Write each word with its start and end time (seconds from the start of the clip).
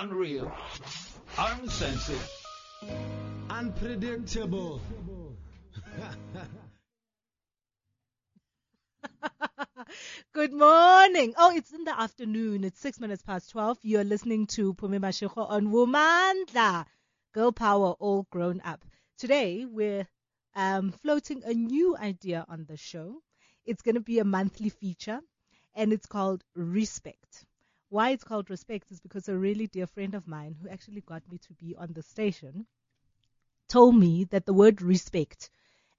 Unreal. 0.00 0.50
Uncensored. 1.36 2.16
Unpredictable. 3.50 4.80
Good 10.32 10.54
morning. 10.54 11.34
Oh, 11.36 11.54
it's 11.54 11.74
in 11.74 11.84
the 11.84 12.00
afternoon. 12.00 12.64
It's 12.64 12.80
six 12.80 12.98
minutes 12.98 13.22
past 13.22 13.50
12. 13.50 13.80
You're 13.82 14.04
listening 14.04 14.46
to 14.46 14.72
Pumi 14.72 14.98
Mashiko 14.98 15.50
on 15.50 15.66
Womandla. 15.66 16.86
Girl 17.34 17.52
power 17.52 17.90
all 17.98 18.26
grown 18.30 18.62
up. 18.64 18.82
Today, 19.18 19.66
we're 19.66 20.06
um, 20.56 20.92
floating 20.92 21.42
a 21.44 21.52
new 21.52 21.94
idea 21.98 22.46
on 22.48 22.64
the 22.66 22.78
show. 22.78 23.20
It's 23.66 23.82
going 23.82 23.96
to 23.96 24.00
be 24.00 24.18
a 24.18 24.24
monthly 24.24 24.70
feature 24.70 25.20
and 25.74 25.92
it's 25.92 26.06
called 26.06 26.42
Respect. 26.54 27.44
Why 27.90 28.10
it's 28.10 28.22
called 28.22 28.50
Respect 28.50 28.92
is 28.92 29.00
because 29.00 29.28
a 29.28 29.36
really 29.36 29.66
dear 29.66 29.88
friend 29.88 30.14
of 30.14 30.28
mine 30.28 30.54
who 30.54 30.68
actually 30.68 31.00
got 31.00 31.28
me 31.30 31.38
to 31.38 31.52
be 31.54 31.74
on 31.76 31.92
the 31.92 32.02
station 32.02 32.66
told 33.68 33.96
me 33.96 34.24
that 34.24 34.46
the 34.46 34.54
word 34.54 34.80
respect 34.80 35.50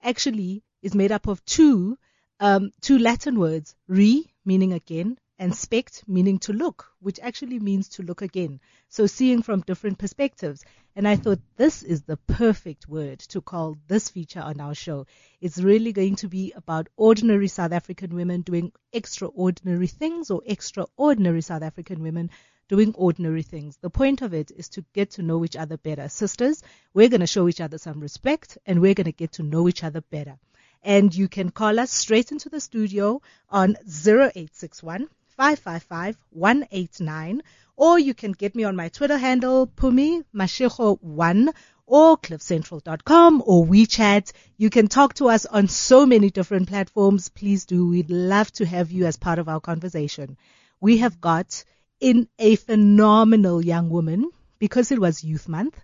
actually 0.02 0.64
is 0.82 0.96
made 0.96 1.12
up 1.12 1.28
of 1.28 1.44
two 1.44 1.98
um, 2.40 2.72
two 2.80 2.98
Latin 2.98 3.38
words, 3.38 3.76
re 3.88 4.34
meaning 4.46 4.72
again, 4.72 5.20
and 5.42 5.56
spect 5.56 6.04
meaning 6.08 6.38
to 6.38 6.54
look, 6.54 6.92
which 7.00 7.20
actually 7.20 7.58
means 7.58 7.90
to 7.90 8.04
look 8.04 8.22
again. 8.22 8.60
So 8.90 9.08
seeing 9.08 9.42
from 9.42 9.62
different 9.62 9.98
perspectives. 9.98 10.64
And 10.96 11.08
I 11.08 11.16
thought 11.16 11.40
this 11.58 11.82
is 11.82 12.04
the 12.04 12.18
perfect 12.18 12.88
word 12.88 13.18
to 13.30 13.42
call 13.42 13.76
this 13.88 14.08
feature 14.08 14.40
on 14.40 14.62
our 14.62 14.76
show. 14.76 15.08
It's 15.42 15.58
really 15.58 15.94
going 15.94 16.18
to 16.18 16.28
be 16.28 16.54
about 16.56 16.90
ordinary 16.96 17.48
South 17.48 17.72
African 17.72 18.14
women 18.14 18.42
doing 18.42 18.72
extraordinary 18.94 19.88
things 19.88 20.30
or 20.30 20.44
extraordinary 20.46 21.42
South 21.42 21.64
African 21.64 22.04
women 22.04 22.30
doing 22.68 22.94
ordinary 22.94 23.42
things. 23.42 23.78
The 23.82 23.90
point 23.90 24.22
of 24.22 24.36
it 24.36 24.52
is 24.56 24.70
to 24.70 24.86
get 24.94 25.10
to 25.12 25.24
know 25.24 25.44
each 25.44 25.56
other 25.56 25.78
better. 25.78 26.08
Sisters, 26.08 26.62
we're 26.94 27.10
going 27.10 27.22
to 27.22 27.26
show 27.26 27.48
each 27.48 27.62
other 27.62 27.80
some 27.80 28.00
respect 28.00 28.60
and 28.68 28.80
we're 28.80 28.94
going 28.94 29.06
to 29.06 29.12
get 29.12 29.32
to 29.34 29.44
know 29.44 29.68
each 29.68 29.84
other 29.84 30.02
better. 30.02 30.38
And 30.84 31.16
you 31.16 31.28
can 31.28 31.50
call 31.50 31.80
us 31.80 31.92
straight 31.92 32.32
into 32.32 32.50
the 32.50 32.60
studio 32.60 33.24
on 33.50 33.76
0861 33.88 35.10
555 35.38 36.18
189 36.30 37.42
or 37.76 37.98
you 37.98 38.14
can 38.14 38.32
get 38.32 38.56
me 38.56 38.64
on 38.64 38.76
my 38.76 38.90
Twitter 38.90 39.18
handle, 39.18 39.66
Pumi 39.66 40.24
Mashiko1 40.36 41.50
or 41.88 42.16
cliffcentral.com 42.18 43.42
or 43.46 43.66
WeChat. 43.66 44.32
You 44.58 44.70
can 44.70 44.88
talk 44.88 45.16
to 45.16 45.30
us 45.30 45.46
on 45.46 45.68
so 45.68 46.06
many 46.06 46.30
different 46.30 46.70
platforms. 46.70 47.30
Please 47.30 47.66
do. 47.66 47.90
We'd 47.90 48.12
love 48.12 48.52
to 48.54 48.66
have 48.66 48.92
you 48.92 49.08
as 49.08 49.18
part 49.18 49.40
of 49.40 49.50
our 49.50 49.60
conversation. 49.60 50.38
We 50.80 51.00
have 51.00 51.20
got 51.20 51.64
in 52.00 52.28
a 52.38 52.56
phenomenal 52.56 53.66
young 53.66 53.90
woman 53.90 54.30
because 54.60 54.92
it 54.92 55.00
was 55.00 55.24
youth 55.24 55.48
month, 55.48 55.80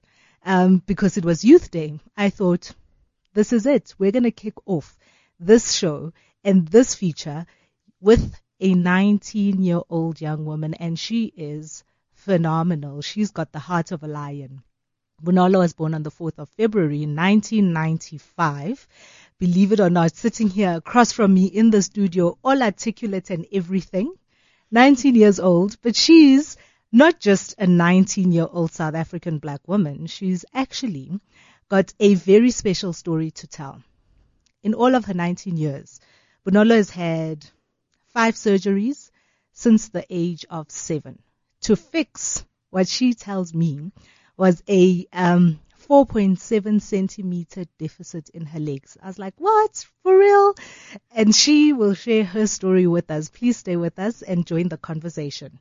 um, 0.46 0.84
because 0.86 1.18
it 1.18 1.26
was 1.26 1.44
youth 1.44 1.72
day. 1.72 2.00
I 2.16 2.30
thought 2.30 2.74
this 3.34 3.54
is 3.54 3.66
it. 3.66 3.96
We're 3.98 4.12
going 4.12 4.24
to 4.24 4.32
kick 4.32 4.56
off 4.66 4.96
this 5.40 5.74
show 5.74 6.14
and 6.44 6.68
this 6.68 6.94
feature 6.96 7.46
with 8.00 8.36
a 8.60 8.74
19 8.74 9.62
year 9.62 9.82
old 9.90 10.20
young 10.20 10.46
woman 10.46 10.74
and 10.74 10.98
she 10.98 11.26
is 11.38 11.84
phenomenal. 12.14 13.02
She's 13.02 13.32
got 13.32 13.52
the 13.52 13.60
heart 13.60 13.92
of 13.92 14.04
a 14.04 14.08
lion. 14.08 14.64
Bonolo 15.24 15.60
was 15.60 15.74
born 15.74 15.94
on 15.94 16.04
the 16.04 16.12
4th 16.12 16.38
of 16.38 16.50
February 16.50 17.00
1995. 17.00 18.88
Believe 19.40 19.72
it 19.72 19.80
or 19.80 19.90
not, 19.90 20.16
sitting 20.16 20.48
here 20.48 20.74
across 20.74 21.12
from 21.12 21.34
me 21.34 21.46
in 21.46 21.72
the 21.72 21.82
studio, 21.82 22.38
all 22.44 22.62
articulate 22.62 23.30
and 23.30 23.46
everything. 23.52 24.14
19 24.72 25.16
years 25.16 25.40
old, 25.40 25.78
but 25.82 25.96
she's 25.96 26.58
not 26.92 27.20
just 27.20 27.56
a 27.58 27.68
19 27.68 28.32
year 28.32 28.48
old 28.50 28.72
South 28.72 28.96
African 28.96 29.40
black 29.40 29.68
woman. 29.68 30.08
She's 30.08 30.46
actually 30.54 31.20
got 31.70 31.94
a 32.00 32.14
very 32.16 32.52
special 32.52 32.94
story 32.94 33.32
to 33.32 33.48
tell. 33.48 33.82
In 34.64 34.74
all 34.74 34.96
of 34.96 35.06
her 35.06 35.14
19 35.14 35.58
years, 35.58 36.00
Bonolo 36.46 36.76
has 36.76 36.90
had 36.90 37.46
five 38.18 38.34
surgeries 38.34 39.12
since 39.52 39.90
the 39.90 40.04
age 40.10 40.44
of 40.50 40.72
seven 40.72 41.20
to 41.62 41.76
fix 41.76 42.44
what 42.72 42.88
she 42.88 43.14
tells 43.14 43.54
me 43.54 43.92
was 44.36 44.64
a 44.68 45.06
um, 45.14 45.60
4.7 45.88 46.82
centimeter 46.82 47.66
deficit 47.78 48.30
in 48.30 48.48
her 48.48 48.60
legs. 48.60 48.98
I 49.04 49.06
was 49.06 49.20
like, 49.20 49.36
what? 49.38 49.86
For 50.02 50.18
real? 50.18 50.56
And 51.12 51.36
she 51.36 51.74
will 51.74 51.94
share 51.94 52.24
her 52.24 52.48
story 52.48 52.88
with 52.88 53.12
us. 53.12 53.30
Please 53.30 53.58
stay 53.58 53.76
with 53.76 54.00
us 54.00 54.24
and 54.24 54.48
join 54.48 54.68
the 54.70 54.78
conversation. 54.78 55.60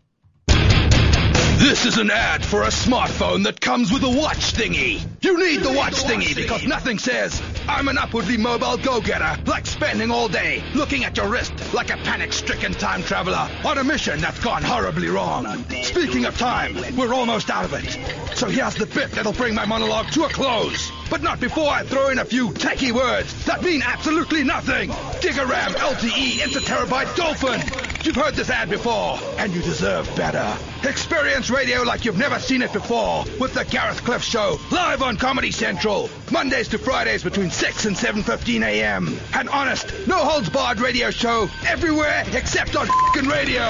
This 1.59 1.87
is 1.87 1.97
an 1.97 2.11
ad 2.11 2.45
for 2.45 2.65
a 2.65 2.69
smartphone 2.69 3.45
that 3.45 3.63
comes 3.63 3.91
with 3.91 4.03
a 4.03 4.11
watch 4.11 4.53
thingy. 4.53 5.03
You 5.23 5.39
need 5.39 5.63
the 5.63 5.73
watch 5.73 5.95
thingy 5.95 6.37
because 6.37 6.67
nothing 6.67 6.99
says, 6.99 7.41
I'm 7.67 7.89
an 7.89 7.97
upwardly 7.97 8.37
mobile 8.37 8.77
go-getter, 8.77 9.43
like 9.47 9.65
spending 9.65 10.11
all 10.11 10.29
day 10.29 10.63
looking 10.75 11.05
at 11.05 11.17
your 11.17 11.29
wrist 11.29 11.55
like 11.73 11.89
a 11.89 11.97
panic-stricken 11.97 12.75
time 12.75 13.03
traveler 13.03 13.49
on 13.65 13.79
a 13.79 13.85
mission 13.85 14.21
that's 14.21 14.39
gone 14.45 14.63
horribly 14.63 15.09
wrong. 15.09 15.47
Speaking 15.83 16.27
of 16.27 16.37
time, 16.37 16.77
we're 16.95 17.15
almost 17.15 17.49
out 17.49 17.65
of 17.65 17.73
it. 17.73 18.37
So 18.37 18.49
here's 18.49 18.75
the 18.75 18.87
bit 18.87 19.13
that'll 19.13 19.33
bring 19.33 19.55
my 19.55 19.65
monologue 19.65 20.11
to 20.13 20.25
a 20.25 20.29
close. 20.29 20.93
But 21.09 21.23
not 21.23 21.39
before 21.41 21.69
I 21.69 21.85
throw 21.85 22.09
in 22.09 22.19
a 22.19 22.25
few 22.25 22.51
techie 22.51 22.93
words 22.93 23.45
that 23.47 23.63
mean 23.63 23.83
absolutely 23.83 24.43
nothing. 24.43 24.91
Gigaram 25.21 25.75
LTE 25.75 26.39
Interterabyte 26.41 27.15
Dolphin. 27.17 27.61
You've 28.05 28.17
heard 28.17 28.35
this 28.35 28.51
ad 28.51 28.71
before, 28.71 29.19
and 29.39 29.55
you 29.55 29.63
deserve 29.63 30.07
better. 30.17 30.57
Experience 30.89 31.51
radio 31.51 31.83
like 31.83 32.05
you've 32.05 32.19
never 32.19 32.39
seen 32.39 32.63
it 32.63 32.73
before 32.73 33.25
with 33.41 33.55
the 33.55 33.65
Gareth 33.65 34.05
Cliff 34.05 34.23
Show, 34.23 34.59
live 34.71 35.03
on 35.03 35.17
Comedy 35.17 35.51
Central, 35.51 36.11
Mondays 36.31 36.69
to 36.69 36.79
Fridays 36.79 37.23
between 37.23 37.51
6 37.51 37.85
and 37.85 37.97
7.15 37.97 38.63
a.m. 38.63 39.19
An 39.35 39.49
honest, 39.49 39.93
no-holds-barred 40.07 40.81
radio 40.81 41.11
show 41.11 41.49
everywhere 41.67 42.25
except 42.33 42.77
on 42.77 42.89
f***ing 42.89 43.29
radio. 43.29 43.63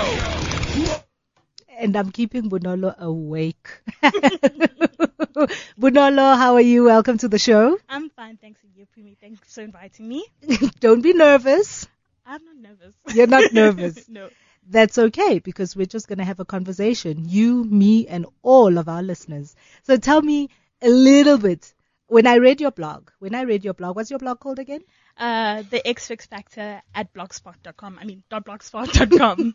And 1.78 1.96
I'm 1.96 2.10
keeping 2.10 2.48
Bonolo 2.48 2.98
awake. 2.98 3.68
Bonolo, 5.78 6.36
how 6.36 6.54
are 6.54 6.60
you? 6.60 6.84
Welcome 6.84 7.18
to 7.18 7.28
the 7.28 7.38
show. 7.38 7.78
I'm 7.88 8.10
fine, 8.10 8.36
thanks 8.36 8.60
to 8.62 8.66
you, 8.74 8.86
Pumi. 8.96 9.16
Thanks 9.18 9.54
for 9.54 9.60
inviting 9.62 10.08
me. 10.08 10.26
Don't 10.80 11.02
be 11.02 11.12
nervous. 11.12 11.86
I'm 12.24 12.40
not 12.44 12.56
nervous. 12.56 12.94
You're 13.14 13.26
not 13.26 13.52
nervous. 13.52 14.08
no. 14.08 14.28
That's 14.68 14.98
okay 14.98 15.38
because 15.38 15.76
we're 15.76 15.86
just 15.86 16.08
going 16.08 16.18
to 16.18 16.24
have 16.24 16.40
a 16.40 16.44
conversation. 16.44 17.28
You, 17.28 17.64
me, 17.64 18.08
and 18.08 18.26
all 18.42 18.78
of 18.78 18.88
our 18.88 19.02
listeners. 19.02 19.54
So 19.84 19.96
tell 19.96 20.20
me 20.20 20.50
a 20.82 20.88
little 20.88 21.38
bit. 21.38 21.72
When 22.08 22.26
I 22.26 22.36
read 22.36 22.60
your 22.60 22.70
blog, 22.70 23.10
when 23.18 23.34
I 23.34 23.42
read 23.42 23.64
your 23.64 23.74
blog, 23.74 23.96
what's 23.96 24.10
your 24.10 24.20
blog 24.20 24.38
called 24.38 24.60
again? 24.60 24.80
Uh, 25.16 25.62
the 25.68 25.86
X 25.86 26.06
Fix 26.06 26.26
Factor 26.26 26.80
at 26.94 27.12
blogspot.com. 27.12 27.98
I 28.00 28.04
mean, 28.04 28.22
dot 28.30 28.44
blogspot.com. 28.44 29.54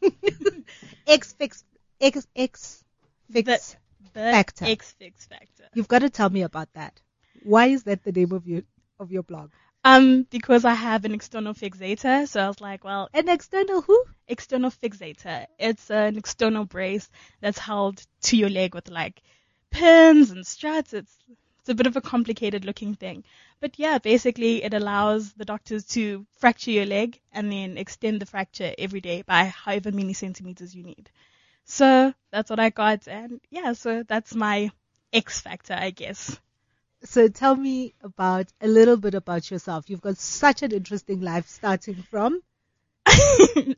X 1.07 1.33
fix 1.33 1.63
X 2.01 2.27
X 2.35 2.83
fix 3.31 3.75
the 3.75 3.75
factor. 4.13 4.65
X 4.65 4.91
Fix 4.97 5.25
Factor. 5.25 5.67
You've 5.73 5.87
got 5.87 5.99
to 5.99 6.09
tell 6.09 6.29
me 6.29 6.41
about 6.43 6.69
that. 6.73 6.99
Why 7.43 7.67
is 7.67 7.83
that 7.83 8.03
the 8.03 8.11
name 8.11 8.31
of 8.31 8.47
your 8.47 8.61
of 8.99 9.11
your 9.11 9.23
blog? 9.23 9.51
Um, 9.83 10.27
because 10.29 10.63
I 10.63 10.75
have 10.75 11.05
an 11.05 11.13
external 11.13 11.55
fixator, 11.55 12.27
so 12.27 12.39
I 12.43 12.47
was 12.47 12.61
like, 12.61 12.83
well, 12.83 13.09
An 13.15 13.27
external 13.29 13.81
who? 13.81 14.03
external 14.27 14.69
fixator. 14.69 15.47
It's 15.57 15.89
an 15.89 16.17
external 16.17 16.65
brace 16.65 17.09
that's 17.39 17.57
held 17.57 18.05
to 18.23 18.37
your 18.37 18.49
leg 18.49 18.75
with 18.75 18.89
like 18.89 19.23
pins 19.71 20.29
and 20.29 20.45
struts. 20.45 20.93
It's 20.93 21.17
it's 21.59 21.69
a 21.69 21.75
bit 21.75 21.87
of 21.87 21.95
a 21.95 22.01
complicated 22.01 22.65
looking 22.65 22.95
thing. 22.95 23.23
But 23.59 23.77
yeah, 23.79 23.97
basically 23.99 24.63
it 24.63 24.73
allows 24.73 25.33
the 25.33 25.45
doctors 25.45 25.85
to 25.87 26.25
fracture 26.39 26.71
your 26.71 26.85
leg 26.87 27.19
and 27.31 27.51
then 27.51 27.77
extend 27.77 28.19
the 28.21 28.25
fracture 28.25 28.73
every 28.77 29.01
day 29.01 29.21
by 29.23 29.45
however 29.45 29.91
many 29.91 30.13
centimeters 30.13 30.75
you 30.75 30.83
need. 30.83 31.09
So 31.65 32.13
that's 32.31 32.49
what 32.49 32.59
I 32.59 32.69
got 32.69 33.07
and 33.07 33.39
yeah, 33.49 33.73
so 33.73 34.03
that's 34.03 34.35
my 34.35 34.71
X 35.13 35.41
factor, 35.41 35.73
I 35.73 35.91
guess. 35.91 36.39
So 37.03 37.27
tell 37.27 37.55
me 37.55 37.93
about 38.01 38.47
a 38.61 38.67
little 38.67 38.97
bit 38.97 39.15
about 39.15 39.49
yourself. 39.49 39.89
You've 39.89 40.01
got 40.01 40.17
such 40.17 40.61
an 40.61 40.71
interesting 40.71 41.21
life 41.21 41.47
starting 41.47 41.95
from 41.95 42.41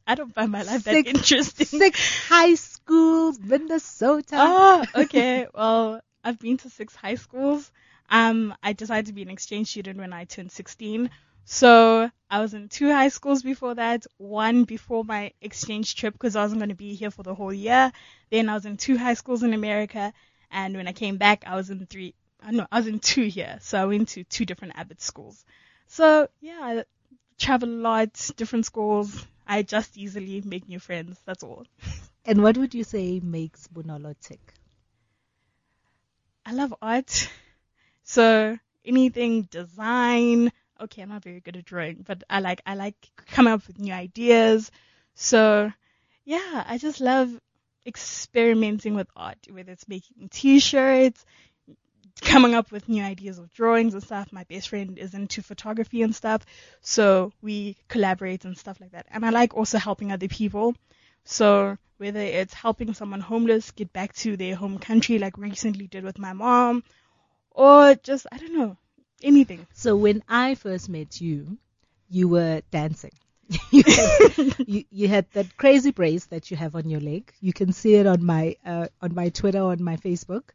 I 0.08 0.16
don't 0.16 0.34
find 0.34 0.52
my 0.52 0.64
life 0.64 0.84
that 0.84 1.08
interesting. 1.08 1.66
six 1.66 2.28
high 2.28 2.56
schools, 2.56 3.40
Minnesota. 3.40 4.36
Oh, 4.38 4.86
okay. 4.96 5.48
Well, 5.54 6.02
I've 6.24 6.40
been 6.40 6.58
to 6.58 6.70
six 6.70 6.96
high 6.96 7.16
schools. 7.16 7.72
Um, 8.10 8.54
I 8.62 8.74
decided 8.74 9.08
to 9.08 9.14
be 9.14 9.22
an 9.22 9.30
exchange 9.30 9.70
student 9.70 9.98
when 9.98 10.14
I 10.14 10.26
turned 10.26 10.52
16. 10.52 11.10
So 11.46 12.10
I 12.30 12.40
was 12.40 12.54
in 12.54 12.70
two 12.70 12.92
high 12.92 13.10
schools 13.10 13.44
before 13.44 13.76
that, 13.76 14.06
one 14.18 14.64
before 14.64 15.04
my 15.04 15.34
exchange 15.42 15.96
trip 15.96 16.14
because 16.14 16.36
I 16.36 16.42
wasn't 16.42 16.60
going 16.60 16.70
to 16.70 16.76
be 16.76 16.96
here 16.96 17.12
for 17.12 17.24
the 17.24 17.36
whole 17.36 17.54
year. 17.54 17.92
Then 18.32 18.50
I 18.50 18.54
was 18.54 18.66
in 18.66 18.78
two 18.78 18.98
high 18.98 19.14
schools 19.14 19.44
in 19.44 19.54
America. 19.54 20.14
And 20.52 20.76
when 20.76 20.88
I 20.88 20.94
came 20.94 21.18
back, 21.18 21.44
I 21.46 21.56
was 21.56 21.70
in 21.70 21.86
three, 21.86 22.14
uh, 22.42 22.52
no, 22.52 22.68
I 22.72 22.78
was 22.78 22.88
in 22.88 23.00
two 23.00 23.26
here. 23.26 23.58
So 23.62 23.82
I 23.82 23.86
went 23.86 24.10
to 24.10 24.24
two 24.24 24.46
different 24.46 24.78
Abbott 24.78 25.02
schools. 25.02 25.46
So 25.88 26.28
yeah, 26.42 26.60
I 26.62 26.84
travel 27.38 27.70
a 27.70 27.82
lot, 27.90 28.32
different 28.38 28.66
schools. 28.66 29.26
I 29.46 29.58
adjust 29.58 29.98
easily, 29.98 30.42
make 30.46 30.68
new 30.70 30.80
friends. 30.80 31.20
That's 31.26 31.44
all. 31.44 31.66
And 32.26 32.42
what 32.42 32.58
would 32.58 32.74
you 32.74 32.86
say 32.86 33.20
makes 33.20 33.68
Bonolo 33.68 34.16
tick? 34.22 34.54
I 36.46 36.54
love 36.54 36.74
art. 36.82 37.30
So 38.04 38.58
anything 38.86 39.44
design. 39.44 40.52
Okay, 40.82 41.02
I'm 41.02 41.10
not 41.10 41.24
very 41.24 41.40
good 41.40 41.58
at 41.58 41.66
drawing, 41.66 42.04
but 42.06 42.24
I 42.30 42.40
like 42.40 42.62
I 42.66 42.76
like 42.76 42.96
coming 43.28 43.54
up 43.54 43.68
with 43.68 43.80
new 43.80 43.94
ideas. 43.94 44.72
So 45.16 45.72
yeah, 46.26 46.64
I 46.68 46.78
just 46.78 47.00
love 47.00 47.30
experimenting 47.86 48.96
with 48.96 49.08
art, 49.16 49.38
whether 49.50 49.72
it's 49.72 49.88
making 49.88 50.30
t-shirts, 50.30 51.26
coming 52.22 52.56
up 52.56 52.72
with 52.72 52.90
new 52.90 53.04
ideas 53.04 53.38
of 53.38 53.54
drawings 53.54 53.94
and 53.94 54.04
stuff. 54.04 54.32
My 54.32 54.46
best 54.46 54.70
friend 54.70 54.98
is 54.98 55.14
into 55.14 55.42
photography 55.44 56.02
and 56.02 56.16
stuff, 56.16 56.46
so 56.82 57.32
we 57.42 57.78
collaborate 57.88 58.46
and 58.46 58.58
stuff 58.58 58.80
like 58.82 58.92
that. 58.92 59.06
And 59.12 59.26
I 59.26 59.30
like 59.30 59.56
also 59.56 59.78
helping 59.78 60.12
other 60.12 60.28
people. 60.28 60.76
So 61.26 61.78
whether 61.98 62.20
it's 62.20 62.54
helping 62.54 62.94
someone 62.94 63.22
homeless 63.22 63.72
get 63.72 63.94
back 63.94 64.14
to 64.16 64.36
their 64.36 64.56
home 64.56 64.80
country, 64.80 65.20
like 65.20 65.38
recently 65.38 65.88
did 65.88 66.04
with 66.04 66.20
my 66.20 66.34
mom, 66.34 66.84
or 67.52 67.96
just 67.96 68.26
I 68.32 68.38
don't 68.38 68.58
know 68.58 68.78
anything. 69.24 69.66
So 69.74 69.96
when 69.96 70.24
I 70.28 70.56
first 70.56 70.90
met 70.90 71.22
you, 71.22 71.58
you 72.10 72.28
were 72.28 72.62
dancing. 72.72 73.12
you, 73.72 73.84
had, 73.86 74.56
you, 74.68 74.84
you 74.90 75.08
had 75.08 75.30
that 75.34 75.58
crazy 75.58 75.92
brace 75.92 76.26
that 76.28 76.50
you 76.52 76.58
have 76.58 76.76
on 76.76 76.90
your 76.90 77.02
leg. 77.02 77.34
You 77.42 77.54
can 77.54 77.74
see 77.74 77.96
it 77.96 78.08
on 78.08 78.24
my 78.24 78.56
uh, 78.66 78.88
on 79.02 79.14
my 79.14 79.30
Twitter, 79.30 79.62
on 79.62 79.84
my 79.84 79.98
Facebook, 79.98 80.50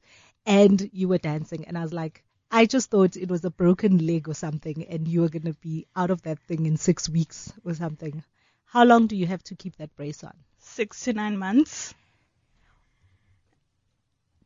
and 0.46 0.88
you 0.92 1.08
were 1.08 1.18
dancing. 1.18 1.66
And 1.66 1.76
I 1.76 1.82
was 1.82 1.92
like, 1.92 2.24
I 2.50 2.66
just 2.66 2.90
thought 2.90 3.16
it 3.16 3.28
was 3.30 3.44
a 3.44 3.50
broken 3.50 4.06
leg 4.06 4.28
or 4.28 4.34
something, 4.34 4.84
and 4.86 5.06
you 5.06 5.20
were 5.20 5.28
gonna 5.28 5.54
be 5.60 5.86
out 5.94 6.10
of 6.10 6.22
that 6.22 6.38
thing 6.40 6.66
in 6.66 6.76
six 6.76 7.08
weeks 7.08 7.52
or 7.64 7.74
something. 7.74 8.24
How 8.64 8.84
long 8.84 9.06
do 9.06 9.16
you 9.16 9.26
have 9.26 9.42
to 9.44 9.54
keep 9.54 9.76
that 9.76 9.94
brace 9.96 10.24
on? 10.24 10.34
Six 10.58 11.04
to 11.04 11.12
nine 11.12 11.36
months. 11.38 11.94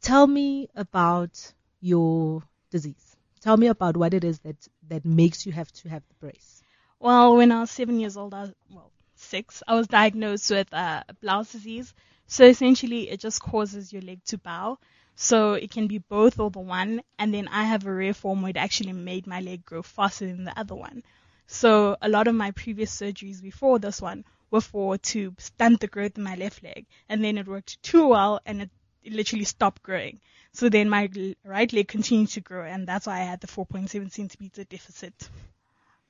Tell 0.00 0.26
me 0.26 0.69
about 0.74 1.52
your 1.80 2.42
disease. 2.70 3.12
Tell 3.43 3.56
me 3.56 3.67
about 3.67 3.97
what 3.97 4.15
it 4.15 4.23
is 4.23 4.39
that 4.41 4.56
that 4.89 5.05
makes 5.05 5.44
you 5.47 5.53
have 5.53 5.71
to 5.73 5.89
have 5.89 6.03
the 6.09 6.15
brace. 6.21 6.62
Well, 7.00 7.37
when 7.37 7.50
I 7.50 7.61
was 7.61 7.73
seven 7.73 7.99
years 7.99 8.17
old, 8.17 8.35
I 8.35 8.43
was, 8.43 8.53
well, 8.71 8.93
six, 9.17 9.65
I 9.67 9.75
was 9.75 9.89
diagnosed 9.89 10.49
with 10.50 10.73
uh, 10.73 11.03
Blount's 11.21 11.50
disease. 11.50 11.93
So 12.29 12.44
essentially, 12.44 13.11
it 13.11 13.19
just 13.19 13.43
causes 13.43 13.93
your 13.93 14.03
leg 14.03 14.23
to 14.27 14.39
bow. 14.39 14.79
So 15.17 15.55
it 15.55 15.73
can 15.73 15.89
be 15.89 15.99
both 15.99 16.39
or 16.39 16.50
the 16.50 16.61
one. 16.61 17.03
And 17.19 17.35
then 17.35 17.49
I 17.49 17.65
have 17.65 17.85
a 17.85 17.93
rare 17.93 18.15
form 18.15 18.43
where 18.43 18.50
it 18.50 18.56
actually 18.56 18.93
made 18.93 19.27
my 19.27 19.41
leg 19.41 19.65
grow 19.65 19.83
faster 19.83 20.27
than 20.27 20.44
the 20.44 20.56
other 20.56 20.77
one. 20.77 21.03
So 21.49 21.97
a 22.00 22.09
lot 22.09 22.29
of 22.29 22.37
my 22.37 22.53
previous 22.53 22.97
surgeries 22.97 23.43
before 23.43 23.81
this 23.81 24.00
one 24.00 24.25
were 24.53 24.61
for 24.61 24.99
to 24.99 25.35
stunt 25.39 25.81
the 25.81 25.89
growth 25.89 26.17
in 26.17 26.23
my 26.23 26.37
left 26.37 26.62
leg. 26.62 26.87
And 27.09 27.25
then 27.25 27.39
it 27.39 27.49
worked 27.49 27.83
too 27.83 28.06
well 28.06 28.41
and 28.47 28.62
it 28.62 28.71
literally 29.05 29.44
stopped 29.44 29.83
growing. 29.83 30.21
So 30.52 30.69
then 30.69 30.88
my 30.88 31.08
right 31.44 31.72
leg 31.72 31.88
continued 31.88 32.31
to 32.31 32.40
grow 32.40 32.64
and 32.64 32.87
that's 32.87 33.06
why 33.06 33.20
I 33.20 33.25
had 33.25 33.40
the 33.40 33.46
4.7 33.46 34.12
centimeter 34.12 34.64
deficit. 34.64 35.28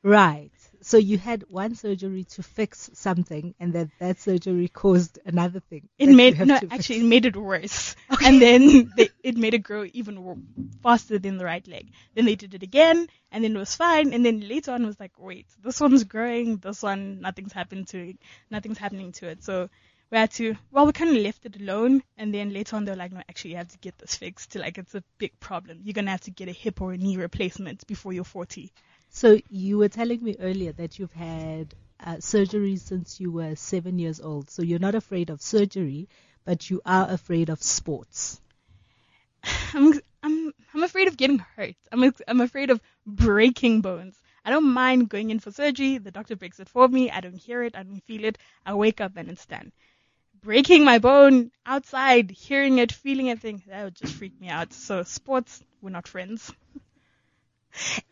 Right. 0.02 0.50
So 0.80 0.96
you 0.96 1.16
had 1.16 1.44
one 1.48 1.76
surgery 1.76 2.24
to 2.30 2.42
fix 2.42 2.90
something, 2.92 3.54
and 3.60 3.72
that 3.74 3.88
that 4.00 4.18
surgery 4.18 4.66
caused 4.66 5.20
another 5.24 5.60
thing. 5.60 5.88
It 5.96 6.08
made 6.08 6.44
no, 6.44 6.58
actually, 6.72 7.00
it 7.00 7.04
made 7.04 7.24
it 7.24 7.36
worse. 7.36 7.94
And 8.24 8.42
then 8.42 8.92
they, 8.96 9.10
it 9.22 9.36
made 9.36 9.54
it 9.54 9.62
grow 9.62 9.86
even 9.92 10.42
faster 10.82 11.20
than 11.20 11.38
the 11.38 11.44
right 11.44 11.66
leg. 11.68 11.92
Then 12.14 12.24
they 12.24 12.34
did 12.34 12.54
it 12.54 12.64
again, 12.64 13.06
and 13.30 13.44
then 13.44 13.54
it 13.54 13.58
was 13.58 13.76
fine. 13.76 14.12
And 14.12 14.26
then 14.26 14.40
later 14.40 14.72
on, 14.72 14.82
it 14.82 14.86
was 14.86 14.98
like, 14.98 15.12
wait, 15.18 15.46
this 15.62 15.80
one's 15.80 16.02
growing. 16.02 16.56
This 16.56 16.82
one, 16.82 17.20
nothing's 17.20 17.52
happened 17.52 17.86
to 17.88 18.10
it. 18.10 18.16
Nothing's 18.50 18.78
happening 18.78 19.12
to 19.12 19.28
it. 19.28 19.44
So 19.44 19.70
we 20.12 20.18
had 20.18 20.30
to. 20.32 20.54
Well, 20.70 20.84
we 20.84 20.92
kind 20.92 21.16
of 21.16 21.22
left 21.22 21.46
it 21.46 21.58
alone. 21.58 22.02
And 22.18 22.34
then 22.34 22.52
later 22.52 22.76
on, 22.76 22.84
they 22.84 22.92
were 22.92 22.96
like, 22.96 23.12
no, 23.12 23.22
actually, 23.30 23.52
you 23.52 23.56
have 23.56 23.68
to 23.68 23.78
get 23.78 23.98
this 23.98 24.14
fixed. 24.14 24.54
Like, 24.54 24.76
it's 24.76 24.94
a 24.94 25.02
big 25.16 25.40
problem. 25.40 25.80
You're 25.82 25.94
gonna 25.94 26.10
have 26.10 26.20
to 26.22 26.30
get 26.30 26.48
a 26.48 26.52
hip 26.52 26.82
or 26.82 26.92
a 26.92 26.98
knee 26.98 27.16
replacement 27.16 27.86
before 27.86 28.12
you're 28.12 28.22
40. 28.22 28.70
So 29.08 29.38
you 29.48 29.78
were 29.78 29.88
telling 29.88 30.22
me 30.22 30.36
earlier 30.38 30.72
that 30.72 30.98
you've 30.98 31.12
had 31.12 31.74
uh, 31.98 32.20
surgery 32.20 32.76
since 32.76 33.20
you 33.20 33.32
were 33.32 33.56
seven 33.56 33.98
years 33.98 34.20
old. 34.20 34.50
So 34.50 34.62
you're 34.62 34.78
not 34.78 34.94
afraid 34.94 35.30
of 35.30 35.40
surgery, 35.40 36.10
but 36.44 36.68
you 36.68 36.82
are 36.84 37.08
afraid 37.08 37.48
of 37.48 37.62
sports. 37.62 38.38
I'm 39.72 39.98
I'm 40.22 40.52
I'm 40.74 40.82
afraid 40.82 41.08
of 41.08 41.16
getting 41.16 41.38
hurt. 41.38 41.76
I'm 41.90 42.12
I'm 42.28 42.40
afraid 42.42 42.68
of 42.68 42.82
breaking 43.06 43.80
bones. 43.80 44.20
I 44.44 44.50
don't 44.50 44.72
mind 44.72 45.08
going 45.08 45.30
in 45.30 45.38
for 45.38 45.52
surgery. 45.52 45.98
The 45.98 46.10
doctor 46.10 46.36
breaks 46.36 46.60
it 46.60 46.68
for 46.68 46.86
me. 46.88 47.10
I 47.10 47.20
don't 47.20 47.36
hear 47.36 47.62
it. 47.62 47.76
I 47.76 47.82
don't 47.82 48.02
feel 48.04 48.24
it. 48.24 48.38
I 48.66 48.74
wake 48.74 49.00
up 49.00 49.12
and 49.16 49.30
it's 49.30 49.46
done. 49.46 49.72
Breaking 50.42 50.84
my 50.84 50.98
bone 50.98 51.50
outside, 51.64 52.30
hearing 52.30 52.78
it, 52.78 52.92
feeling 52.92 53.26
it, 53.28 53.40
thing 53.40 53.62
that 53.68 53.84
would 53.84 53.94
just 53.94 54.14
freak 54.14 54.40
me 54.40 54.48
out. 54.48 54.72
So 54.72 55.02
sports, 55.04 55.62
we're 55.80 55.90
not 55.90 56.08
friends. 56.08 56.52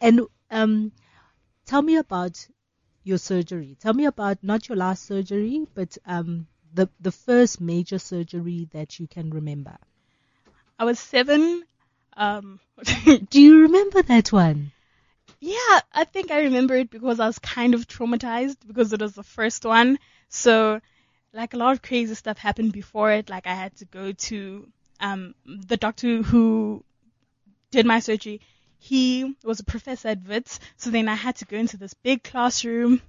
And 0.01 0.23
um, 0.51 0.93
tell 1.67 1.83
me 1.83 1.97
about 1.97 2.47
your 3.05 3.19
surgery. 3.19 3.77
Tell 3.81 3.93
me 3.93 4.07
about 4.07 4.43
not 4.43 4.69
your 4.69 4.77
last 4.77 5.05
surgery, 5.05 5.67
but 5.75 5.99
um, 6.07 6.47
the 6.73 6.89
the 7.01 7.13
first 7.13 7.61
major 7.61 7.99
surgery 7.99 8.69
that 8.73 8.99
you 8.99 9.07
can 9.07 9.31
remember. 9.31 9.77
I 10.79 10.85
was 10.85 10.99
seven. 10.99 11.65
Um, 12.17 12.61
Do 13.31 13.41
you 13.41 13.63
remember 13.63 14.03
that 14.03 14.33
one? 14.33 14.73
Yeah, 15.41 15.81
I 15.93 16.05
think 16.05 16.31
I 16.31 16.43
remember 16.43 16.75
it 16.77 16.91
because 16.91 17.21
I 17.21 17.27
was 17.27 17.39
kind 17.39 17.75
of 17.75 17.87
traumatized 17.87 18.57
because 18.67 18.93
it 18.93 19.01
was 19.01 19.15
the 19.15 19.23
first 19.23 19.65
one. 19.65 19.99
So, 20.29 20.81
like 21.33 21.55
a 21.55 21.57
lot 21.57 21.73
of 21.73 21.83
crazy 21.83 22.15
stuff 22.15 22.39
happened 22.39 22.73
before 22.73 23.13
it. 23.13 23.31
Like 23.31 23.47
I 23.47 23.55
had 23.55 23.77
to 23.77 23.85
go 23.85 24.13
to 24.13 24.69
um 25.01 25.35
the 25.47 25.77
doctor 25.77 26.23
who 26.23 26.85
did 27.71 27.87
my 27.87 28.01
surgery. 28.01 28.41
He 28.79 29.37
was 29.45 29.61
a 29.61 29.65
professor 29.65 30.09
at 30.09 30.27
Wits, 30.27 30.59
so 30.77 30.91
then 30.91 31.09
I 31.09 31.15
had 31.15 31.37
to 31.37 31.45
go 31.45 31.57
into 31.57 31.77
this 31.77 31.95
big 31.95 32.25
classroom. 32.25 33.03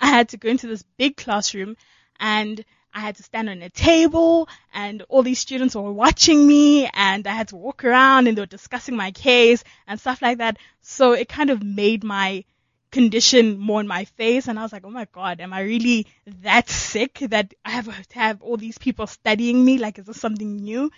I 0.00 0.06
had 0.06 0.30
to 0.30 0.36
go 0.36 0.48
into 0.48 0.66
this 0.66 0.82
big 0.96 1.16
classroom 1.16 1.76
and 2.18 2.64
I 2.94 3.00
had 3.00 3.16
to 3.16 3.22
stand 3.22 3.48
on 3.48 3.62
a 3.62 3.70
table 3.70 4.48
and 4.74 5.02
all 5.08 5.22
these 5.22 5.38
students 5.38 5.74
were 5.74 5.92
watching 5.92 6.46
me 6.46 6.88
and 6.92 7.26
I 7.26 7.32
had 7.32 7.48
to 7.48 7.56
walk 7.56 7.84
around 7.84 8.26
and 8.26 8.36
they 8.36 8.42
were 8.42 8.46
discussing 8.46 8.96
my 8.96 9.12
case 9.12 9.64
and 9.86 9.98
stuff 9.98 10.20
like 10.20 10.38
that. 10.38 10.58
So 10.82 11.12
it 11.12 11.28
kind 11.28 11.50
of 11.50 11.62
made 11.62 12.04
my 12.04 12.44
condition 12.92 13.58
more 13.58 13.80
in 13.80 13.88
my 13.88 14.04
face 14.04 14.46
and 14.46 14.58
I 14.58 14.62
was 14.62 14.72
like, 14.72 14.84
oh 14.84 14.90
my 14.90 15.08
god, 15.10 15.40
am 15.40 15.52
I 15.52 15.62
really 15.62 16.06
that 16.42 16.68
sick 16.68 17.18
that 17.20 17.54
I 17.64 17.70
have 17.70 17.86
to 18.08 18.18
have 18.18 18.42
all 18.42 18.56
these 18.56 18.78
people 18.78 19.06
studying 19.06 19.64
me? 19.64 19.78
Like, 19.78 19.98
is 19.98 20.04
this 20.04 20.20
something 20.20 20.56
new? 20.56 20.90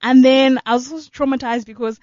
And 0.00 0.24
then 0.24 0.60
I 0.64 0.74
was 0.74 0.90
also 0.90 1.10
traumatized 1.10 1.66
because 1.66 2.00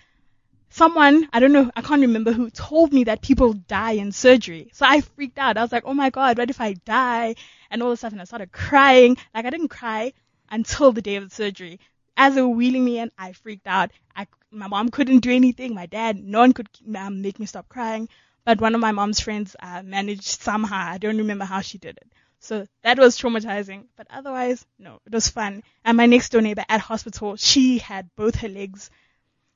someone, 0.70 1.28
I 1.34 1.40
don't 1.40 1.54
know, 1.54 1.72
I 1.76 1.82
can't 1.82 2.02
remember 2.02 2.32
who 2.32 2.50
told 2.50 2.94
me 2.94 3.06
that 3.06 3.22
people 3.22 3.54
die 3.54 3.94
in 3.94 4.12
surgery. 4.12 4.70
So 4.74 4.86
I 4.86 5.02
freaked 5.02 5.40
out. 5.40 5.58
I 5.58 5.62
was 5.62 5.72
like, 5.72 5.86
oh 5.86 5.94
my 5.94 6.10
god, 6.10 6.38
what 6.38 6.50
if 6.50 6.62
I 6.62 6.74
die? 6.74 7.36
And 7.72 7.82
all 7.82 7.90
this 7.90 8.00
stuff. 8.00 8.12
And 8.12 8.22
I 8.22 8.26
started 8.26 8.52
crying. 8.52 9.18
Like 9.34 9.46
I 9.46 9.50
didn't 9.50 9.70
cry 9.70 10.14
until 10.52 10.92
the 10.92 11.02
day 11.02 11.16
of 11.16 11.28
the 11.28 11.36
surgery. 11.36 11.80
As 12.16 12.36
they 12.36 12.42
were 12.42 12.50
wheeling 12.50 12.84
me 12.84 13.00
in, 13.00 13.12
I 13.18 13.32
freaked 13.32 13.68
out. 13.68 13.92
I, 14.16 14.28
my 14.52 14.68
mom 14.68 14.90
couldn't 14.90 15.20
do 15.20 15.32
anything. 15.32 15.74
My 15.74 15.86
dad, 15.86 16.18
no 16.18 16.40
one 16.40 16.54
could 16.54 16.68
um, 16.96 17.22
make 17.22 17.40
me 17.40 17.46
stop 17.46 17.70
crying. 17.70 18.10
But 18.48 18.62
one 18.62 18.76
of 18.76 18.80
my 18.80 18.94
mom's 18.94 19.20
friends 19.20 19.58
uh, 19.62 19.84
managed 19.84 20.24
somehow. 20.24 20.94
I 20.94 21.00
don't 21.00 21.18
remember 21.18 21.44
how 21.44 21.60
she 21.60 21.78
did 21.80 21.98
it. 21.98 22.14
So 22.40 22.66
that 22.82 22.98
was 22.98 23.20
traumatizing. 23.20 23.88
But 23.98 24.08
otherwise, 24.10 24.66
no, 24.80 25.02
it 25.06 25.12
was 25.12 25.28
fun. 25.28 25.64
And 25.84 25.98
my 25.98 26.06
next 26.06 26.32
door 26.32 26.40
neighbor 26.40 26.64
at 26.70 26.80
hospital, 26.80 27.36
she 27.36 27.78
had 27.80 28.10
both 28.16 28.36
her 28.36 28.48
legs 28.48 28.90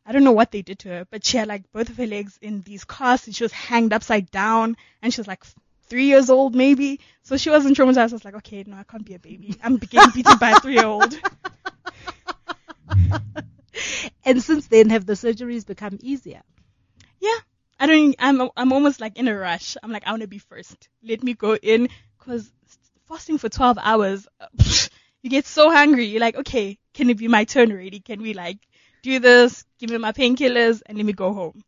I 0.05 0.11
don't 0.11 0.25
know 0.25 0.33
what 0.33 0.51
they 0.51 0.61
did 0.61 0.79
to 0.79 0.89
her, 0.89 1.07
but 1.09 1.23
she 1.23 1.37
had 1.37 1.47
like 1.47 1.71
both 1.71 1.89
of 1.89 1.95
her 1.95 2.05
legs 2.05 2.37
in 2.41 2.63
these 2.63 2.83
casts 2.83 3.27
and 3.27 3.35
she 3.35 3.45
was 3.45 3.53
hanged 3.53 3.93
upside 3.93 4.29
down 4.29 4.75
and 5.01 5.13
she 5.13 5.21
was 5.21 5.27
like 5.27 5.45
three 5.87 6.07
years 6.07 6.29
old 6.29 6.53
maybe. 6.53 6.99
So 7.23 7.37
she 7.37 7.49
wasn't 7.49 7.77
traumatized. 7.77 8.11
I 8.11 8.15
was 8.15 8.25
like, 8.25 8.35
okay, 8.35 8.65
no, 8.67 8.75
I 8.75 8.83
can't 8.83 9.05
be 9.05 9.13
a 9.13 9.19
baby. 9.19 9.55
I'm 9.63 9.77
getting 9.77 10.11
beaten 10.13 10.37
by 10.37 10.51
a 10.51 10.59
three 10.59 10.73
year 10.73 10.85
old. 10.85 11.17
And 14.25 14.41
since 14.43 14.67
then, 14.67 14.89
have 14.89 15.05
the 15.05 15.13
surgeries 15.13 15.65
become 15.65 15.97
easier? 16.01 16.41
Yeah. 17.19 17.37
I 17.81 17.87
don't, 17.87 18.15
I'm, 18.19 18.49
I'm 18.55 18.73
almost 18.73 19.01
like 19.01 19.17
in 19.17 19.27
a 19.27 19.35
rush. 19.35 19.75
I'm 19.81 19.91
like, 19.91 20.05
I 20.05 20.11
want 20.11 20.21
to 20.21 20.27
be 20.27 20.37
first. 20.37 20.87
Let 21.01 21.23
me 21.23 21.33
go 21.33 21.55
in 21.55 21.89
because 22.19 22.51
fasting 23.07 23.39
for 23.39 23.49
12 23.49 23.79
hours, 23.81 24.27
you 25.23 25.29
get 25.31 25.47
so 25.47 25.71
hungry. 25.71 26.05
You're 26.05 26.21
like, 26.21 26.35
okay, 26.37 26.77
can 26.93 27.09
it 27.09 27.17
be 27.17 27.27
my 27.27 27.43
turn 27.43 27.71
already? 27.71 27.99
Can 27.99 28.21
we 28.21 28.35
like 28.35 28.59
do 29.01 29.17
this, 29.17 29.65
give 29.79 29.89
me 29.89 29.97
my 29.97 30.11
painkillers, 30.11 30.83
and 30.85 30.95
let 30.95 31.07
me 31.07 31.13
go 31.13 31.33
home. 31.33 31.63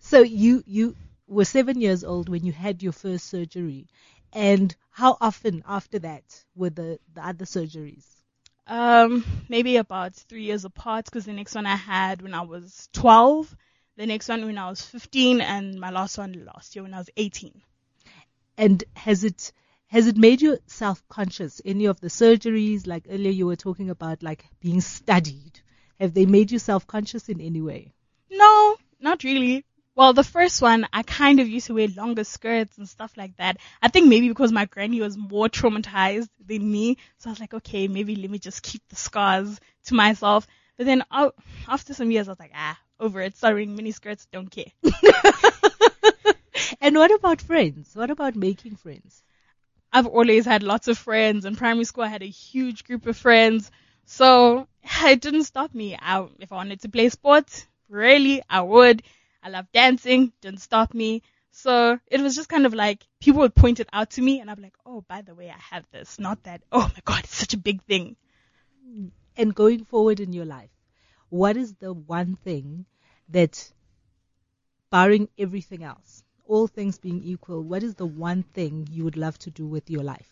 So 0.00 0.20
you 0.20 0.62
you 0.66 0.96
were 1.26 1.46
seven 1.46 1.80
years 1.80 2.04
old 2.04 2.28
when 2.28 2.44
you 2.44 2.52
had 2.52 2.82
your 2.82 2.92
first 2.92 3.26
surgery, 3.28 3.86
and 4.34 4.76
how 4.90 5.16
often 5.18 5.62
after 5.66 5.98
that 6.00 6.44
were 6.54 6.70
the 6.70 6.98
the 7.14 7.26
other 7.26 7.46
surgeries? 7.46 8.04
Um, 8.66 9.24
maybe 9.48 9.76
about 9.76 10.14
three 10.14 10.44
years 10.44 10.66
apart, 10.66 11.06
because 11.06 11.24
the 11.24 11.32
next 11.32 11.54
one 11.54 11.64
I 11.64 11.76
had 11.76 12.20
when 12.20 12.34
I 12.34 12.42
was 12.42 12.88
12, 12.92 13.56
the 13.98 14.06
next 14.06 14.28
one 14.28 14.46
when 14.46 14.56
I 14.56 14.70
was 14.70 14.80
15, 14.80 15.40
and 15.40 15.80
my 15.80 15.90
last 15.90 16.16
one 16.18 16.44
last 16.46 16.76
year 16.76 16.84
when 16.84 16.94
I 16.94 16.98
was 16.98 17.10
18. 17.16 17.60
And 18.56 18.84
has 18.94 19.24
it 19.24 19.52
has 19.88 20.06
it 20.06 20.16
made 20.16 20.40
you 20.40 20.58
self 20.66 21.02
conscious? 21.08 21.60
Any 21.64 21.86
of 21.86 22.00
the 22.00 22.06
surgeries, 22.06 22.86
like 22.86 23.06
earlier 23.10 23.32
you 23.32 23.46
were 23.46 23.56
talking 23.56 23.90
about, 23.90 24.22
like 24.22 24.44
being 24.60 24.80
studied, 24.80 25.60
have 25.98 26.14
they 26.14 26.26
made 26.26 26.52
you 26.52 26.60
self 26.60 26.86
conscious 26.86 27.28
in 27.28 27.40
any 27.40 27.60
way? 27.60 27.92
No, 28.30 28.76
not 29.00 29.24
really. 29.24 29.64
Well, 29.96 30.12
the 30.12 30.22
first 30.22 30.62
one, 30.62 30.86
I 30.92 31.02
kind 31.02 31.40
of 31.40 31.48
used 31.48 31.66
to 31.66 31.74
wear 31.74 31.88
longer 31.88 32.22
skirts 32.22 32.78
and 32.78 32.88
stuff 32.88 33.16
like 33.16 33.36
that. 33.38 33.56
I 33.82 33.88
think 33.88 34.06
maybe 34.06 34.28
because 34.28 34.52
my 34.52 34.66
granny 34.66 35.00
was 35.00 35.16
more 35.16 35.48
traumatized 35.48 36.28
than 36.46 36.70
me. 36.70 36.98
So 37.16 37.30
I 37.30 37.32
was 37.32 37.40
like, 37.40 37.54
okay, 37.54 37.88
maybe 37.88 38.14
let 38.14 38.30
me 38.30 38.38
just 38.38 38.62
keep 38.62 38.82
the 38.90 38.96
scars 38.96 39.58
to 39.86 39.94
myself. 39.94 40.46
But 40.76 40.86
then 40.86 41.02
oh, 41.10 41.32
after 41.66 41.94
some 41.94 42.12
years, 42.12 42.28
I 42.28 42.30
was 42.30 42.38
like, 42.38 42.52
ah, 42.54 42.78
over 43.00 43.20
it. 43.20 43.36
Start 43.36 43.54
wearing 43.54 43.76
mini 43.76 43.92
skirts, 43.92 44.26
don't 44.32 44.50
care. 44.50 44.72
And 46.80 46.96
what 46.96 47.12
about 47.12 47.40
friends? 47.40 47.94
What 47.94 48.10
about 48.10 48.36
making 48.36 48.76
friends? 48.76 49.22
I've 49.92 50.06
always 50.06 50.44
had 50.44 50.62
lots 50.62 50.88
of 50.88 50.98
friends. 50.98 51.44
In 51.44 51.56
primary 51.56 51.84
school, 51.84 52.04
I 52.04 52.08
had 52.08 52.22
a 52.22 52.26
huge 52.26 52.84
group 52.84 53.06
of 53.06 53.16
friends. 53.16 53.70
So 54.04 54.68
it 55.04 55.20
didn't 55.20 55.44
stop 55.44 55.74
me. 55.74 55.98
I, 56.00 56.26
if 56.38 56.52
I 56.52 56.56
wanted 56.56 56.80
to 56.82 56.88
play 56.88 57.08
sports, 57.08 57.66
really, 57.88 58.42
I 58.48 58.60
would. 58.60 59.02
I 59.42 59.50
love 59.50 59.66
dancing, 59.72 60.32
didn't 60.40 60.60
stop 60.60 60.94
me. 60.94 61.22
So 61.50 61.98
it 62.06 62.20
was 62.20 62.36
just 62.36 62.48
kind 62.48 62.66
of 62.66 62.74
like 62.74 63.04
people 63.20 63.40
would 63.40 63.54
point 63.54 63.80
it 63.80 63.88
out 63.92 64.10
to 64.10 64.22
me 64.22 64.40
and 64.40 64.50
I'm 64.50 64.62
like, 64.62 64.76
oh, 64.86 65.00
by 65.08 65.22
the 65.22 65.34
way, 65.34 65.48
I 65.50 65.74
have 65.74 65.86
this. 65.90 66.18
Not 66.18 66.42
that, 66.44 66.62
oh 66.70 66.90
my 66.94 67.00
God, 67.04 67.24
it's 67.24 67.36
such 67.36 67.54
a 67.54 67.58
big 67.58 67.82
thing. 67.82 68.16
And 69.36 69.54
going 69.54 69.84
forward 69.84 70.20
in 70.20 70.32
your 70.32 70.44
life, 70.44 70.70
what 71.30 71.56
is 71.56 71.74
the 71.74 71.92
one 71.92 72.36
thing 72.36 72.86
that, 73.28 73.72
barring 74.90 75.28
everything 75.38 75.82
else, 75.82 76.22
all 76.46 76.66
things 76.66 76.98
being 76.98 77.22
equal, 77.22 77.62
what 77.62 77.82
is 77.82 77.94
the 77.94 78.06
one 78.06 78.42
thing 78.42 78.88
you 78.90 79.04
would 79.04 79.16
love 79.16 79.38
to 79.38 79.50
do 79.50 79.66
with 79.66 79.90
your 79.90 80.02
life? 80.02 80.30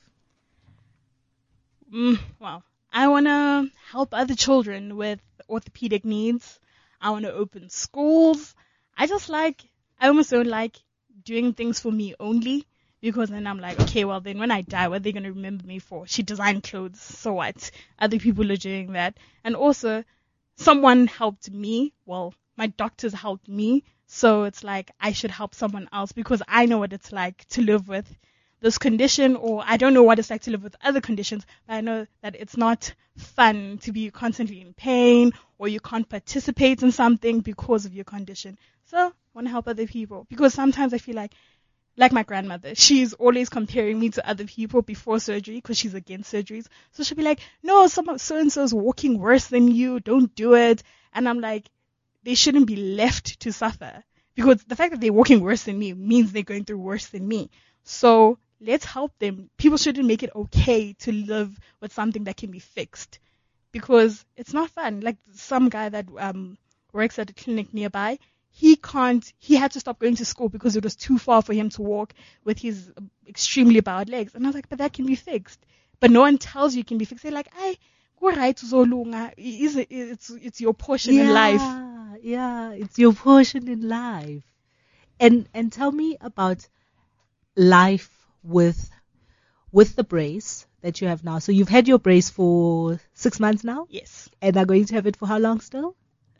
Mm, 1.93 2.19
well, 2.41 2.63
I 2.93 3.09
want 3.09 3.27
to 3.27 3.71
help 3.91 4.13
other 4.13 4.35
children 4.35 4.97
with 4.97 5.21
orthopedic 5.49 6.05
needs. 6.05 6.59
I 7.01 7.11
want 7.11 7.25
to 7.25 7.33
open 7.33 7.69
schools. 7.69 8.55
I 8.97 9.07
just 9.07 9.29
like, 9.29 9.63
I 10.01 10.09
almost 10.09 10.31
don't 10.31 10.49
like 10.49 10.77
doing 11.25 11.53
things 11.53 11.79
for 11.79 11.93
me 11.93 12.15
only 12.19 12.67
because 13.01 13.29
then 13.29 13.47
I'm 13.47 13.61
like, 13.61 13.79
okay, 13.81 14.05
well 14.05 14.21
then 14.21 14.39
when 14.39 14.51
I 14.51 14.63
die, 14.63 14.89
what 14.89 14.97
are 14.97 15.01
they 15.01 15.13
going 15.13 15.25
to 15.25 15.33
remember 15.33 15.67
me 15.67 15.79
for? 15.79 16.07
She 16.07 16.23
designed 16.23 16.65
clothes, 16.65 17.01
so 17.01 17.35
what? 17.35 17.71
Other 17.99 18.19
people 18.19 18.51
are 18.51 18.57
doing 18.57 18.93
that. 18.93 19.19
And 19.45 19.55
also, 19.55 20.03
someone 20.57 21.07
helped 21.07 21.51
me. 21.51 21.93
Well, 22.05 22.35
my 22.57 22.67
doctors 22.69 23.13
helped 23.13 23.49
me. 23.49 23.85
So 24.07 24.45
it's 24.45 24.63
like 24.63 24.91
I 25.01 25.13
should 25.13 25.31
help 25.31 25.55
someone 25.55 25.89
else 25.93 26.13
because 26.13 26.43
I 26.47 26.67
know 26.67 26.79
what 26.79 26.93
it's 26.93 27.13
like 27.13 27.45
to 27.49 27.63
live 27.63 27.89
with 27.89 28.07
this 28.61 28.79
condition 28.79 29.37
or 29.37 29.63
I 29.67 29.77
don't 29.77 29.95
know 29.95 30.03
what 30.03 30.19
it's 30.19 30.31
like 30.31 30.43
to 30.43 30.51
live 30.51 30.63
with 30.63 30.77
other 30.83 31.01
conditions, 31.01 31.45
but 31.67 31.75
I 31.75 31.81
know 31.81 32.07
that 32.23 32.37
it's 32.37 32.57
not 32.57 32.95
fun 33.17 33.79
to 33.83 33.93
be 33.93 34.11
constantly 34.11 34.61
in 34.61 34.75
pain 34.75 35.33
or 35.59 35.69
you 35.69 35.81
can't 35.81 36.09
participate 36.09 36.83
in 36.83 36.93
something 36.93 37.41
because 37.41 37.85
of 37.85 37.95
your 37.95 38.05
condition. 38.05 38.59
So 38.85 38.97
I 38.99 39.13
want 39.35 39.47
to 39.47 39.51
help 39.51 39.69
other 39.69 39.87
people 39.87 40.27
because 40.29 40.55
sometimes 40.55 40.95
I 40.95 40.99
feel 40.99 41.17
like 41.17 41.33
like 41.97 42.13
my 42.13 42.23
grandmother, 42.23 42.75
she's 42.75 43.13
always 43.15 43.49
comparing 43.49 43.99
me 43.99 44.11
to 44.11 44.29
other 44.29 44.45
people 44.45 44.83
before 44.83 45.19
surgery 45.19 45.57
because 45.57 45.79
she's 45.79 45.95
against 45.95 46.33
surgeries. 46.33 46.67
So 46.93 47.03
she'll 47.03 47.17
be 47.17 47.23
like, 47.23 47.41
no, 47.63 47.87
some 47.87 48.19
so 48.19 48.37
and 48.37 48.53
so's 48.53 48.75
walking 48.75 49.19
worse 49.19 49.47
than 49.47 49.69
you. 49.69 50.01
Don't 50.01 50.35
do 50.35 50.55
it. 50.55 50.83
And 51.15 51.29
I'm 51.29 51.41
like, 51.41 51.71
they 52.23 52.35
shouldn't 52.35 52.67
be 52.67 52.77
left 52.77 53.41
to 53.41 53.53
suffer 53.53 54.05
because 54.35 54.63
the 54.65 54.77
fact 54.77 54.93
that 54.93 55.01
they're 55.01 55.13
walking 55.13 55.41
worse 55.41 55.63
than 55.65 55.79
me 55.79 55.95
means 55.95 56.33
they're 56.33 56.43
going 56.43 56.65
through 56.65 56.79
worse 56.79 57.07
than 57.07 57.27
me. 57.27 57.51
So 57.85 58.39
let's 58.61 58.85
help 58.85 59.19
them. 59.19 59.49
People 59.57 59.79
shouldn't 59.79 60.07
make 60.07 60.23
it 60.23 60.35
okay 60.35 60.93
to 60.95 61.13
live 61.13 61.59
with 61.81 61.93
something 61.93 62.25
that 62.25 62.37
can 62.37 62.51
be 62.51 62.59
fixed 62.59 63.19
because 63.73 64.25
it's 64.37 64.53
not 64.53 64.71
fun. 64.71 65.01
Like 65.01 65.17
some 65.33 65.69
guy 65.69 65.89
that 65.89 66.07
um, 66.19 66.59
works 66.93 67.19
at 67.19 67.31
a 67.31 67.35
clinic 67.35 67.73
nearby, 67.73 68.19
he 68.59 68.75
can't, 68.75 69.35
he 69.39 69.55
had 69.55 69.73
to 69.73 69.81
stop 69.81 69.99
going 69.99 70.17
to 70.17 70.25
school 70.25 70.49
because 70.49 70.77
it 70.77 70.83
was 70.83 70.97
too 70.97 71.19
far 71.19 71.43
for 71.43 71.53
him 71.53 71.69
to 71.69 71.83
walk 71.83 72.15
with 72.43 72.59
his 72.59 72.91
extremely 73.29 73.81
bowed 73.81 74.09
legs. 74.09 74.35
And 74.35 74.47
I 74.47 74.49
was 74.49 74.55
like, 74.55 74.71
but 74.71 74.79
that 74.79 74.95
can 74.95 75.05
be 75.05 75.15
fixed. 75.15 75.61
But 76.01 76.11
no 76.11 76.23
one 76.23 76.39
tells 76.39 76.75
you 76.75 76.81
it 76.81 76.87
can 76.87 76.97
be 76.97 77.05
fixed. 77.05 77.23
They're 77.23 77.33
like, 77.33 77.51
I, 77.55 77.77
go 78.19 78.31
right 78.31 78.57
to 78.57 79.35
It's, 79.37 79.77
it's, 79.91 80.31
it's 80.31 80.61
your 80.63 80.73
portion 80.73 81.13
yeah, 81.13 81.23
in 81.25 81.35
life. 81.35 82.19
Yeah, 82.23 82.71
it's 82.71 82.99
your 82.99 83.13
portion 83.13 83.69
in 83.69 83.87
life. 83.87 84.43
And, 85.21 85.47
and 85.53 85.71
tell 85.71 85.93
me 85.93 86.17
about 86.19 86.67
life 87.57 88.11
with, 88.43 88.91
with 89.71 89.97
the 89.97 90.05
brace 90.05 90.67
that 90.81 91.03
you 91.03 91.09
have 91.09 91.23
now. 91.23 91.41
So 91.41 91.53
you've 91.53 91.69
had 91.69 91.89
your 91.89 91.99
brace 91.99 92.31
for 92.31 92.99
six 93.13 93.39
months 93.39 93.65
now? 93.65 93.87
Yes. 93.91 94.31
And 94.41 94.57
are 94.57 94.65
going 94.65 94.87
to 94.87 94.95
have 94.95 95.07
it 95.07 95.17
for 95.17 95.29
how 95.29 95.37
long 95.37 95.61
still? 95.61 95.95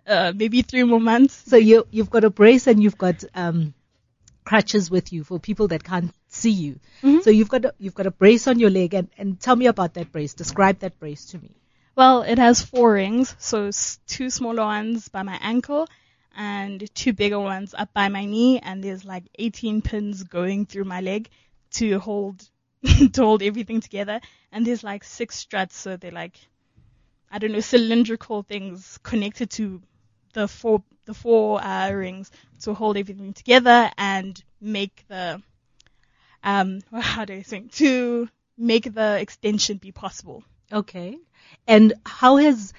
Uh, 0.07 0.33
maybe 0.35 0.63
three 0.63 0.85
more 0.85 1.01
months. 1.01 1.43
So 1.47 1.57
you, 1.57 1.87
you've 1.91 2.11
got 2.11 2.25
a 2.25 2.31
brace 2.31 2.67
and 2.67 2.83
you've 2.83 2.99
got, 2.99 3.25
um, 3.35 3.75
crutches 4.45 4.91
with 4.91 5.13
you 5.13 5.25
for 5.25 5.41
people 5.41 5.69
that 5.69 5.83
can't 5.83 6.15
see 6.29 6.51
you. 6.51 6.79
Mm-hmm. 7.03 7.21
So 7.21 7.31
you've 7.31 7.49
got 7.49 7.65
a, 7.65 7.75
you've 7.79 7.95
got 7.95 8.07
a 8.07 8.11
brace 8.11 8.47
on 8.47 8.61
your 8.61 8.71
leg 8.71 8.95
and, 8.95 9.09
and 9.19 9.39
tell 9.41 9.57
me 9.57 9.67
about 9.67 9.95
that 9.95 10.13
brace. 10.13 10.35
Describe 10.35 10.79
that 10.79 10.99
brace 11.01 11.27
to 11.27 11.39
me. 11.39 11.51
Well, 11.97 12.23
it 12.23 12.39
has 12.39 12.63
four 12.63 12.93
rings, 12.93 13.35
so 13.39 13.71
two 14.07 14.31
smaller 14.31 14.63
ones 14.63 15.09
by 15.09 15.23
my 15.23 15.39
ankle 15.41 15.89
and 16.37 16.95
two 16.95 17.13
bigger 17.13 17.41
ones 17.41 17.75
up 17.77 17.93
by 17.95 18.09
my 18.09 18.25
knee 18.25 18.61
and 18.61 18.85
there's 18.85 19.05
like 19.05 19.25
18 19.39 19.83
pins 19.83 20.23
going 20.23 20.67
through 20.67 20.85
my 20.85 21.01
leg 21.01 21.29
to 21.71 21.99
hold 21.99 22.47
to 23.13 23.23
hold 23.23 23.43
everything 23.43 23.81
together 23.81 24.21
and 24.53 24.67
there's 24.67 24.85
like 24.85 25.03
six 25.03 25.37
struts 25.37 25.77
so 25.77 25.97
they're 25.97 26.11
like 26.11 26.37
I 27.31 27.39
don't 27.39 27.53
know 27.53 27.61
cylindrical 27.61 28.43
things 28.43 28.99
connected 29.03 29.51
to 29.53 29.81
the 30.37 30.47
four 30.47 30.83
the 31.07 31.15
four 31.15 31.65
uh, 31.65 31.91
rings 31.91 32.31
to 32.61 32.75
hold 32.75 32.99
everything 32.99 33.33
together 33.33 33.91
and 33.97 34.45
make 34.61 35.05
the 35.09 35.43
um 36.45 36.81
how 36.93 37.25
do 37.25 37.33
I 37.33 37.43
think 37.43 37.73
to 37.83 38.29
make 38.59 38.93
the 38.93 39.19
extension 39.21 39.79
be 39.79 39.93
possible. 39.93 40.45
Okay. 40.73 41.19
And 41.67 41.95
how 42.05 42.37
has 42.37 42.73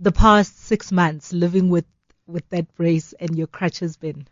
the 0.00 0.12
past 0.12 0.58
six 0.58 0.90
months 0.90 1.32
living 1.32 1.68
with 1.68 1.86
with 2.26 2.48
that 2.48 2.74
brace 2.74 3.12
and 3.20 3.36
your 3.36 3.46
crutches 3.46 3.96
been? 3.98 4.26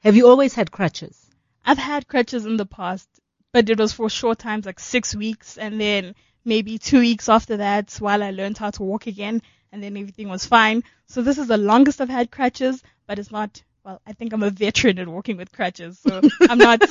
Have 0.00 0.16
you 0.16 0.26
always 0.28 0.54
had 0.54 0.70
crutches? 0.70 1.30
I've 1.66 1.78
had 1.92 2.08
crutches 2.08 2.46
in 2.46 2.56
the 2.56 2.66
past, 2.66 3.08
but 3.52 3.68
it 3.68 3.78
was 3.78 3.92
for 3.92 4.08
short 4.08 4.38
times, 4.38 4.66
like 4.66 4.80
six 4.80 5.14
weeks, 5.14 5.58
and 5.58 5.80
then 5.80 6.14
maybe 6.44 6.78
two 6.78 7.00
weeks 7.00 7.28
after 7.28 7.58
that 7.58 7.94
while 8.00 8.22
I 8.22 8.30
learned 8.30 8.58
how 8.58 8.70
to 8.70 8.82
walk 8.82 9.06
again, 9.06 9.42
and 9.74 9.82
then 9.82 9.96
everything 9.96 10.28
was 10.28 10.46
fine. 10.46 10.84
So 11.08 11.20
this 11.20 11.36
is 11.36 11.48
the 11.48 11.56
longest 11.56 12.00
I've 12.00 12.08
had 12.08 12.30
crutches, 12.30 12.80
but 13.08 13.18
it's 13.18 13.32
not, 13.32 13.60
well, 13.84 14.00
I 14.06 14.12
think 14.12 14.32
I'm 14.32 14.44
a 14.44 14.50
veteran 14.50 14.98
in 14.98 15.10
walking 15.10 15.36
with 15.36 15.50
crutches, 15.50 15.98
so 15.98 16.20
I'm 16.48 16.58
not, 16.58 16.80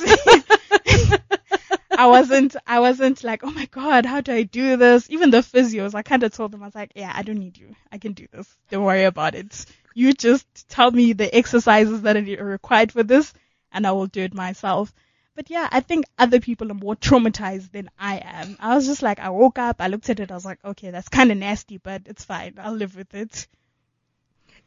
I 1.90 2.06
wasn't, 2.06 2.56
I 2.66 2.80
wasn't 2.80 3.24
like, 3.24 3.42
oh 3.42 3.50
my 3.50 3.64
god, 3.66 4.04
how 4.04 4.20
do 4.20 4.32
I 4.32 4.42
do 4.42 4.76
this? 4.76 5.08
Even 5.10 5.30
the 5.30 5.38
physios, 5.38 5.94
I 5.94 6.02
kind 6.02 6.22
of 6.24 6.34
told 6.34 6.52
them, 6.52 6.62
I 6.62 6.66
was 6.66 6.74
like, 6.74 6.92
yeah, 6.94 7.10
I 7.14 7.22
don't 7.22 7.38
need 7.38 7.56
you. 7.56 7.74
I 7.90 7.96
can 7.96 8.12
do 8.12 8.26
this. 8.30 8.54
Don't 8.70 8.84
worry 8.84 9.04
about 9.04 9.34
it. 9.34 9.64
You 9.94 10.12
just 10.12 10.68
tell 10.68 10.90
me 10.90 11.14
the 11.14 11.34
exercises 11.34 12.02
that 12.02 12.18
are 12.18 12.44
required 12.44 12.92
for 12.92 13.02
this 13.02 13.32
and 13.72 13.86
I 13.86 13.92
will 13.92 14.08
do 14.08 14.20
it 14.20 14.34
myself. 14.34 14.92
But 15.34 15.50
yeah, 15.50 15.68
I 15.72 15.80
think 15.80 16.04
other 16.16 16.38
people 16.38 16.70
are 16.70 16.76
more 16.76 16.94
traumatized 16.94 17.72
than 17.72 17.90
I 17.98 18.22
am. 18.24 18.56
I 18.60 18.76
was 18.76 18.86
just 18.86 19.02
like, 19.02 19.18
I 19.18 19.30
woke 19.30 19.58
up, 19.58 19.80
I 19.80 19.88
looked 19.88 20.08
at 20.08 20.20
it, 20.20 20.30
I 20.30 20.34
was 20.34 20.44
like, 20.44 20.64
okay, 20.64 20.90
that's 20.90 21.08
kind 21.08 21.32
of 21.32 21.38
nasty, 21.38 21.78
but 21.78 22.02
it's 22.06 22.24
fine. 22.24 22.54
I'll 22.58 22.74
live 22.74 22.94
with 22.94 23.12
it. 23.14 23.48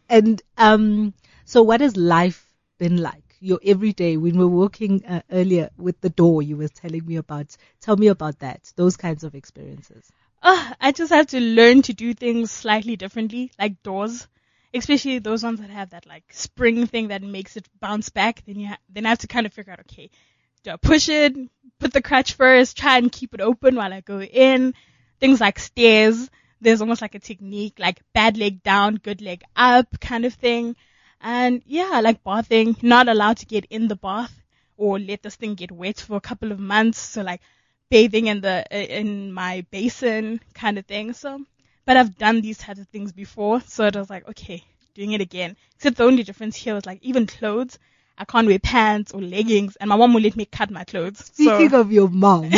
And, 0.09 0.41
um, 0.57 1.13
so 1.45 1.63
what 1.63 1.81
has 1.81 1.95
life 1.95 2.45
been 2.77 2.97
like? 2.97 3.23
Your 3.39 3.59
everyday, 3.63 4.17
when 4.17 4.37
we 4.37 4.45
were 4.45 4.51
walking 4.51 5.05
uh, 5.05 5.21
earlier 5.31 5.69
with 5.77 6.01
the 6.01 6.09
door, 6.09 6.41
you 6.41 6.57
were 6.57 6.67
telling 6.67 7.05
me 7.05 7.15
about, 7.15 7.55
tell 7.79 7.95
me 7.95 8.07
about 8.07 8.39
that, 8.39 8.71
those 8.75 8.97
kinds 8.97 9.23
of 9.23 9.35
experiences. 9.35 10.11
Uh, 10.41 10.73
I 10.81 10.91
just 10.91 11.13
have 11.13 11.27
to 11.27 11.39
learn 11.39 11.81
to 11.83 11.93
do 11.93 12.13
things 12.13 12.51
slightly 12.51 12.95
differently, 12.95 13.51
like 13.59 13.83
doors 13.83 14.27
especially 14.73 15.19
those 15.19 15.43
ones 15.43 15.59
that 15.59 15.69
have 15.69 15.91
that 15.91 16.05
like 16.05 16.25
spring 16.31 16.85
thing 16.87 17.07
that 17.07 17.21
makes 17.21 17.57
it 17.57 17.67
bounce 17.79 18.09
back, 18.09 18.43
then 18.45 18.59
you 18.59 18.67
ha- 18.67 18.77
then 18.89 19.05
I 19.05 19.09
have 19.09 19.19
to 19.19 19.27
kind 19.27 19.45
of 19.45 19.53
figure 19.53 19.73
out, 19.73 19.79
okay, 19.79 20.09
push 20.81 21.09
it, 21.09 21.35
put 21.79 21.93
the 21.93 22.01
crutch 22.01 22.33
first, 22.33 22.77
try 22.77 22.97
and 22.97 23.11
keep 23.11 23.33
it 23.33 23.41
open 23.41 23.75
while 23.75 23.93
I 23.93 24.01
go 24.01 24.21
in. 24.21 24.73
Things 25.19 25.41
like 25.41 25.59
stairs, 25.59 26.29
there's 26.61 26.81
almost 26.81 27.01
like 27.01 27.15
a 27.15 27.19
technique, 27.19 27.75
like 27.79 28.01
bad 28.13 28.37
leg 28.37 28.63
down, 28.63 28.95
good 28.95 29.21
leg 29.21 29.43
up 29.55 29.99
kind 29.99 30.25
of 30.25 30.33
thing. 30.33 30.75
And 31.21 31.61
yeah, 31.65 32.01
like 32.03 32.23
bathing, 32.23 32.75
not 32.81 33.07
allowed 33.07 33.37
to 33.37 33.45
get 33.45 33.65
in 33.65 33.87
the 33.87 33.95
bath 33.95 34.33
or 34.77 34.99
let 34.99 35.23
this 35.23 35.35
thing 35.35 35.55
get 35.55 35.71
wet 35.71 35.99
for 35.99 36.17
a 36.17 36.21
couple 36.21 36.51
of 36.51 36.59
months. 36.59 36.99
So 36.99 37.23
like 37.23 37.41
bathing 37.89 38.27
in 38.27 38.41
the, 38.41 38.65
in 38.71 39.33
my 39.33 39.65
basin 39.71 40.39
kind 40.53 40.77
of 40.77 40.85
thing. 40.85 41.13
So 41.13 41.41
but 41.87 41.95
I've 41.95 42.17
done 42.17 42.41
these 42.41 42.57
types 42.57 42.81
of 42.81 42.87
things 42.89 43.13
before, 43.13 43.61
so 43.61 43.85
it 43.85 43.95
was 43.95 44.09
like, 44.09 44.27
okay, 44.27 44.61
doing 44.93 45.13
it 45.13 45.21
again. 45.21 45.55
Except 45.75 45.95
the 45.95 46.03
only 46.03 46.21
difference 46.23 46.57
here 46.57 46.73
was 46.73 46.85
like 46.85 46.99
even 47.01 47.25
clothes. 47.25 47.79
I 48.17 48.25
can't 48.25 48.47
wear 48.47 48.57
pants 48.57 49.11
or 49.11 49.21
leggings, 49.21 49.75
and 49.75 49.89
my 49.89 49.95
mom 49.95 50.13
will 50.13 50.21
let 50.21 50.35
me 50.35 50.45
cut 50.45 50.71
my 50.71 50.83
clothes. 50.83 51.19
Speaking 51.19 51.69
so. 51.69 51.81
of 51.81 51.91
your 51.91 52.09
mom, 52.09 52.49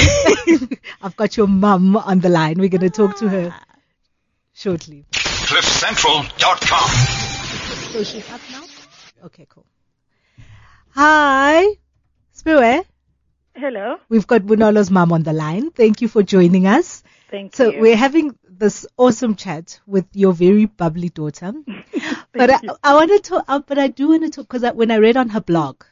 I've 1.01 1.17
got 1.17 1.35
your 1.35 1.47
mom 1.47 1.97
on 1.97 2.21
the 2.21 2.29
line. 2.29 2.59
We're 2.59 2.69
going 2.69 2.81
to 2.81 2.89
talk 2.89 3.17
to 3.17 3.27
her 3.27 3.49
ah. 3.51 3.63
shortly. 4.53 5.05
CliffCentral.com. 5.11 6.89
So 7.91 8.03
she's 8.03 8.29
up 8.31 8.39
now? 8.51 8.63
Okay, 9.25 9.45
cool. 9.49 9.65
Hi, 10.91 11.65
Spiwe. 12.37 12.85
Hello. 13.55 13.97
We've 14.07 14.27
got 14.27 14.43
Bonolo's 14.43 14.89
mom 14.89 15.11
on 15.11 15.23
the 15.23 15.33
line. 15.33 15.71
Thank 15.71 16.01
you 16.01 16.07
for 16.07 16.23
joining 16.23 16.67
us. 16.67 17.03
Thank 17.29 17.53
So 17.55 17.65
you. 17.65 17.71
So 17.73 17.79
we're 17.81 17.97
having 17.97 18.35
this 18.59 18.85
awesome 18.97 19.35
chat 19.35 19.79
with 19.87 20.05
your 20.13 20.33
very 20.33 20.65
bubbly 20.65 21.09
daughter. 21.09 21.53
but 22.33 22.51
I. 22.51 22.59
I 22.83 22.93
wanted 22.93 23.23
to, 23.25 23.43
uh, 23.47 23.59
but 23.59 23.79
I 23.79 23.87
do 23.87 24.09
want 24.09 24.23
to 24.23 24.29
talk 24.29 24.49
because 24.49 24.73
when 24.75 24.91
I 24.91 24.97
read 24.97 25.17
on 25.17 25.29
her 25.29 25.41
blog, 25.41 25.83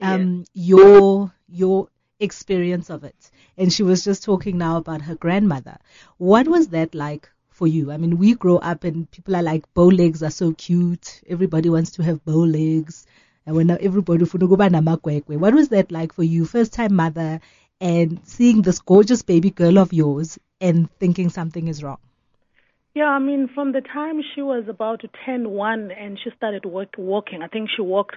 um, 0.00 0.44
your 0.54 1.32
your 1.48 1.88
experience 2.18 2.90
of 2.90 3.04
it, 3.04 3.30
and 3.56 3.72
she 3.72 3.82
was 3.82 4.02
just 4.02 4.24
talking 4.24 4.58
now 4.58 4.78
about 4.78 5.02
her 5.02 5.14
grandmother. 5.14 5.76
What 6.16 6.48
was 6.48 6.68
that 6.68 6.94
like 6.94 7.28
for 7.50 7.66
you? 7.66 7.92
I 7.92 7.98
mean, 7.98 8.18
we 8.18 8.34
grow 8.34 8.56
up 8.56 8.84
and 8.84 9.10
people 9.10 9.36
are 9.36 9.42
like, 9.42 9.72
bow 9.74 9.86
legs 9.86 10.22
are 10.22 10.30
so 10.30 10.52
cute. 10.52 11.22
Everybody 11.28 11.68
wants 11.68 11.92
to 11.92 12.02
have 12.02 12.24
bow 12.24 12.38
legs. 12.38 13.06
And 13.46 13.54
when 13.54 13.70
everybody 13.70 14.24
what 14.24 15.54
was 15.54 15.68
that 15.68 15.92
like 15.92 16.12
for 16.12 16.24
you? 16.24 16.44
First 16.44 16.72
time 16.72 16.94
mother 16.94 17.40
and 17.80 18.20
seeing 18.24 18.62
this 18.62 18.80
gorgeous 18.80 19.22
baby 19.22 19.50
girl 19.50 19.78
of 19.78 19.92
yours 19.92 20.38
and 20.60 20.90
thinking 20.98 21.28
something 21.28 21.68
is 21.68 21.82
wrong. 21.82 21.98
Yeah, 22.94 23.10
I 23.10 23.18
mean, 23.18 23.50
from 23.54 23.72
the 23.72 23.82
time 23.82 24.22
she 24.34 24.40
was 24.40 24.64
about 24.68 25.00
to 25.00 25.08
turn 25.26 25.50
one 25.50 25.90
and 25.90 26.18
she 26.18 26.30
started 26.34 26.64
work, 26.64 26.94
walking, 26.96 27.42
I 27.42 27.48
think 27.48 27.68
she 27.74 27.82
walked 27.82 28.16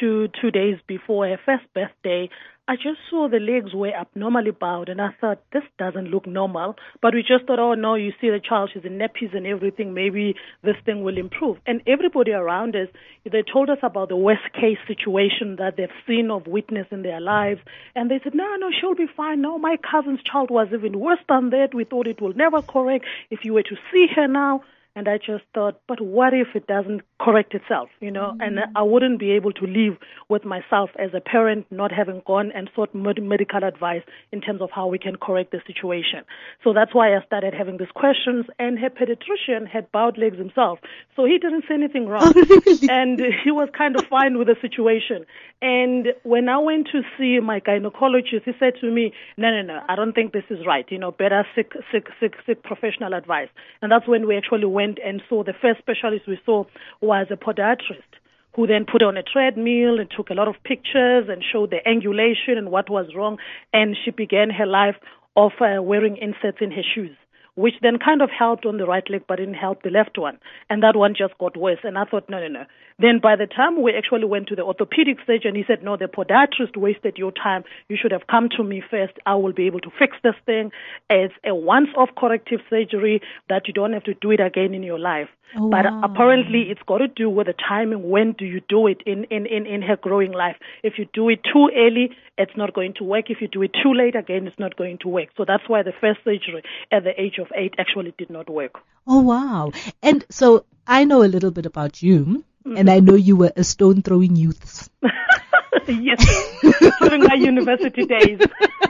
two 0.00 0.28
two 0.40 0.50
days 0.50 0.78
before 0.88 1.28
her 1.28 1.38
first 1.46 1.72
birthday. 1.72 2.28
I 2.68 2.74
just 2.74 2.98
saw 3.08 3.28
the 3.28 3.38
legs 3.38 3.72
were 3.72 3.94
abnormally 3.94 4.50
bowed, 4.50 4.88
and 4.88 5.00
I 5.00 5.10
thought 5.20 5.40
this 5.52 5.62
doesn't 5.78 6.10
look 6.10 6.26
normal. 6.26 6.74
But 7.00 7.14
we 7.14 7.22
just 7.22 7.46
thought, 7.46 7.60
oh 7.60 7.74
no, 7.74 7.94
you 7.94 8.12
see 8.20 8.28
the 8.28 8.40
child, 8.40 8.70
she's 8.74 8.84
in 8.84 8.98
nappies 8.98 9.36
and 9.36 9.46
everything. 9.46 9.94
Maybe 9.94 10.34
this 10.64 10.74
thing 10.84 11.04
will 11.04 11.16
improve. 11.16 11.58
And 11.64 11.80
everybody 11.86 12.32
around 12.32 12.74
us, 12.74 12.88
they 13.24 13.42
told 13.42 13.70
us 13.70 13.78
about 13.84 14.08
the 14.08 14.16
worst 14.16 14.52
case 14.52 14.78
situation 14.88 15.56
that 15.60 15.76
they've 15.76 15.88
seen 16.08 16.28
of 16.32 16.48
witness 16.48 16.88
in 16.90 17.02
their 17.02 17.20
lives, 17.20 17.60
and 17.94 18.10
they 18.10 18.18
said, 18.24 18.34
no, 18.34 18.56
no, 18.56 18.70
she'll 18.72 18.96
be 18.96 19.06
fine. 19.16 19.42
No, 19.42 19.58
my 19.58 19.76
cousin's 19.76 20.22
child 20.24 20.50
was 20.50 20.66
even 20.72 20.98
worse 20.98 21.20
than 21.28 21.50
that. 21.50 21.72
We 21.72 21.84
thought 21.84 22.08
it 22.08 22.20
will 22.20 22.34
never 22.34 22.62
correct. 22.62 23.04
If 23.30 23.44
you 23.44 23.54
were 23.54 23.62
to 23.62 23.76
see 23.92 24.08
her 24.16 24.26
now, 24.26 24.64
and 24.96 25.08
I 25.08 25.18
just 25.18 25.44
thought, 25.52 25.78
but 25.86 26.00
what 26.00 26.32
if 26.32 26.48
it 26.54 26.66
doesn't 26.66 27.02
correct 27.20 27.54
itself, 27.54 27.90
you 28.00 28.10
know? 28.10 28.34
And 28.40 28.56
mm. 28.56 28.62
I 28.74 28.82
wouldn't 28.82 29.20
be 29.20 29.32
able 29.32 29.52
to 29.52 29.66
live 29.66 29.98
with 30.30 30.46
myself 30.46 30.88
as 30.98 31.10
a 31.12 31.20
parent, 31.20 31.66
not 31.70 31.92
having 31.92 32.22
gone 32.26 32.50
and 32.54 32.70
sought 32.74 32.94
med- 32.94 33.22
medical 33.22 33.62
advice 33.62 34.00
in 34.32 34.40
terms 34.40 34.62
of 34.62 34.70
how 34.70 34.86
we 34.86 34.98
can 34.98 35.16
correct 35.16 35.52
the 35.52 35.60
situation. 35.66 36.24
So 36.64 36.72
that's 36.72 36.94
why 36.94 37.14
I 37.14 37.22
started 37.26 37.52
having 37.52 37.76
these 37.76 37.92
questions. 37.94 38.46
And 38.58 38.78
her 38.78 38.88
pediatrician 38.88 39.68
had 39.68 39.92
bowed 39.92 40.16
legs 40.16 40.38
himself, 40.38 40.78
so 41.14 41.26
he 41.26 41.36
didn't 41.36 41.64
say 41.68 41.74
anything 41.74 42.06
wrong, 42.08 42.32
and 42.88 43.20
he 43.44 43.50
was 43.50 43.68
kind 43.76 43.96
of 43.96 44.06
fine 44.06 44.38
with 44.38 44.46
the 44.46 44.56
situation. 44.62 45.26
And 45.60 46.08
when 46.22 46.48
I 46.48 46.58
went 46.58 46.88
to 46.92 47.02
see 47.18 47.40
my 47.40 47.60
gynecologist, 47.60 48.44
he 48.44 48.52
said 48.58 48.74
to 48.80 48.90
me, 48.90 49.12
"No, 49.36 49.50
no, 49.50 49.62
no, 49.62 49.80
I 49.88 49.96
don't 49.96 50.12
think 50.12 50.32
this 50.32 50.44
is 50.50 50.66
right. 50.66 50.84
You 50.90 50.98
know, 50.98 51.10
better 51.10 51.46
seek, 51.54 51.72
seek, 51.90 52.08
seek, 52.20 52.34
seek 52.46 52.62
professional 52.62 53.14
advice." 53.14 53.48
And 53.80 53.90
that's 53.90 54.06
when 54.06 54.26
we 54.26 54.36
actually 54.36 54.66
went 54.66 54.85
and 55.04 55.22
saw 55.28 55.42
the 55.42 55.54
first 55.60 55.78
specialist 55.78 56.26
we 56.26 56.38
saw 56.44 56.64
was 57.00 57.26
a 57.30 57.36
podiatrist 57.36 58.10
who 58.54 58.66
then 58.66 58.86
put 58.90 59.02
on 59.02 59.16
a 59.16 59.22
treadmill 59.22 60.00
and 60.00 60.10
took 60.16 60.30
a 60.30 60.34
lot 60.34 60.48
of 60.48 60.54
pictures 60.64 61.28
and 61.28 61.44
showed 61.52 61.70
the 61.70 61.80
angulation 61.86 62.56
and 62.56 62.70
what 62.70 62.88
was 62.88 63.06
wrong. 63.14 63.36
And 63.72 63.96
she 64.02 64.10
began 64.10 64.48
her 64.50 64.66
life 64.66 64.96
of 65.36 65.52
uh, 65.60 65.82
wearing 65.82 66.16
inserts 66.16 66.58
in 66.62 66.70
her 66.70 66.82
shoes, 66.94 67.16
which 67.56 67.74
then 67.82 67.98
kind 67.98 68.22
of 68.22 68.30
helped 68.30 68.64
on 68.64 68.78
the 68.78 68.86
right 68.86 69.08
leg 69.10 69.22
but 69.26 69.36
didn't 69.36 69.54
help 69.54 69.82
the 69.82 69.90
left 69.90 70.16
one. 70.16 70.38
And 70.70 70.82
that 70.82 70.94
one 70.94 71.14
just 71.16 71.36
got 71.38 71.56
worse. 71.56 71.80
And 71.82 71.98
I 71.98 72.04
thought, 72.04 72.30
no, 72.30 72.38
no, 72.38 72.48
no. 72.48 72.64
Then 72.98 73.18
by 73.22 73.36
the 73.36 73.46
time 73.46 73.82
we 73.82 73.92
actually 73.92 74.24
went 74.24 74.46
to 74.48 74.56
the 74.56 74.62
orthopedic 74.62 75.18
surgeon, 75.26 75.54
he 75.54 75.64
said, 75.66 75.82
no, 75.82 75.96
the 75.96 76.06
podiatrist 76.06 76.76
wasted 76.76 77.18
your 77.18 77.32
time. 77.32 77.64
You 77.88 77.96
should 78.00 78.12
have 78.12 78.26
come 78.30 78.48
to 78.56 78.64
me 78.64 78.82
first. 78.88 79.14
I 79.26 79.34
will 79.34 79.52
be 79.52 79.66
able 79.66 79.80
to 79.80 79.90
fix 79.98 80.16
this 80.22 80.36
thing. 80.46 80.70
as 81.10 81.30
a 81.44 81.54
once-off 81.54 82.10
corrective 82.16 82.60
surgery 82.68 83.20
that 83.48 83.66
you 83.66 83.74
don't 83.74 83.92
have 83.92 84.04
to 84.04 84.14
do 84.14 84.30
it 84.30 84.40
again 84.40 84.74
in 84.74 84.82
your 84.82 84.98
life. 84.98 85.28
Oh, 85.54 85.70
but 85.70 85.84
wow. 85.84 86.00
apparently 86.02 86.70
it's 86.70 86.82
got 86.86 86.98
to 86.98 87.08
do 87.08 87.30
with 87.30 87.46
the 87.46 87.54
timing. 87.54 88.10
When 88.10 88.32
do 88.32 88.44
you 88.44 88.60
do 88.68 88.86
it 88.88 89.02
in, 89.06 89.24
in, 89.24 89.46
in, 89.46 89.66
in 89.66 89.82
her 89.82 89.96
growing 89.96 90.32
life? 90.32 90.56
If 90.82 90.94
you 90.98 91.06
do 91.12 91.28
it 91.28 91.40
too 91.44 91.70
early, 91.76 92.10
it's 92.36 92.56
not 92.56 92.74
going 92.74 92.94
to 92.94 93.04
work. 93.04 93.30
If 93.30 93.40
you 93.40 93.48
do 93.48 93.62
it 93.62 93.70
too 93.82 93.94
late, 93.94 94.16
again, 94.16 94.46
it's 94.46 94.58
not 94.58 94.76
going 94.76 94.98
to 95.02 95.08
work. 95.08 95.28
So 95.36 95.44
that's 95.46 95.62
why 95.68 95.82
the 95.82 95.92
first 96.00 96.20
surgery 96.24 96.62
at 96.90 97.04
the 97.04 97.18
age 97.20 97.38
of 97.38 97.46
eight 97.54 97.74
actually 97.78 98.14
did 98.18 98.30
not 98.30 98.50
work. 98.50 98.72
Oh 99.06 99.20
wow! 99.20 99.70
And 100.02 100.24
so 100.30 100.64
I 100.86 101.04
know 101.04 101.22
a 101.22 101.30
little 101.30 101.52
bit 101.52 101.64
about 101.64 102.02
you, 102.02 102.44
and 102.74 102.90
I 102.90 103.00
know 103.00 103.14
you 103.14 103.36
were 103.36 103.52
a 103.56 103.64
stone 103.64 104.02
throwing 104.02 104.36
youth. 104.36 104.90
yes, 105.86 106.60
during 107.00 107.24
my 107.24 107.34
university 107.34 108.04
days. 108.06 108.40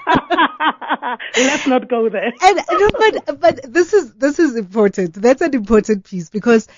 Let's 1.37 1.67
not 1.67 1.89
go 1.89 2.09
there. 2.09 2.33
and 2.43 2.61
no, 2.71 2.89
but 2.99 3.41
but 3.41 3.73
this 3.73 3.93
is 3.93 4.15
this 4.15 4.39
is 4.39 4.57
important. 4.57 5.15
That's 5.15 5.43
an 5.43 5.55
important 5.55 6.05
piece 6.05 6.31
because 6.31 6.69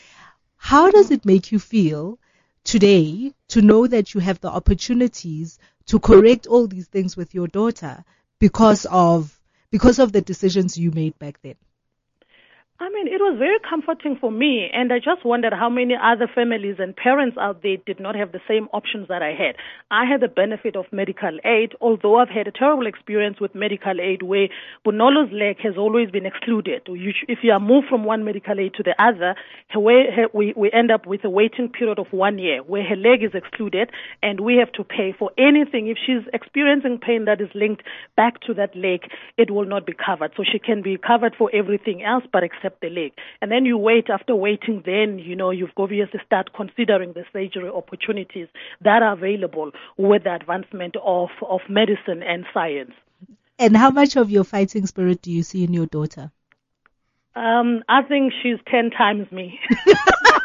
how 0.56 0.90
does 0.90 1.10
it 1.10 1.24
make 1.24 1.52
you 1.52 1.58
feel 1.58 2.18
today 2.64 3.32
to 3.48 3.62
know 3.62 3.86
that 3.86 4.14
you 4.14 4.20
have 4.20 4.40
the 4.40 4.50
opportunities 4.50 5.58
to 5.86 5.98
correct 5.98 6.46
all 6.46 6.66
these 6.66 6.88
things 6.88 7.16
with 7.16 7.34
your 7.34 7.46
daughter 7.46 8.04
because 8.38 8.86
of 8.86 9.38
because 9.70 9.98
of 9.98 10.12
the 10.12 10.20
decisions 10.20 10.76
you 10.76 10.90
made 10.90 11.18
back 11.18 11.40
then? 11.42 11.54
I 12.80 12.90
mean, 12.90 13.08
it 13.08 13.18
was 13.18 13.34
very 13.36 13.58
comforting 13.68 14.16
for 14.20 14.30
me, 14.30 14.70
and 14.72 14.92
I 14.92 14.98
just 15.00 15.24
wondered 15.24 15.52
how 15.52 15.68
many 15.68 15.94
other 16.00 16.30
families 16.32 16.76
and 16.78 16.94
parents 16.94 17.36
out 17.36 17.60
there 17.60 17.76
did 17.84 17.98
not 17.98 18.14
have 18.14 18.30
the 18.30 18.38
same 18.46 18.68
options 18.72 19.08
that 19.08 19.20
I 19.20 19.34
had. 19.34 19.56
I 19.90 20.04
had 20.04 20.20
the 20.20 20.28
benefit 20.28 20.76
of 20.76 20.84
medical 20.92 21.40
aid, 21.44 21.72
although 21.80 22.20
I've 22.20 22.28
had 22.28 22.46
a 22.46 22.52
terrible 22.52 22.86
experience 22.86 23.40
with 23.40 23.52
medical 23.52 24.00
aid 24.00 24.22
where 24.22 24.46
Bonolo's 24.86 25.32
leg 25.32 25.56
has 25.60 25.74
always 25.76 26.12
been 26.12 26.24
excluded. 26.24 26.82
If 26.86 27.38
you 27.42 27.50
are 27.50 27.58
moved 27.58 27.88
from 27.88 28.04
one 28.04 28.24
medical 28.24 28.60
aid 28.60 28.74
to 28.74 28.84
the 28.84 28.94
other, 29.02 29.34
her 29.70 29.80
we, 30.32 30.54
we 30.56 30.70
end 30.70 30.92
up 30.92 31.04
with 31.04 31.24
a 31.24 31.30
waiting 31.30 31.70
period 31.70 31.98
of 31.98 32.06
one 32.12 32.38
year 32.38 32.62
where 32.62 32.84
her 32.84 32.94
leg 32.94 33.24
is 33.24 33.34
excluded, 33.34 33.90
and 34.22 34.38
we 34.38 34.54
have 34.54 34.70
to 34.74 34.84
pay 34.84 35.12
for 35.18 35.32
anything. 35.36 35.88
If 35.88 35.98
she's 35.98 36.22
experiencing 36.32 37.00
pain 37.04 37.24
that 37.24 37.40
is 37.40 37.48
linked 37.56 37.82
back 38.16 38.40
to 38.42 38.54
that 38.54 38.76
leg, 38.76 39.00
it 39.36 39.50
will 39.50 39.66
not 39.66 39.84
be 39.84 39.94
covered. 39.94 40.30
So 40.36 40.44
she 40.44 40.60
can 40.60 40.80
be 40.80 40.96
covered 40.96 41.34
for 41.36 41.50
everything 41.52 42.04
else 42.04 42.22
but 42.32 42.44
except 42.44 42.67
the 42.80 42.88
leg. 42.88 43.12
And 43.40 43.50
then 43.50 43.64
you 43.64 43.76
wait, 43.78 44.10
after 44.10 44.34
waiting, 44.34 44.82
then, 44.84 45.18
you 45.18 45.36
know, 45.36 45.50
you've 45.50 45.70
obviously 45.76 46.20
start 46.26 46.50
considering 46.54 47.12
the 47.12 47.24
surgery 47.32 47.68
opportunities 47.68 48.48
that 48.82 49.02
are 49.02 49.12
available 49.12 49.72
with 49.96 50.24
the 50.24 50.34
advancement 50.34 50.96
of, 51.04 51.28
of 51.48 51.60
medicine 51.68 52.22
and 52.22 52.44
science. 52.52 52.92
And 53.58 53.76
how 53.76 53.90
much 53.90 54.16
of 54.16 54.30
your 54.30 54.44
fighting 54.44 54.86
spirit 54.86 55.22
do 55.22 55.32
you 55.32 55.42
see 55.42 55.64
in 55.64 55.72
your 55.72 55.86
daughter? 55.86 56.30
Um, 57.34 57.82
I 57.88 58.02
think 58.02 58.32
she's 58.42 58.58
10 58.70 58.90
times 58.90 59.30
me. 59.30 59.58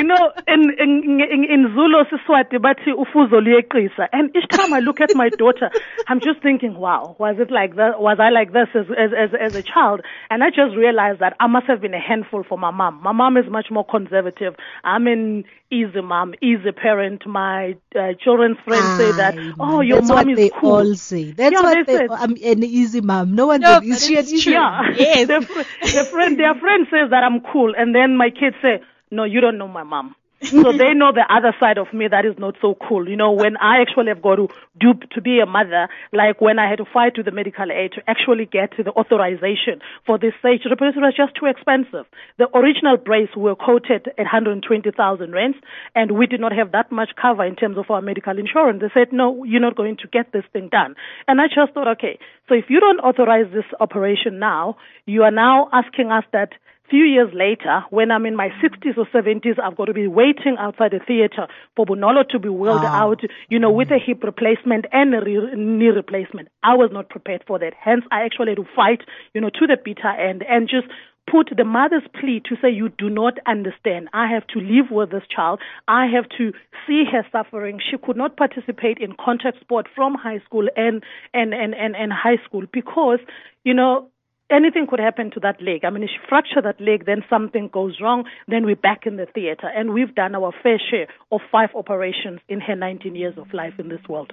you 0.00 0.06
know, 0.06 0.32
in, 0.48 0.62
in, 0.78 1.20
in, 1.20 1.44
in 1.44 1.62
Zulu, 1.74 2.04
Siswati, 2.10 2.58
bathi 2.58 2.92
ufuzo 2.92 3.40
liyeqisa. 3.40 4.08
And 4.12 4.34
each 4.34 4.48
time 4.50 4.72
I 4.72 4.80
look 4.80 5.00
at 5.00 5.14
my 5.14 5.28
daughter, 5.28 5.70
I'm 6.06 6.20
just 6.20 6.40
thinking, 6.42 6.74
wow, 6.74 7.16
was 7.18 7.36
it 7.38 7.50
like 7.50 7.76
that? 7.76 8.00
Was 8.00 8.18
I 8.18 8.30
like 8.30 8.52
this 8.52 8.68
as, 8.74 8.86
as, 8.90 9.10
as, 9.12 9.30
as 9.38 9.54
a 9.54 9.62
child? 9.62 10.00
And 10.30 10.42
I 10.42 10.48
just 10.48 10.74
realized 10.76 11.20
that 11.20 11.34
I 11.38 11.46
must 11.46 11.66
have 11.66 11.80
been 11.82 11.94
a 11.94 12.00
handful 12.00 12.44
for 12.48 12.56
my 12.58 12.70
mom. 12.70 13.02
My 13.02 13.12
mom 13.12 13.36
is 13.36 13.44
much 13.50 13.66
more 13.70 13.84
conservative. 13.84 14.54
I'm 14.84 15.06
an 15.06 15.44
easy 15.70 16.00
mom, 16.00 16.34
easy 16.40 16.72
parent. 16.72 17.26
My 17.26 17.76
uh, 17.94 18.14
children's 18.22 18.58
friends 18.64 18.92
say 18.96 19.12
that, 19.12 19.34
oh, 19.60 19.80
your 19.80 20.00
That's 20.00 20.08
mom 20.08 20.28
what 20.28 20.28
is 20.30 20.36
they 20.36 20.50
cool. 20.60 20.70
all 20.72 20.94
say. 20.94 21.32
That's 21.32 21.52
Yeah, 21.52 21.62
what 21.62 21.86
they 21.86 21.98
they. 21.98 22.08
I'm 22.08 22.32
an 22.32 22.62
easy 22.64 23.00
mom. 23.00 23.34
No 23.34 23.46
one 23.48 23.60
No, 23.60 23.80
but 23.80 23.84
is 23.84 24.04
she 24.04 24.16
an 24.16 24.28
easy 24.28 24.50
mom? 24.50 24.62
Yeah. 24.62 24.80
Yes. 24.96 25.28
the, 25.28 25.44
fr- 25.52 25.70
the 25.92 26.04
friend, 26.10 26.38
their 26.38 26.54
friend 26.54 26.86
says 26.90 27.10
that 27.10 27.22
I'm 27.24 27.40
cool, 27.52 27.74
and 27.76 27.94
then 27.94 28.16
my 28.16 28.30
kids 28.30 28.56
say, 28.62 28.80
"No, 29.10 29.24
you 29.24 29.40
don't 29.40 29.58
know 29.58 29.68
my 29.68 29.82
mom." 29.82 30.14
so 30.42 30.72
they 30.76 30.94
know 30.94 31.12
the 31.12 31.26
other 31.28 31.54
side 31.60 31.78
of 31.78 31.92
me 31.92 32.08
that 32.08 32.24
is 32.24 32.38
not 32.38 32.56
so 32.60 32.76
cool. 32.88 33.08
You 33.08 33.16
know, 33.16 33.32
when 33.32 33.56
I 33.58 33.80
actually 33.80 34.08
have 34.08 34.22
got 34.22 34.36
to 34.36 34.48
do 34.78 34.94
to 35.12 35.20
be 35.20 35.40
a 35.40 35.46
mother, 35.46 35.88
like 36.12 36.40
when 36.40 36.58
I 36.58 36.68
had 36.68 36.78
to 36.78 36.86
fight 36.90 37.16
with 37.16 37.26
the 37.26 37.32
medical 37.32 37.70
aid 37.70 37.92
to 37.92 38.02
actually 38.08 38.46
get 38.46 38.76
to 38.76 38.82
the 38.82 38.92
authorization 38.92 39.80
for 40.06 40.18
this 40.18 40.32
surgery, 40.40 40.70
because 40.70 40.94
it 40.96 41.00
was 41.00 41.14
just 41.16 41.34
too 41.36 41.46
expensive. 41.46 42.06
The 42.38 42.48
original 42.56 42.96
brace 42.96 43.28
were 43.36 43.54
quoted 43.54 44.08
at 44.16 44.24
120,000 44.24 45.32
rands, 45.32 45.58
and 45.94 46.12
we 46.12 46.26
did 46.26 46.40
not 46.40 46.52
have 46.52 46.72
that 46.72 46.90
much 46.90 47.10
cover 47.20 47.44
in 47.44 47.56
terms 47.56 47.76
of 47.76 47.90
our 47.90 48.00
medical 48.00 48.38
insurance. 48.38 48.80
They 48.80 48.90
said, 48.94 49.12
no, 49.12 49.44
you're 49.44 49.60
not 49.60 49.76
going 49.76 49.98
to 49.98 50.08
get 50.08 50.32
this 50.32 50.44
thing 50.52 50.68
done. 50.70 50.94
And 51.28 51.40
I 51.40 51.48
just 51.48 51.74
thought, 51.74 51.88
okay, 51.88 52.18
so 52.48 52.54
if 52.54 52.64
you 52.68 52.80
don't 52.80 53.00
authorize 53.00 53.52
this 53.52 53.68
operation 53.78 54.38
now, 54.38 54.76
you 55.04 55.22
are 55.22 55.30
now 55.30 55.68
asking 55.72 56.10
us 56.10 56.24
that 56.32 56.52
few 56.90 57.04
years 57.04 57.32
later, 57.32 57.84
when 57.90 58.10
I'm 58.10 58.26
in 58.26 58.36
my 58.36 58.48
60s 58.62 58.98
or 58.98 59.06
70s, 59.06 59.58
I've 59.58 59.76
got 59.76 59.86
to 59.86 59.94
be 59.94 60.06
waiting 60.08 60.56
outside 60.58 60.90
the 60.90 60.98
theater 60.98 61.46
for 61.76 61.86
Bonolo 61.86 62.28
to 62.30 62.38
be 62.38 62.48
wheeled 62.48 62.82
Ah. 62.84 63.02
out, 63.04 63.20
you 63.48 63.58
know, 63.58 63.70
with 63.70 63.90
a 63.90 63.98
hip 63.98 64.22
replacement 64.24 64.86
and 64.92 65.14
a 65.14 65.20
re- 65.20 65.54
knee 65.54 65.88
replacement. 65.88 66.48
I 66.62 66.74
was 66.74 66.90
not 66.92 67.08
prepared 67.08 67.44
for 67.46 67.58
that. 67.60 67.72
Hence, 67.74 68.04
I 68.10 68.22
actually 68.22 68.50
had 68.50 68.56
to 68.58 68.68
fight, 68.74 69.02
you 69.34 69.40
know, 69.40 69.50
to 69.50 69.66
the 69.66 69.76
bitter 69.82 70.08
end 70.08 70.42
and 70.48 70.68
just 70.68 70.88
put 71.30 71.50
the 71.56 71.64
mother's 71.64 72.02
plea 72.18 72.40
to 72.48 72.56
say, 72.60 72.70
You 72.70 72.88
do 72.88 73.08
not 73.08 73.34
understand. 73.46 74.08
I 74.12 74.26
have 74.26 74.46
to 74.48 74.58
live 74.58 74.90
with 74.90 75.10
this 75.10 75.22
child. 75.34 75.60
I 75.86 76.06
have 76.06 76.28
to 76.38 76.52
see 76.86 77.04
her 77.12 77.24
suffering. 77.30 77.78
She 77.88 77.98
could 77.98 78.16
not 78.16 78.36
participate 78.36 78.98
in 78.98 79.14
contact 79.14 79.60
sport 79.60 79.86
from 79.94 80.14
high 80.14 80.40
school 80.44 80.66
and, 80.76 81.04
and, 81.32 81.54
and, 81.54 81.74
and, 81.74 81.94
and 81.94 82.12
high 82.12 82.38
school 82.44 82.64
because, 82.72 83.20
you 83.64 83.74
know, 83.74 84.08
anything 84.50 84.86
could 84.88 84.98
happen 84.98 85.30
to 85.32 85.40
that 85.40 85.62
leg. 85.62 85.84
I 85.84 85.90
mean, 85.90 86.02
if 86.02 86.10
you 86.10 86.20
fracture 86.28 86.60
that 86.62 86.80
leg, 86.80 87.06
then 87.06 87.22
something 87.30 87.68
goes 87.72 87.98
wrong, 88.00 88.24
then 88.48 88.64
we're 88.66 88.76
back 88.76 89.06
in 89.06 89.16
the 89.16 89.26
theater. 89.26 89.68
And 89.74 89.92
we've 89.94 90.14
done 90.14 90.34
our 90.34 90.52
fair 90.62 90.78
share 90.90 91.06
of 91.30 91.40
five 91.50 91.70
operations 91.74 92.40
in 92.48 92.60
her 92.60 92.74
19 92.74 93.14
years 93.14 93.38
of 93.38 93.52
life 93.54 93.74
in 93.78 93.88
this 93.88 94.00
world. 94.08 94.32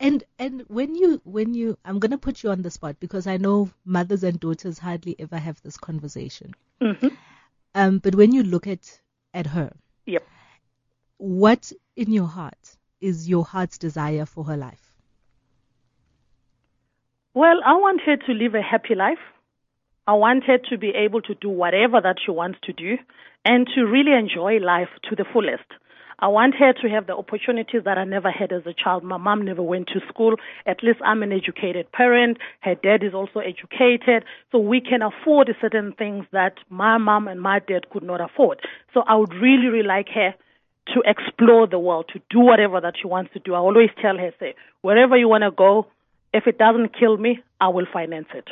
And 0.00 0.24
and 0.38 0.64
when 0.68 0.94
you 0.94 1.20
when 1.24 1.54
you 1.54 1.78
I'm 1.84 1.98
going 1.98 2.10
to 2.10 2.18
put 2.18 2.42
you 2.42 2.50
on 2.50 2.62
the 2.62 2.70
spot 2.70 2.96
because 3.00 3.26
I 3.26 3.36
know 3.36 3.70
mothers 3.84 4.24
and 4.24 4.38
daughters 4.38 4.78
hardly 4.78 5.16
ever 5.18 5.38
have 5.38 5.62
this 5.62 5.76
conversation. 5.76 6.54
Mm-hmm. 6.80 7.08
Um, 7.74 7.98
but 7.98 8.14
when 8.14 8.32
you 8.32 8.42
look 8.42 8.66
at 8.66 9.00
at 9.32 9.46
her, 9.46 9.72
Yep. 10.06 10.26
what 11.18 11.72
in 11.96 12.12
your 12.12 12.26
heart 12.26 12.76
is 13.00 13.28
your 13.28 13.44
heart's 13.44 13.78
desire 13.78 14.26
for 14.26 14.44
her 14.44 14.56
life? 14.56 14.92
Well, 17.34 17.60
I 17.64 17.74
want 17.74 18.02
her 18.04 18.16
to 18.16 18.32
live 18.32 18.54
a 18.54 18.62
happy 18.62 18.94
life. 18.94 19.18
I 20.06 20.14
want 20.14 20.44
her 20.44 20.58
to 20.70 20.78
be 20.78 20.90
able 20.90 21.22
to 21.22 21.34
do 21.34 21.48
whatever 21.48 22.00
that 22.00 22.16
she 22.24 22.32
wants 22.32 22.58
to 22.64 22.72
do 22.72 22.96
and 23.44 23.68
to 23.74 23.82
really 23.82 24.12
enjoy 24.12 24.58
life 24.58 24.88
to 25.08 25.16
the 25.16 25.24
fullest. 25.32 25.62
I 26.18 26.28
want 26.28 26.54
her 26.56 26.72
to 26.72 26.88
have 26.88 27.06
the 27.06 27.16
opportunities 27.16 27.82
that 27.84 27.98
I 27.98 28.04
never 28.04 28.30
had 28.30 28.52
as 28.52 28.62
a 28.66 28.72
child. 28.72 29.02
My 29.02 29.16
mom 29.16 29.44
never 29.44 29.62
went 29.62 29.88
to 29.88 30.00
school. 30.08 30.36
At 30.66 30.82
least 30.82 31.00
I'm 31.04 31.22
an 31.22 31.32
educated 31.32 31.90
parent. 31.90 32.38
Her 32.60 32.74
dad 32.74 33.02
is 33.02 33.14
also 33.14 33.40
educated. 33.40 34.24
So 34.50 34.58
we 34.58 34.80
can 34.80 35.02
afford 35.02 35.50
certain 35.60 35.92
things 35.92 36.26
that 36.32 36.54
my 36.68 36.98
mom 36.98 37.26
and 37.26 37.40
my 37.40 37.58
dad 37.58 37.90
could 37.90 38.04
not 38.04 38.20
afford. 38.20 38.60
So 38.94 39.02
I 39.06 39.16
would 39.16 39.34
really, 39.34 39.66
really 39.66 39.86
like 39.86 40.08
her 40.14 40.34
to 40.94 41.02
explore 41.04 41.66
the 41.66 41.78
world, 41.78 42.10
to 42.12 42.20
do 42.30 42.40
whatever 42.40 42.80
that 42.80 42.94
she 43.00 43.06
wants 43.06 43.32
to 43.34 43.40
do. 43.40 43.54
I 43.54 43.58
always 43.58 43.90
tell 44.00 44.16
her, 44.16 44.30
say, 44.38 44.54
wherever 44.80 45.16
you 45.16 45.28
want 45.28 45.42
to 45.42 45.50
go, 45.50 45.86
if 46.32 46.46
it 46.46 46.58
doesn't 46.58 46.98
kill 46.98 47.16
me, 47.16 47.40
I 47.60 47.68
will 47.68 47.86
finance 47.92 48.28
it. 48.34 48.48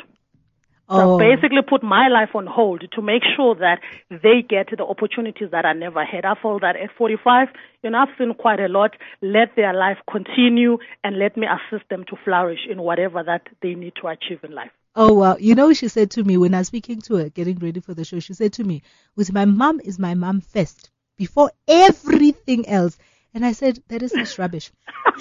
So 0.91 1.13
Oh, 1.13 1.17
basically 1.17 1.61
put 1.61 1.83
my 1.83 2.09
life 2.09 2.35
on 2.35 2.45
hold 2.45 2.83
to 2.91 3.01
make 3.01 3.23
sure 3.35 3.55
that 3.55 3.79
they 4.09 4.41
get 4.47 4.67
the 4.75 4.83
opportunities 4.83 5.49
that 5.51 5.65
I 5.65 5.71
never 5.71 6.03
had. 6.03 6.25
I 6.25 6.33
feel 6.41 6.59
that 6.59 6.75
at 6.75 6.89
45, 6.97 7.47
you 7.81 7.89
know, 7.91 7.99
I've 7.99 8.09
seen 8.17 8.33
quite 8.33 8.59
a 8.59 8.67
lot. 8.67 8.91
Let 9.21 9.55
their 9.55 9.73
life 9.73 9.99
continue 10.11 10.79
and 11.03 11.17
let 11.17 11.37
me 11.37 11.47
assist 11.47 11.87
them 11.89 12.03
to 12.09 12.17
flourish 12.25 12.59
in 12.69 12.81
whatever 12.81 13.23
that 13.23 13.43
they 13.61 13.73
need 13.73 13.93
to 14.01 14.07
achieve 14.09 14.43
in 14.43 14.53
life. 14.53 14.71
oh 14.95 15.13
wow! 15.13 15.37
You 15.39 15.55
know, 15.55 15.71
she 15.71 15.87
said 15.87 16.11
to 16.11 16.23
me 16.25 16.35
when 16.35 16.53
I 16.53 16.59
was 16.59 16.67
speaking 16.67 16.99
to 17.03 17.15
her, 17.15 17.29
getting 17.29 17.57
ready 17.59 17.79
for 17.79 17.93
the 17.93 18.03
show. 18.03 18.19
She 18.19 18.33
said 18.33 18.51
to 18.53 18.63
me, 18.65 18.81
"Was 19.15 19.31
my 19.31 19.45
mom 19.45 19.79
is 19.79 19.97
my 19.97 20.13
mom 20.15 20.41
first 20.41 20.89
before 21.17 21.51
everything 21.67 22.67
else." 22.67 22.97
And 23.33 23.45
I 23.45 23.53
said, 23.53 23.81
"That 23.87 24.03
is 24.03 24.11
such 24.11 24.37
rubbish." 24.37 24.71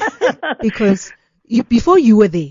because 0.60 1.12
you, 1.44 1.62
before 1.62 1.98
you 2.00 2.16
were 2.16 2.26
there, 2.28 2.50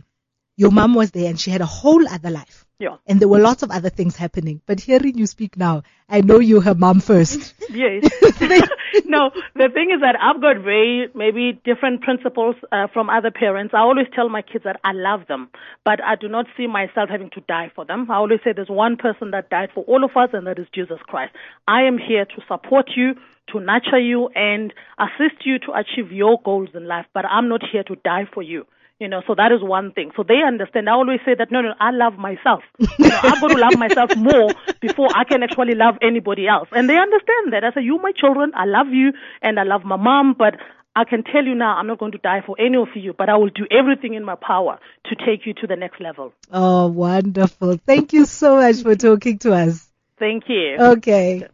your 0.55 0.71
mom 0.71 0.93
was 0.93 1.11
there 1.11 1.29
and 1.29 1.37
she 1.37 1.51
had 1.51 1.59
a 1.59 1.65
whole 1.65 2.07
other 2.07 2.29
life. 2.29 2.65
Yeah. 2.79 2.95
And 3.05 3.19
there 3.19 3.27
were 3.27 3.39
lots 3.39 3.61
of 3.61 3.71
other 3.71 3.89
things 3.89 4.15
happening. 4.15 4.61
But 4.65 4.79
hearing 4.79 5.17
you 5.17 5.27
speak 5.27 5.57
now, 5.57 5.83
I 6.07 6.21
know 6.21 6.39
you're 6.39 6.61
her 6.61 6.75
mom 6.75 7.01
first. 7.01 7.53
Yes. 7.71 8.01
no, 9.05 9.29
the 9.53 9.69
thing 9.71 9.91
is 9.93 10.01
that 10.01 10.15
I've 10.19 10.41
got 10.41 10.63
very 10.63 11.07
maybe 11.13 11.61
different 11.63 12.01
principles 12.01 12.55
uh, 12.71 12.87
from 12.91 13.11
other 13.11 13.29
parents. 13.29 13.75
I 13.75 13.81
always 13.81 14.07
tell 14.15 14.27
my 14.27 14.41
kids 14.41 14.63
that 14.63 14.79
I 14.83 14.91
love 14.93 15.27
them, 15.27 15.49
but 15.85 16.03
I 16.03 16.15
do 16.15 16.27
not 16.27 16.47
see 16.57 16.65
myself 16.65 17.09
having 17.11 17.29
to 17.35 17.41
die 17.41 17.71
for 17.75 17.85
them. 17.85 18.09
I 18.09 18.15
always 18.15 18.39
say 18.43 18.53
there's 18.53 18.71
one 18.71 18.97
person 18.97 19.29
that 19.31 19.51
died 19.51 19.69
for 19.75 19.83
all 19.83 20.03
of 20.03 20.17
us, 20.17 20.29
and 20.33 20.47
that 20.47 20.57
is 20.57 20.65
Jesus 20.73 20.97
Christ. 21.05 21.31
I 21.67 21.83
am 21.83 21.99
here 21.99 22.25
to 22.25 22.41
support 22.47 22.89
you, 22.95 23.13
to 23.53 23.59
nurture 23.59 23.99
you, 23.99 24.29
and 24.33 24.73
assist 24.97 25.45
you 25.45 25.59
to 25.59 25.73
achieve 25.73 26.11
your 26.11 26.41
goals 26.43 26.69
in 26.73 26.87
life, 26.87 27.05
but 27.13 27.25
I'm 27.25 27.49
not 27.49 27.61
here 27.71 27.83
to 27.83 27.95
die 27.97 28.25
for 28.33 28.41
you. 28.41 28.65
You 28.99 29.07
know, 29.07 29.21
so 29.25 29.33
that 29.35 29.53
is 29.53 29.63
one 29.63 29.93
thing. 29.93 30.11
So 30.17 30.23
they 30.23 30.41
understand. 30.45 30.89
I 30.89 30.91
always 30.91 31.21
say 31.23 31.33
that 31.33 31.51
no, 31.51 31.61
no, 31.61 31.73
I 31.79 31.91
love 31.91 32.17
myself. 32.17 32.63
You 32.77 33.07
know, 33.07 33.19
I've 33.23 33.39
got 33.39 33.47
to 33.47 33.57
love 33.57 33.77
myself 33.77 34.15
more 34.17 34.51
before 34.81 35.07
I 35.15 35.23
can 35.23 35.41
actually 35.41 35.73
love 35.75 35.95
anybody 36.01 36.47
else. 36.47 36.67
And 36.73 36.89
they 36.89 36.97
understand 36.97 37.53
that. 37.53 37.63
I 37.63 37.71
say, 37.73 37.81
you, 37.81 37.97
my 37.99 38.11
children, 38.11 38.51
I 38.55 38.65
love 38.65 38.87
you 38.91 39.13
and 39.41 39.57
I 39.57 39.63
love 39.63 39.85
my 39.85 39.95
mom, 39.95 40.35
but 40.37 40.55
I 40.97 41.05
can 41.05 41.23
tell 41.23 41.45
you 41.45 41.55
now, 41.55 41.77
I'm 41.77 41.87
not 41.87 41.99
going 41.99 42.11
to 42.11 42.17
die 42.17 42.41
for 42.45 42.59
any 42.59 42.75
of 42.75 42.89
you, 42.93 43.13
but 43.17 43.29
I 43.29 43.37
will 43.37 43.49
do 43.49 43.65
everything 43.71 44.15
in 44.15 44.25
my 44.25 44.35
power 44.35 44.79
to 45.05 45.15
take 45.15 45.45
you 45.45 45.53
to 45.61 45.67
the 45.67 45.77
next 45.77 46.01
level. 46.01 46.33
Oh, 46.51 46.87
wonderful. 46.87 47.77
Thank 47.77 48.11
you 48.11 48.25
so 48.25 48.57
much 48.57 48.81
for 48.81 48.95
talking 48.95 49.37
to 49.39 49.53
us. 49.53 49.87
Thank 50.17 50.49
you. 50.49 50.75
Okay. 50.77 51.47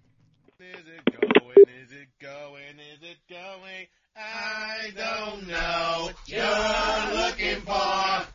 Is 0.60 0.88
it 0.88 1.05
going? 1.05 1.67
Is 1.84 1.91
it 1.91 2.08
going? 2.19 2.79
Is 2.79 3.03
it 3.03 3.17
going? 3.29 3.88
I 4.17 4.93
don't 4.95 5.47
know. 5.47 6.12
You're 6.25 7.21
looking 7.21 7.62
for. 7.62 8.35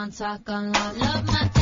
To 0.00 0.06
Montauk 0.06 0.48
on 0.48 0.72
law. 0.72 0.92
Love 0.92 1.26
my 1.26 1.59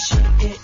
shit, 0.00 0.18
it, 0.40 0.59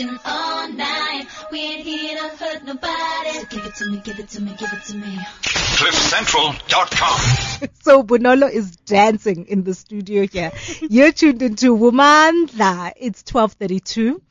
be 0.00 0.06
watching 0.06 0.18
all 0.24 0.68
night. 0.72 1.26
We 1.50 1.58
ain't 1.60 1.82
here 1.82 2.16
to 2.16 2.28
hurt 2.36 2.64
nobody. 2.64 3.32
So 3.32 3.44
give 3.46 3.66
it 3.66 3.74
to 3.76 3.90
me, 3.90 3.98
give 3.98 4.18
it 4.18 4.28
to 4.30 4.42
me, 4.42 4.54
give 4.56 4.72
it 4.72 4.82
to 4.84 4.96
me. 4.96 5.18
CliffCentral.com. 5.42 7.68
So 7.82 8.02
Bonolo 8.02 8.50
is 8.50 8.76
dancing 8.76 9.46
in 9.46 9.62
the 9.64 9.74
studio 9.74 10.26
here. 10.26 10.52
You're 10.80 11.12
tuned 11.12 11.42
into 11.42 11.76
Womandla. 11.76 12.92
It's 12.96 13.22
1232. 13.32 14.22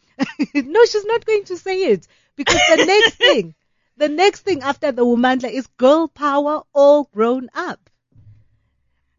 no, 0.56 0.86
she's 0.86 1.06
not 1.06 1.26
going 1.26 1.44
to 1.46 1.58
say 1.58 1.84
it 1.86 2.08
because 2.36 2.60
the 2.70 2.86
next 2.86 3.14
thing, 3.16 3.56
the 3.98 4.10
next 4.10 4.42
thing 4.42 4.62
after 4.62 4.92
the 4.92 5.06
Womandla 5.06 5.52
is 5.52 5.66
girl 5.78 6.08
power 6.08 6.62
all 6.74 7.06
grown 7.14 7.50
up. 7.54 7.90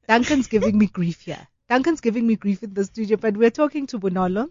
Duncan's 0.09 0.49
giving 0.49 0.79
me 0.79 0.87
grief 0.87 1.23
here. 1.23 1.47
Duncan's 1.69 2.01
giving 2.01 2.27
me 2.27 2.37
grief 2.37 2.63
in 2.63 2.75
the 2.75 2.85
studio, 2.85 3.17
but 3.17 3.37
we're 3.37 3.51
talking 3.51 3.87
to 3.89 3.99
Bonolo. 3.99 4.51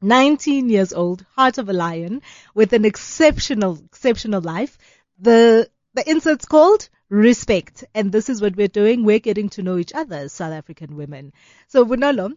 19 0.00 0.68
years 0.68 0.92
old, 0.92 1.24
heart 1.34 1.58
of 1.58 1.68
a 1.68 1.72
lion, 1.72 2.22
with 2.54 2.72
an 2.72 2.84
exceptional, 2.84 3.78
exceptional 3.84 4.40
life. 4.40 4.78
The, 5.18 5.68
the 5.94 6.08
insert's 6.08 6.44
called 6.46 6.88
Respect. 7.08 7.84
And 7.94 8.10
this 8.10 8.28
is 8.28 8.42
what 8.42 8.56
we're 8.56 8.68
doing. 8.68 9.04
We're 9.04 9.20
getting 9.20 9.48
to 9.50 9.62
know 9.62 9.78
each 9.78 9.92
other 9.94 10.16
as 10.16 10.32
South 10.32 10.52
African 10.52 10.96
women. 10.96 11.32
So, 11.68 11.84
Bonolo, 11.84 12.32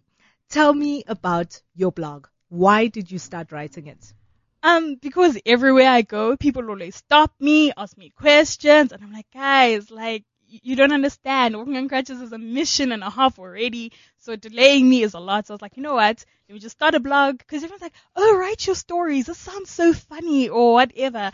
tell 0.49 0.73
me 0.73 1.03
about 1.07 1.61
your 1.75 1.91
blog. 1.91 2.27
Why 2.49 2.87
did 2.87 3.11
you 3.11 3.19
start 3.19 3.51
writing 3.51 3.87
it? 3.87 4.13
Um, 4.61 4.95
because 4.95 5.37
everywhere 5.45 5.89
I 5.89 6.01
go, 6.01 6.35
people 6.35 6.69
always 6.69 6.95
stop 6.95 7.33
me, 7.39 7.71
ask 7.77 7.97
me 7.97 8.09
questions, 8.09 8.91
and 8.91 9.01
I'm 9.01 9.13
like, 9.13 9.31
guys, 9.33 9.89
like, 9.89 10.25
you 10.49 10.75
don't 10.75 10.91
understand. 10.91 11.55
Walking 11.55 11.77
on 11.77 11.87
crutches 11.87 12.21
is 12.21 12.33
a 12.33 12.37
mission 12.37 12.91
and 12.91 13.03
a 13.03 13.09
half 13.09 13.39
already, 13.39 13.91
so 14.17 14.35
delaying 14.35 14.89
me 14.89 15.03
is 15.03 15.13
a 15.13 15.19
lot. 15.19 15.47
So 15.47 15.53
I 15.53 15.55
was 15.55 15.61
like, 15.61 15.77
you 15.77 15.83
know 15.83 15.95
what? 15.95 16.25
Let 16.47 16.53
me 16.53 16.59
just 16.59 16.75
start 16.75 16.95
a 16.95 16.99
blog, 16.99 17.37
because 17.37 17.63
everyone's 17.63 17.81
like, 17.81 17.93
oh, 18.15 18.37
write 18.37 18.65
your 18.65 18.75
stories. 18.75 19.27
This 19.27 19.37
sounds 19.37 19.69
so 19.69 19.93
funny, 19.93 20.49
or 20.49 20.73
whatever. 20.73 21.31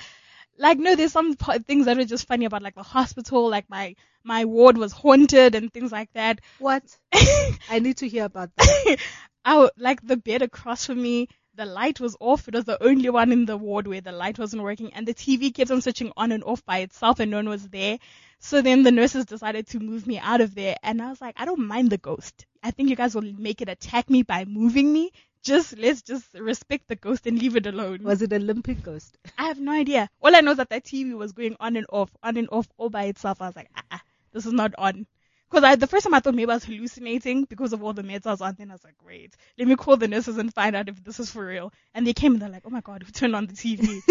Like, 0.58 0.78
no, 0.78 0.95
there's 0.95 1.12
some 1.12 1.36
things 1.36 1.86
that 1.86 1.97
are 1.97 2.06
just 2.06 2.28
funny 2.28 2.45
about, 2.45 2.62
like, 2.62 2.75
the 2.75 2.84
hospital, 2.84 3.49
like, 3.49 3.69
my, 3.69 3.95
my 4.23 4.45
ward 4.45 4.78
was 4.78 4.91
haunted 4.91 5.56
and 5.56 5.73
things 5.73 5.91
like 5.91 6.12
that. 6.13 6.41
What? 6.60 6.84
I 7.13 7.80
need 7.80 7.97
to 7.97 8.08
hear 8.08 8.25
about 8.25 8.51
that. 8.56 8.97
I 9.45 9.69
like 9.78 10.06
the 10.06 10.17
bed 10.17 10.41
across 10.41 10.86
from 10.86 11.01
me. 11.01 11.28
The 11.56 11.65
light 11.65 11.99
was 11.99 12.17
off. 12.19 12.47
It 12.47 12.56
was 12.56 12.65
the 12.65 12.82
only 12.84 13.10
one 13.10 13.32
in 13.32 13.45
the 13.45 13.56
ward 13.56 13.88
where 13.88 14.01
the 14.01 14.12
light 14.12 14.39
wasn't 14.39 14.63
working, 14.63 14.93
and 14.93 15.08
the 15.08 15.13
TV 15.13 15.54
kept 15.54 15.71
on 15.71 15.82
switching 15.82 16.12
on 16.17 16.32
and 16.32 16.43
off 16.43 16.65
by 16.65 16.80
itself, 16.80 17.19
and 17.19 17.32
no 17.32 17.38
one 17.38 17.49
was 17.49 17.67
there. 17.69 17.99
So 18.39 18.62
then 18.62 18.84
the 18.84 18.91
nurses 18.91 19.26
decided 19.26 19.67
to 19.67 19.80
move 19.80 20.06
me 20.06 20.19
out 20.19 20.41
of 20.41 20.54
there, 20.56 20.76
and 20.84 21.02
I 21.02 21.10
was 21.10 21.21
like, 21.21 21.36
I 21.38 21.45
don't 21.45 21.67
mind 21.67 21.89
the 21.89 21.98
ghost. 21.98 22.45
I 22.62 22.71
think 22.71 22.89
you 22.89 22.95
guys 22.95 23.15
will 23.15 23.34
make 23.38 23.62
it 23.62 23.69
attack 23.69 24.10
me 24.10 24.24
by 24.24 24.45
moving 24.45 24.91
me. 24.91 25.12
Just 25.43 25.78
let's 25.78 26.02
just 26.02 26.34
respect 26.34 26.88
the 26.88 26.95
ghost 26.95 27.28
and 27.28 27.38
leave 27.38 27.56
it 27.56 27.67
alone. 27.67 28.00
Was 28.04 28.24
it 28.24 28.34
Olympic 28.34 28.82
Ghost? 28.82 29.17
I 29.38 29.43
have 29.43 29.60
no 29.60 29.71
idea. 29.71 30.10
All 30.21 30.36
I 30.36 30.41
know 30.41 30.52
is 30.52 30.58
that 30.58 30.69
that 30.69 30.84
TV 30.84 31.15
was 31.15 31.34
going 31.34 31.56
on 31.60 31.76
and 31.76 31.86
off, 31.89 32.10
on 32.24 32.38
and 32.38 32.50
off, 32.52 32.67
all 32.78 32.89
by 32.89 33.04
itself. 33.04 33.41
I 33.41 33.48
was 33.48 33.56
like, 33.56 33.69
ah, 33.91 34.02
this 34.34 34.48
is 34.48 34.54
not 34.54 34.74
on. 34.80 35.06
Because 35.50 35.78
the 35.78 35.86
first 35.88 36.04
time 36.04 36.15
I 36.15 36.19
thought 36.19 36.34
maybe 36.34 36.50
I 36.50 36.56
was 36.56 36.63
hallucinating 36.63 37.43
because 37.45 37.74
of 37.74 37.84
all 37.84 37.93
the 37.93 38.02
meds 38.02 38.26
I 38.26 38.32
was 38.32 38.41
on. 38.41 38.56
Then 38.58 38.71
I 38.71 38.74
was 38.74 38.84
like, 38.84 38.98
great, 38.98 39.36
let 39.60 39.67
me 39.67 39.76
call 39.76 39.98
the 39.98 40.08
nurses 40.08 40.38
and 40.38 40.52
find 40.52 40.76
out 40.76 40.89
if 40.89 41.04
this 41.04 41.19
is 41.19 41.30
for 41.30 41.45
real. 41.45 41.71
And 41.93 42.08
they 42.08 42.13
came 42.13 42.34
and 42.34 42.41
they're 42.41 42.50
like, 42.50 42.63
oh 42.65 42.71
my 42.71 42.82
god, 42.82 43.04
who 43.04 43.12
turned 43.12 43.36
on 43.36 43.45
the 43.45 43.54
TV? 43.54 44.02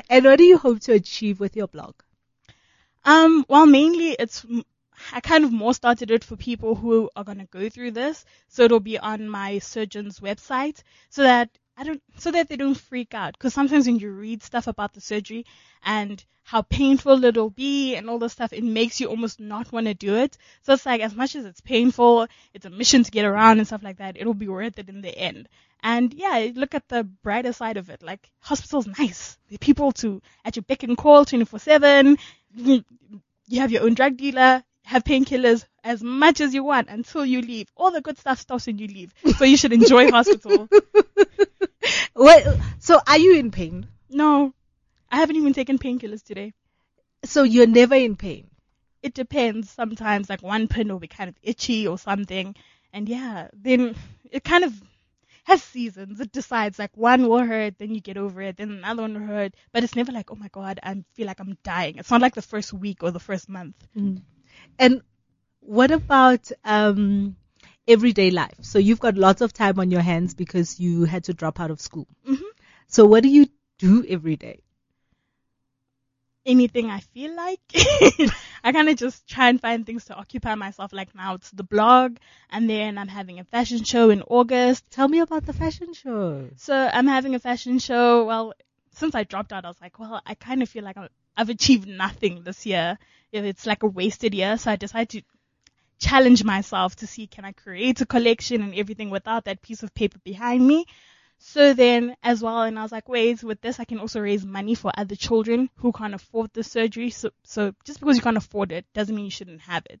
and 0.10 0.24
what 0.24 0.38
do 0.38 0.44
you 0.44 0.56
hope 0.56 0.80
to 0.80 0.92
achieve 0.92 1.40
with 1.40 1.56
your 1.56 1.68
blog? 1.68 1.94
Um, 3.04 3.44
well, 3.48 3.66
mainly 3.66 4.12
it's 4.12 4.44
I 5.12 5.20
kind 5.20 5.44
of 5.44 5.52
more 5.52 5.74
started 5.74 6.10
it 6.10 6.24
for 6.24 6.36
people 6.36 6.74
who 6.74 7.10
are 7.16 7.24
gonna 7.24 7.46
go 7.46 7.68
through 7.68 7.90
this, 7.92 8.24
so 8.48 8.62
it'll 8.62 8.80
be 8.80 8.98
on 8.98 9.28
my 9.28 9.58
surgeon's 9.58 10.20
website, 10.20 10.82
so 11.10 11.22
that 11.22 11.50
I 11.76 11.84
don't, 11.84 12.02
so 12.18 12.30
that 12.30 12.48
they 12.48 12.56
don't 12.56 12.76
freak 12.76 13.12
out. 13.14 13.32
Because 13.34 13.52
sometimes 13.52 13.86
when 13.86 13.98
you 13.98 14.10
read 14.12 14.42
stuff 14.42 14.66
about 14.68 14.92
the 14.94 15.00
surgery 15.00 15.44
and 15.82 16.24
how 16.44 16.62
painful 16.62 17.24
it'll 17.24 17.50
be 17.50 17.96
and 17.96 18.08
all 18.08 18.18
this 18.18 18.32
stuff, 18.32 18.52
it 18.52 18.62
makes 18.62 19.00
you 19.00 19.08
almost 19.08 19.40
not 19.40 19.72
want 19.72 19.86
to 19.86 19.94
do 19.94 20.14
it. 20.14 20.36
So 20.62 20.74
it's 20.74 20.86
like 20.86 21.00
as 21.00 21.14
much 21.14 21.34
as 21.34 21.44
it's 21.44 21.60
painful, 21.60 22.28
it's 22.52 22.66
a 22.66 22.70
mission 22.70 23.02
to 23.02 23.10
get 23.10 23.24
around 23.24 23.58
and 23.58 23.66
stuff 23.66 23.82
like 23.82 23.96
that. 23.98 24.16
It'll 24.16 24.34
be 24.34 24.48
worth 24.48 24.78
it 24.78 24.88
in 24.88 25.00
the 25.00 25.16
end. 25.16 25.48
And 25.84 26.14
yeah, 26.14 26.50
look 26.54 26.74
at 26.74 26.88
the 26.88 27.04
brighter 27.04 27.52
side 27.52 27.76
of 27.76 27.90
it. 27.90 28.02
Like 28.02 28.30
hospital's 28.40 28.86
nice. 28.98 29.38
There 29.48 29.56
are 29.56 29.58
people 29.58 29.92
to 29.92 30.20
at 30.44 30.56
your 30.56 30.62
beck 30.62 30.82
and 30.82 30.96
call 30.96 31.24
24/7. 31.26 32.18
You 32.56 32.84
you 33.46 33.60
have 33.60 33.70
your 33.70 33.82
own 33.82 33.94
drug 33.94 34.16
dealer. 34.16 34.64
Have 34.86 35.04
painkillers 35.04 35.64
as 35.82 36.02
much 36.02 36.42
as 36.42 36.52
you 36.52 36.62
want 36.62 36.88
until 36.90 37.24
you 37.24 37.40
leave. 37.40 37.68
All 37.74 37.90
the 37.90 38.02
good 38.02 38.18
stuff 38.18 38.38
stops 38.38 38.66
when 38.66 38.78
you 38.78 38.86
leave. 38.86 39.14
So 39.38 39.44
you 39.44 39.56
should 39.56 39.72
enjoy 39.72 40.10
hospital. 40.18 40.68
Well, 42.14 42.60
so 42.80 43.00
are 43.06 43.18
you 43.18 43.36
in 43.36 43.50
pain? 43.50 43.86
No, 44.10 44.52
I 45.10 45.16
haven't 45.16 45.36
even 45.36 45.52
taken 45.54 45.78
painkillers 45.78 46.22
today. 46.22 46.52
So 47.24 47.42
you're 47.42 47.66
never 47.66 47.94
in 47.94 48.16
pain. 48.16 48.50
It 49.02 49.14
depends. 49.14 49.70
Sometimes 49.70 50.28
like 50.28 50.42
one 50.42 50.68
pin 50.68 50.88
will 50.88 50.98
be 50.98 51.08
kind 51.08 51.28
of 51.28 51.36
itchy 51.42 51.86
or 51.88 51.98
something. 51.98 52.54
And 52.92 53.08
yeah, 53.08 53.48
then 53.54 53.96
it 54.30 54.44
kind 54.44 54.64
of 54.64 54.72
has 55.44 55.62
seasons. 55.62 56.20
It 56.20 56.32
decides 56.32 56.78
like 56.78 56.96
one 56.96 57.28
will 57.28 57.44
hurt, 57.44 57.78
then 57.78 57.94
you 57.94 58.00
get 58.00 58.16
over 58.18 58.42
it, 58.42 58.56
then 58.58 58.70
another 58.72 59.02
one 59.02 59.14
will 59.14 59.26
hurt. 59.26 59.54
But 59.72 59.84
it's 59.84 59.96
never 59.96 60.12
like, 60.12 60.30
oh 60.30 60.36
my 60.36 60.48
god, 60.48 60.80
I 60.82 61.04
feel 61.14 61.26
like 61.26 61.40
I'm 61.40 61.58
dying. 61.64 61.96
It's 61.98 62.10
not 62.10 62.20
like 62.22 62.34
the 62.34 62.42
first 62.42 62.72
week 62.72 63.02
or 63.02 63.10
the 63.10 63.20
first 63.20 63.48
month. 63.48 63.76
And 64.78 65.02
what 65.60 65.90
about 65.90 66.50
um, 66.64 67.36
everyday 67.88 68.30
life? 68.30 68.58
So 68.62 68.78
you've 68.78 69.00
got 69.00 69.16
lots 69.16 69.40
of 69.42 69.52
time 69.52 69.78
on 69.80 69.90
your 69.90 70.02
hands 70.02 70.34
because 70.34 70.80
you 70.80 71.04
had 71.04 71.24
to 71.24 71.34
drop 71.34 71.60
out 71.60 71.70
of 71.70 71.80
school. 71.80 72.08
Mhm. 72.28 72.42
So 72.88 73.06
what 73.06 73.22
do 73.22 73.28
you 73.30 73.46
do 73.78 74.04
every 74.08 74.36
day? 74.36 74.63
Anything 76.46 76.90
I 76.90 77.00
feel 77.00 77.34
like. 77.34 77.60
I 78.64 78.72
kind 78.72 78.88
of 78.88 78.96
just 78.96 79.26
try 79.28 79.48
and 79.48 79.60
find 79.60 79.84
things 79.84 80.06
to 80.06 80.14
occupy 80.14 80.54
myself. 80.54 80.92
Like 80.92 81.14
now 81.14 81.34
it's 81.34 81.50
the 81.50 81.64
blog, 81.64 82.16
and 82.50 82.68
then 82.68 82.98
I'm 82.98 83.08
having 83.08 83.38
a 83.40 83.44
fashion 83.44 83.84
show 83.84 84.10
in 84.10 84.22
August. 84.22 84.84
Tell 84.90 85.08
me 85.08 85.20
about 85.20 85.46
the 85.46 85.52
fashion 85.52 85.92
show. 85.94 86.48
So 86.56 86.74
I'm 86.92 87.06
having 87.06 87.34
a 87.34 87.38
fashion 87.40 87.78
show. 87.78 88.24
Well, 88.24 88.54
since 88.92 89.14
I 89.14 89.24
dropped 89.24 89.52
out, 89.52 89.64
I 89.64 89.68
was 89.68 89.80
like, 89.80 89.98
well, 89.98 90.20
I 90.26 90.34
kind 90.34 90.62
of 90.62 90.68
feel 90.68 90.84
like 90.84 90.96
I'm- 90.96 91.08
I've 91.36 91.48
achieved 91.50 91.88
nothing 91.88 92.42
this 92.44 92.64
year. 92.64 92.96
It's 93.32 93.66
like 93.66 93.82
a 93.82 93.88
wasted 93.88 94.34
year. 94.34 94.56
So 94.56 94.70
I 94.70 94.76
decided 94.76 95.08
to 95.10 95.22
challenge 95.98 96.44
myself 96.44 96.96
to 96.96 97.06
see 97.06 97.26
can 97.26 97.44
I 97.44 97.52
create 97.52 98.00
a 98.00 98.06
collection 98.06 98.62
and 98.62 98.74
everything 98.74 99.10
without 99.10 99.44
that 99.44 99.62
piece 99.62 99.82
of 99.82 99.94
paper 99.94 100.18
behind 100.24 100.66
me. 100.66 100.86
So 101.46 101.74
then 101.74 102.16
as 102.22 102.42
well, 102.42 102.62
and 102.62 102.78
I 102.78 102.82
was 102.82 102.90
like, 102.90 103.06
wait, 103.06 103.44
with 103.44 103.60
this 103.60 103.78
I 103.78 103.84
can 103.84 104.00
also 104.00 104.18
raise 104.18 104.46
money 104.46 104.74
for 104.74 104.90
other 104.96 105.14
children 105.14 105.68
who 105.76 105.92
can't 105.92 106.14
afford 106.14 106.50
the 106.54 106.64
surgery. 106.64 107.10
So, 107.10 107.30
so 107.42 107.74
just 107.84 108.00
because 108.00 108.16
you 108.16 108.22
can't 108.22 108.38
afford 108.38 108.72
it 108.72 108.86
doesn't 108.94 109.14
mean 109.14 109.26
you 109.26 109.30
shouldn't 109.30 109.60
have 109.60 109.84
it. 109.90 110.00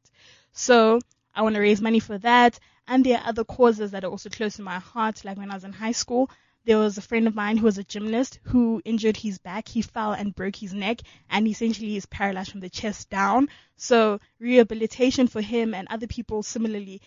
So 0.52 1.00
I 1.34 1.42
want 1.42 1.54
to 1.54 1.60
raise 1.60 1.82
money 1.82 2.00
for 2.00 2.16
that. 2.18 2.58
And 2.88 3.04
there 3.04 3.18
are 3.18 3.28
other 3.28 3.44
causes 3.44 3.90
that 3.90 4.04
are 4.04 4.10
also 4.10 4.30
close 4.30 4.56
to 4.56 4.62
my 4.62 4.78
heart. 4.78 5.22
Like 5.22 5.36
when 5.36 5.50
I 5.50 5.54
was 5.54 5.64
in 5.64 5.74
high 5.74 5.92
school, 5.92 6.30
there 6.64 6.78
was 6.78 6.96
a 6.96 7.02
friend 7.02 7.28
of 7.28 7.34
mine 7.34 7.58
who 7.58 7.66
was 7.66 7.76
a 7.76 7.84
gymnast 7.84 8.38
who 8.44 8.80
injured 8.82 9.18
his 9.18 9.36
back. 9.36 9.68
He 9.68 9.82
fell 9.82 10.12
and 10.12 10.34
broke 10.34 10.56
his 10.56 10.72
neck 10.72 11.02
and 11.28 11.46
essentially 11.46 11.96
is 11.96 12.06
paralyzed 12.06 12.52
from 12.52 12.60
the 12.60 12.70
chest 12.70 13.10
down. 13.10 13.50
So 13.76 14.18
rehabilitation 14.38 15.26
for 15.26 15.42
him 15.42 15.74
and 15.74 15.86
other 15.90 16.06
people 16.06 16.42
similarly 16.42 17.02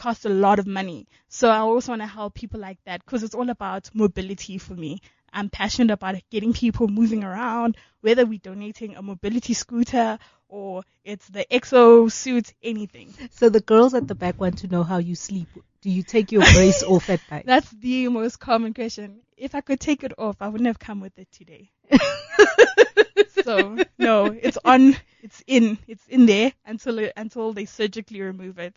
costs 0.00 0.24
a 0.24 0.30
lot 0.30 0.58
of 0.58 0.66
money. 0.66 1.06
So 1.28 1.50
I 1.50 1.58
also 1.58 1.92
want 1.92 2.00
to 2.00 2.06
help 2.06 2.32
people 2.32 2.58
like 2.58 2.78
that 2.86 3.04
because 3.04 3.22
it's 3.22 3.34
all 3.34 3.50
about 3.50 3.90
mobility 3.92 4.56
for 4.56 4.72
me. 4.72 5.02
I'm 5.30 5.50
passionate 5.50 5.92
about 5.92 6.16
getting 6.30 6.54
people 6.54 6.88
moving 6.88 7.22
around, 7.22 7.76
whether 8.00 8.24
we're 8.24 8.38
donating 8.38 8.96
a 8.96 9.02
mobility 9.02 9.52
scooter 9.52 10.18
or 10.48 10.84
it's 11.04 11.28
the 11.28 11.44
exo 11.50 12.10
suit, 12.10 12.54
anything. 12.62 13.12
So 13.32 13.50
the 13.50 13.60
girls 13.60 13.92
at 13.92 14.08
the 14.08 14.14
back 14.14 14.40
want 14.40 14.58
to 14.58 14.68
know 14.68 14.84
how 14.84 14.96
you 14.96 15.14
sleep. 15.14 15.48
Do 15.82 15.90
you 15.90 16.02
take 16.02 16.32
your 16.32 16.42
brace 16.54 16.82
off 16.82 17.10
at 17.10 17.20
night? 17.30 17.44
That's 17.44 17.70
the 17.70 18.08
most 18.08 18.40
common 18.40 18.72
question. 18.72 19.20
If 19.36 19.54
I 19.54 19.60
could 19.60 19.80
take 19.80 20.02
it 20.02 20.14
off, 20.18 20.36
I 20.40 20.48
wouldn't 20.48 20.66
have 20.66 20.78
come 20.78 21.00
with 21.00 21.18
it 21.18 21.30
today. 21.30 21.70
so 23.44 23.76
no, 23.98 24.26
it's 24.26 24.58
on, 24.64 24.96
it's 25.22 25.42
in, 25.46 25.78
it's 25.86 26.06
in 26.08 26.26
there 26.26 26.52
until 26.66 26.98
it, 26.98 27.12
until 27.16 27.52
they 27.52 27.64
surgically 27.64 28.20
remove 28.20 28.58
it. 28.58 28.74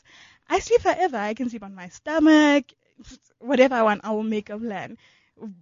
I 0.49 0.59
sleep 0.59 0.81
forever. 0.81 1.17
I 1.17 1.33
can 1.33 1.49
sleep 1.49 1.63
on 1.63 1.75
my 1.75 1.89
stomach, 1.89 2.65
whatever 3.39 3.75
I 3.75 3.83
want. 3.83 4.01
I 4.03 4.11
will 4.11 4.23
make 4.23 4.49
a 4.49 4.57
plan. 4.57 4.97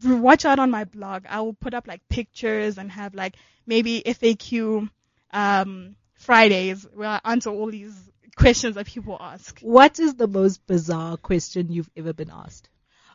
Watch 0.03 0.45
out 0.45 0.59
on 0.59 0.71
my 0.71 0.83
blog. 0.83 1.25
I 1.29 1.41
will 1.41 1.53
put 1.53 1.73
up 1.73 1.87
like 1.87 2.07
pictures 2.09 2.77
and 2.77 2.91
have 2.91 3.15
like 3.15 3.35
maybe 3.65 4.01
FAQ 4.05 4.89
um, 5.31 5.95
Fridays 6.15 6.85
where 6.93 7.09
I 7.09 7.21
answer 7.23 7.49
all 7.49 7.71
these 7.71 7.95
questions 8.35 8.75
that 8.75 8.87
people 8.87 9.17
ask. 9.19 9.59
What 9.61 9.99
is 9.99 10.15
the 10.15 10.27
most 10.27 10.65
bizarre 10.67 11.17
question 11.17 11.71
you've 11.71 11.89
ever 11.95 12.13
been 12.13 12.31
asked? 12.31 12.69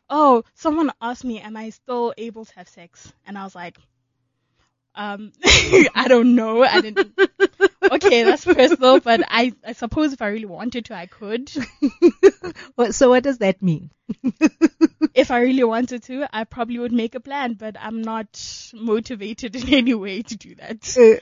oh, 0.09 0.44
someone 0.55 0.92
asked 1.00 1.24
me, 1.24 1.40
am 1.40 1.57
I 1.57 1.70
still 1.70 2.14
able 2.16 2.44
to 2.44 2.55
have 2.55 2.68
sex? 2.68 3.12
And 3.26 3.37
I 3.37 3.44
was 3.44 3.55
like, 3.55 3.79
um, 4.96 5.32
I 5.44 6.06
don't 6.09 6.35
know. 6.35 6.62
I 6.62 6.80
didn't. 6.80 7.18
Okay, 7.88 8.24
that's 8.24 8.44
personal, 8.44 8.98
but 8.98 9.22
I, 9.28 9.52
I 9.64 9.72
suppose 9.72 10.12
if 10.12 10.20
I 10.20 10.26
really 10.26 10.44
wanted 10.46 10.87
to, 10.87 10.94
I 10.96 11.06
could. 11.06 11.52
So 12.90 13.11
what 13.11 13.22
does 13.22 13.38
that 13.38 13.62
mean? 13.62 13.90
If 15.14 15.30
I 15.30 15.40
really 15.40 15.64
wanted 15.64 16.02
to, 16.04 16.26
I 16.32 16.44
probably 16.44 16.78
would 16.78 16.92
make 16.92 17.14
a 17.14 17.20
plan, 17.20 17.54
but 17.54 17.76
I'm 17.80 18.02
not 18.02 18.28
motivated 18.74 19.56
in 19.56 19.72
any 19.72 19.94
way 19.94 20.22
to 20.22 20.37
do 20.37 20.54
that. 20.56 20.96
Uh, 20.98 21.20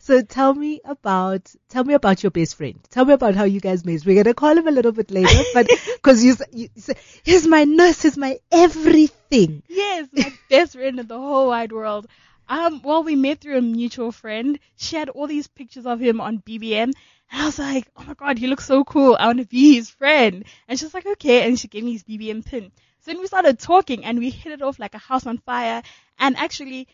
So 0.00 0.22
tell 0.22 0.54
me 0.54 0.80
about 0.84 1.52
tell 1.68 1.84
me 1.84 1.94
about 1.94 2.22
your 2.22 2.30
best 2.30 2.56
friend. 2.56 2.78
Tell 2.90 3.04
me 3.04 3.12
about 3.12 3.34
how 3.34 3.44
you 3.44 3.60
guys 3.60 3.84
met. 3.84 4.04
We're 4.06 4.22
gonna 4.22 4.34
call 4.34 4.56
him 4.56 4.68
a 4.68 4.70
little 4.70 4.92
bit 4.92 5.10
later, 5.10 5.42
but 5.52 5.68
because 5.96 6.24
you, 6.24 6.36
you 6.52 6.68
say 6.76 6.94
he's 7.24 7.46
my 7.46 7.64
nurse, 7.64 8.02
he's 8.02 8.16
my 8.16 8.38
everything. 8.52 9.62
Yes, 9.68 10.08
my 10.12 10.32
best 10.48 10.74
friend 10.74 11.00
in 11.00 11.06
the 11.06 11.18
whole 11.18 11.48
wide 11.48 11.72
world. 11.72 12.06
Um, 12.48 12.82
well, 12.82 13.02
we 13.02 13.16
met 13.16 13.40
through 13.40 13.58
a 13.58 13.62
mutual 13.62 14.12
friend. 14.12 14.58
She 14.76 14.96
had 14.96 15.08
all 15.08 15.26
these 15.26 15.46
pictures 15.46 15.86
of 15.86 16.00
him 16.00 16.20
on 16.20 16.38
BBM. 16.38 16.92
And 17.30 17.42
I 17.42 17.46
was 17.46 17.58
like, 17.58 17.88
oh 17.96 18.04
my 18.04 18.14
god, 18.14 18.38
he 18.38 18.46
looks 18.46 18.66
so 18.66 18.84
cool. 18.84 19.16
I 19.18 19.26
want 19.26 19.38
to 19.38 19.46
be 19.46 19.74
his 19.74 19.90
friend. 19.90 20.44
And 20.68 20.78
she's 20.78 20.94
like, 20.94 21.06
okay. 21.06 21.46
And 21.46 21.58
she 21.58 21.68
gave 21.68 21.84
me 21.84 21.92
his 21.92 22.04
BBM 22.04 22.44
pin. 22.44 22.70
So 23.00 23.10
then 23.10 23.20
we 23.20 23.26
started 23.26 23.58
talking 23.58 24.04
and 24.04 24.18
we 24.18 24.30
hit 24.30 24.52
it 24.52 24.62
off 24.62 24.78
like 24.78 24.94
a 24.94 24.98
house 24.98 25.26
on 25.26 25.38
fire. 25.38 25.82
And 26.18 26.36
actually, 26.36 26.88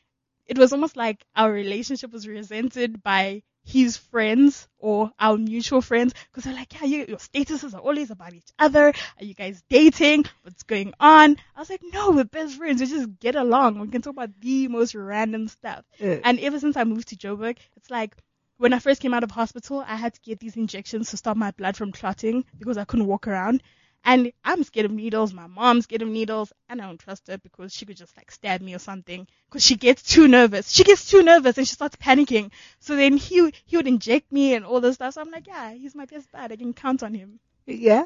it 0.47 0.59
was 0.59 0.73
almost 0.73 0.97
like 0.97 1.25
our 1.37 1.51
relationship 1.51 2.13
was 2.13 2.27
resented 2.27 3.03
by 3.03 3.43
his 3.65 3.97
friends 3.97 4.69
or 4.79 5.13
our 5.19 5.37
mutual 5.37 5.81
friends 5.83 6.15
because 6.31 6.45
they're 6.45 6.55
like, 6.55 6.73
yeah, 6.75 6.85
you, 6.87 7.05
your 7.09 7.19
statuses 7.19 7.75
are 7.75 7.81
always 7.81 8.11
about 8.11 8.35
each 8.35 8.51
other. 8.59 8.89
Are 9.19 9.25
you 9.25 9.35
guys 9.35 9.63
dating? 9.69 10.25
What's 10.43 10.63
going 10.65 10.95
on? 10.99 11.37
I 11.55 11.61
was 11.61 11.71
like, 11.71 11.83
no, 11.93 12.11
we're 12.11 12.25
best 12.25 12.57
friends. 12.57 12.81
We 12.81 12.87
just 12.87 13.19
get 13.21 13.37
along. 13.37 13.79
We 13.79 13.89
can 13.89 14.03
talk 14.03 14.15
about 14.15 14.41
the 14.41 14.69
most 14.69 14.95
random 14.95 15.49
stuff. 15.49 15.85
And 16.25 16.41
ever 16.41 16.59
since 16.59 16.77
I 16.77 16.85
moved 16.85 17.09
to 17.09 17.17
Joburg, 17.17 17.59
it's 17.77 17.91
like 17.91 18.17
when 18.57 18.73
I 18.73 18.79
first 18.79 19.01
came 19.01 19.15
out 19.15 19.25
of 19.25 19.31
hospital, 19.31 19.83
I 19.87 19.97
had 19.97 20.15
to 20.15 20.21
get 20.21 20.39
these 20.39 20.57
injections 20.57 21.11
to 21.11 21.17
stop 21.17 21.37
my 21.37 21.51
blood 21.53 21.77
from 21.77 21.93
clotting 21.93 22.45
because 22.59 22.77
I 22.77 22.85
couldn't 22.85 23.07
walk 23.07 23.27
around. 23.27 23.63
And 24.05 24.33
I'm 24.45 24.65
scared 24.65 24.87
of 24.87 24.93
needles. 24.93 25.33
My 25.35 25.47
mom's 25.47 25.85
scared 25.85 26.03
of 26.03 26.09
needles, 26.09 26.53
and 26.69 26.81
I 26.81 26.87
don't 26.87 26.99
trust 26.99 27.29
her 27.29 27.37
because 27.39 27.73
she 27.73 27.85
could 27.85 27.97
just 27.97 28.17
like 28.17 28.31
stab 28.31 28.61
me 28.63 28.75
or 28.75 28.79
something. 28.79 29.27
Because 29.49 29.63
she 29.65 29.77
gets 29.77 30.03
too 30.03 30.27
nervous. 30.27 30.71
She 30.71 30.85
gets 30.85 31.09
too 31.11 31.23
nervous 31.23 31.59
and 31.59 31.67
she 31.69 31.75
starts 31.75 31.97
panicking. 31.97 32.51
So 32.81 32.97
then 32.97 33.17
he 33.17 33.53
he 33.67 33.77
would 33.77 33.87
inject 33.87 34.33
me 34.33 34.55
and 34.55 34.65
all 34.65 34.81
this 34.81 34.95
stuff. 34.97 35.15
So 35.15 35.21
I'm 35.21 35.31
like, 35.31 35.47
yeah, 35.47 35.73
he's 35.75 35.95
my 35.95 36.07
best 36.07 36.31
bud. 36.33 36.51
I 36.53 36.57
can 36.57 36.73
count 36.73 37.03
on 37.03 37.15
him. 37.15 37.41
yeah. 37.67 38.05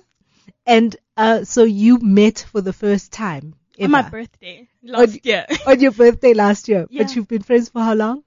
And 0.67 0.95
uh, 1.17 1.45
so 1.45 1.65
you 1.65 1.99
met 2.01 2.47
for 2.51 2.61
the 2.61 2.73
first 2.73 3.13
time 3.13 3.55
On 3.81 3.91
my 3.91 4.03
birthday 4.03 4.69
last 4.83 5.25
year. 5.25 5.47
on 5.67 5.81
your 5.81 5.93
birthday 5.93 6.35
last 6.35 6.69
year, 6.69 6.87
Yeah. 6.91 7.03
but 7.05 7.15
you've 7.17 7.29
been 7.29 7.43
friends 7.43 7.69
for 7.71 7.81
how 7.83 7.95
long? 7.95 8.25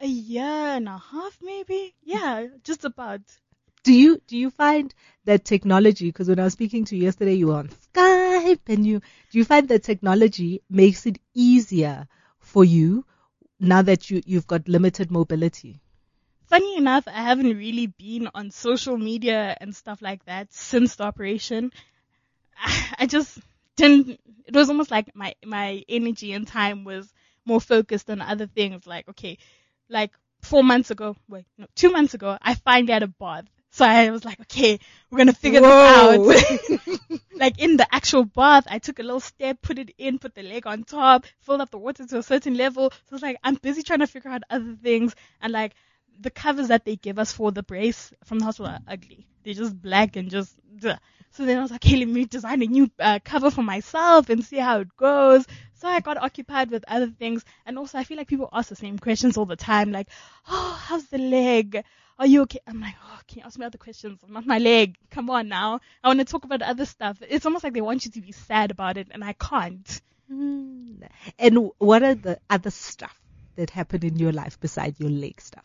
a 0.00 0.06
year 0.06 0.42
and 0.76 0.88
a 0.88 0.98
half, 0.98 1.38
maybe. 1.42 1.94
Yeah, 2.02 2.46
just 2.64 2.84
about. 2.84 3.20
Do 3.84 3.92
you 3.92 4.20
do 4.26 4.36
you 4.36 4.50
find 4.50 4.94
that 5.24 5.44
technology? 5.44 6.06
Because 6.08 6.28
when 6.28 6.38
I 6.38 6.44
was 6.44 6.52
speaking 6.52 6.84
to 6.86 6.96
you 6.96 7.04
yesterday, 7.04 7.34
you 7.34 7.48
were 7.48 7.54
on 7.54 7.68
Skype, 7.68 8.60
and 8.68 8.86
you 8.86 9.00
do 9.30 9.38
you 9.38 9.44
find 9.44 9.68
that 9.68 9.82
technology 9.82 10.62
makes 10.70 11.06
it 11.06 11.18
easier 11.34 12.06
for 12.38 12.64
you 12.64 13.04
now 13.58 13.82
that 13.82 14.10
you 14.10 14.22
you've 14.26 14.46
got 14.46 14.68
limited 14.68 15.10
mobility? 15.10 15.80
Funny 16.46 16.76
enough, 16.76 17.08
I 17.08 17.22
haven't 17.22 17.56
really 17.56 17.86
been 17.88 18.28
on 18.34 18.50
social 18.50 18.96
media 18.98 19.56
and 19.60 19.74
stuff 19.74 20.02
like 20.02 20.24
that 20.26 20.52
since 20.52 20.96
the 20.96 21.04
operation. 21.04 21.72
I- 22.98 23.06
just 23.06 23.38
didn't. 23.76 24.20
It 24.46 24.54
was 24.54 24.68
almost 24.68 24.90
like 24.90 25.14
my 25.16 25.34
my 25.44 25.84
energy 25.88 26.32
and 26.32 26.46
time 26.46 26.84
was 26.84 27.12
more 27.44 27.60
focused 27.60 28.10
on 28.10 28.20
other 28.20 28.46
things. 28.46 28.86
Like 28.86 29.08
okay, 29.08 29.38
like 29.88 30.12
four 30.42 30.62
months 30.62 30.90
ago, 30.90 31.16
wait, 31.28 31.46
no, 31.58 31.66
two 31.74 31.90
months 31.90 32.14
ago, 32.14 32.38
I 32.40 32.54
finally 32.54 32.92
had 32.92 33.02
a 33.02 33.08
bath. 33.08 33.46
So 33.72 33.86
I 33.86 34.10
was 34.10 34.22
like, 34.22 34.38
okay, 34.42 34.78
we're 35.10 35.16
gonna 35.16 35.32
figure 35.32 35.62
Whoa. 35.62 36.18
this 36.18 36.70
out. 36.70 37.20
like 37.34 37.58
in 37.58 37.78
the 37.78 37.86
actual 37.92 38.26
bath, 38.26 38.66
I 38.68 38.78
took 38.78 38.98
a 38.98 39.02
little 39.02 39.20
step, 39.20 39.62
put 39.62 39.78
it 39.78 39.94
in, 39.96 40.18
put 40.18 40.34
the 40.34 40.42
leg 40.42 40.66
on 40.66 40.84
top, 40.84 41.24
filled 41.40 41.62
up 41.62 41.70
the 41.70 41.78
water 41.78 42.06
to 42.06 42.18
a 42.18 42.22
certain 42.22 42.54
level. 42.54 42.90
So 43.08 43.14
it's 43.14 43.22
like 43.22 43.38
I'm 43.42 43.54
busy 43.54 43.82
trying 43.82 44.00
to 44.00 44.06
figure 44.06 44.30
out 44.30 44.42
other 44.50 44.76
things 44.82 45.14
and 45.40 45.54
like 45.54 45.72
the 46.20 46.30
covers 46.30 46.68
that 46.68 46.84
they 46.84 46.96
give 46.96 47.18
us 47.18 47.32
for 47.32 47.50
the 47.50 47.62
brace 47.62 48.12
from 48.24 48.38
the 48.40 48.44
hospital 48.44 48.72
are 48.72 48.80
ugly. 48.86 49.26
They're 49.42 49.54
just 49.54 49.80
black 49.80 50.16
and 50.16 50.30
just. 50.30 50.54
Duh. 50.78 50.96
So 51.30 51.46
then 51.46 51.56
I 51.56 51.62
was 51.62 51.70
like, 51.70 51.82
okay, 51.82 51.96
let 51.96 52.08
me 52.08 52.26
design 52.26 52.62
a 52.62 52.66
new 52.66 52.90
uh, 52.98 53.18
cover 53.24 53.50
for 53.50 53.62
myself 53.62 54.28
and 54.28 54.44
see 54.44 54.58
how 54.58 54.80
it 54.80 54.94
goes. 54.98 55.46
So 55.76 55.88
I 55.88 56.00
got 56.00 56.18
occupied 56.18 56.70
with 56.70 56.84
other 56.86 57.06
things, 57.08 57.42
and 57.64 57.78
also 57.78 57.98
I 57.98 58.04
feel 58.04 58.18
like 58.18 58.28
people 58.28 58.50
ask 58.52 58.68
the 58.68 58.76
same 58.76 58.98
questions 58.98 59.38
all 59.38 59.46
the 59.46 59.56
time, 59.56 59.92
like, 59.92 60.08
oh, 60.46 60.78
how's 60.84 61.06
the 61.06 61.18
leg? 61.18 61.82
Are 62.18 62.26
you 62.26 62.42
okay? 62.42 62.60
I'm 62.66 62.80
like, 62.80 62.94
oh, 63.04 63.18
can 63.26 63.38
you 63.38 63.44
ask 63.44 63.58
me 63.58 63.66
other 63.66 63.78
questions? 63.78 64.20
I'm 64.26 64.32
not 64.32 64.46
my 64.46 64.58
leg. 64.58 64.96
Come 65.10 65.30
on 65.30 65.48
now. 65.48 65.80
I 66.04 66.08
want 66.08 66.20
to 66.20 66.24
talk 66.24 66.44
about 66.44 66.62
other 66.62 66.84
stuff. 66.86 67.18
It's 67.28 67.46
almost 67.46 67.64
like 67.64 67.72
they 67.72 67.80
want 67.80 68.04
you 68.04 68.10
to 68.12 68.20
be 68.20 68.32
sad 68.32 68.70
about 68.70 68.96
it, 68.96 69.08
and 69.10 69.24
I 69.24 69.32
can't. 69.32 70.00
Hmm. 70.28 70.94
And 71.38 71.70
what 71.78 72.02
are 72.02 72.14
the 72.14 72.38
other 72.48 72.70
stuff 72.70 73.18
that 73.56 73.70
happened 73.70 74.04
in 74.04 74.16
your 74.16 74.32
life 74.32 74.58
besides 74.60 75.00
your 75.00 75.10
leg 75.10 75.40
stuff? 75.40 75.64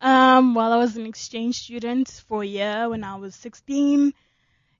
Um, 0.00 0.54
well, 0.54 0.72
I 0.72 0.76
was 0.78 0.96
an 0.96 1.06
exchange 1.06 1.60
student 1.60 2.08
for 2.28 2.42
a 2.42 2.46
year 2.46 2.88
when 2.88 3.04
I 3.04 3.16
was 3.16 3.34
16. 3.36 4.12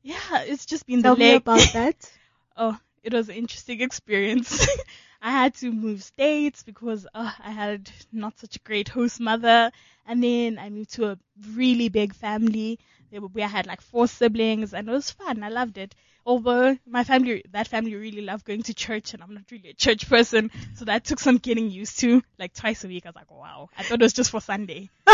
Yeah, 0.03 0.17
it's 0.43 0.67
just 0.67 0.87
been 0.87 1.03
Tell 1.03 1.15
the 1.15 1.21
me 1.21 1.33
leg. 1.33 1.37
about 1.43 1.61
that. 1.75 2.13
oh, 2.57 2.79
it 3.03 3.13
was 3.13 3.29
an 3.29 3.37
interesting 3.37 3.81
experience. 3.81 4.67
I 5.23 5.31
had 5.31 5.55
to 5.57 5.71
move 5.71 6.03
states 6.03 6.63
because 6.63 7.07
uh, 7.15 7.31
I 7.39 7.51
had 7.51 7.91
not 8.13 8.39
such 8.39 8.57
a 8.57 8.61
great 8.61 8.89
host 8.89 9.21
mother, 9.21 9.71
and 10.07 10.23
then 10.23 10.59
I 10.59 10.69
moved 10.69 10.95
to 10.95 11.11
a 11.11 11.19
really 11.55 11.89
big 11.89 12.15
family 12.15 12.79
where 13.11 13.45
I 13.45 13.49
had 13.49 13.67
like 13.67 13.81
four 13.81 14.09
siblings, 14.09 14.75
and 14.75 14.89
it 14.89 14.93
was 14.93 15.11
fun. 15.11 15.43
I 15.43 15.49
loved 15.49 15.79
it. 15.79 15.95
Although 16.25 16.79
my 16.87 17.05
family, 17.05 17.45
that 17.51 17.69
family 17.69 17.95
really 17.95 18.23
loved 18.23 18.45
going 18.45 18.63
to 18.65 18.75
church, 18.75 19.15
and 19.15 19.23
I'm 19.23 19.35
not 19.35 19.45
really 19.51 19.71
a 19.71 19.75
church 19.75 20.09
person, 20.09 20.51
so 20.75 20.85
that 20.87 21.05
took 21.05 21.21
some 21.21 21.39
getting 21.39 21.71
used 21.71 22.01
to. 22.01 22.23
Like 22.39 22.55
twice 22.55 22.85
a 22.85 22.89
week, 22.89 23.07
I 23.07 23.11
was 23.11 23.17
like, 23.17 23.31
wow. 23.31 23.69
I 23.77 23.83
thought 23.83 24.01
it 24.01 24.05
was 24.05 24.13
just 24.13 24.31
for 24.31 24.41
Sunday. 24.41 24.91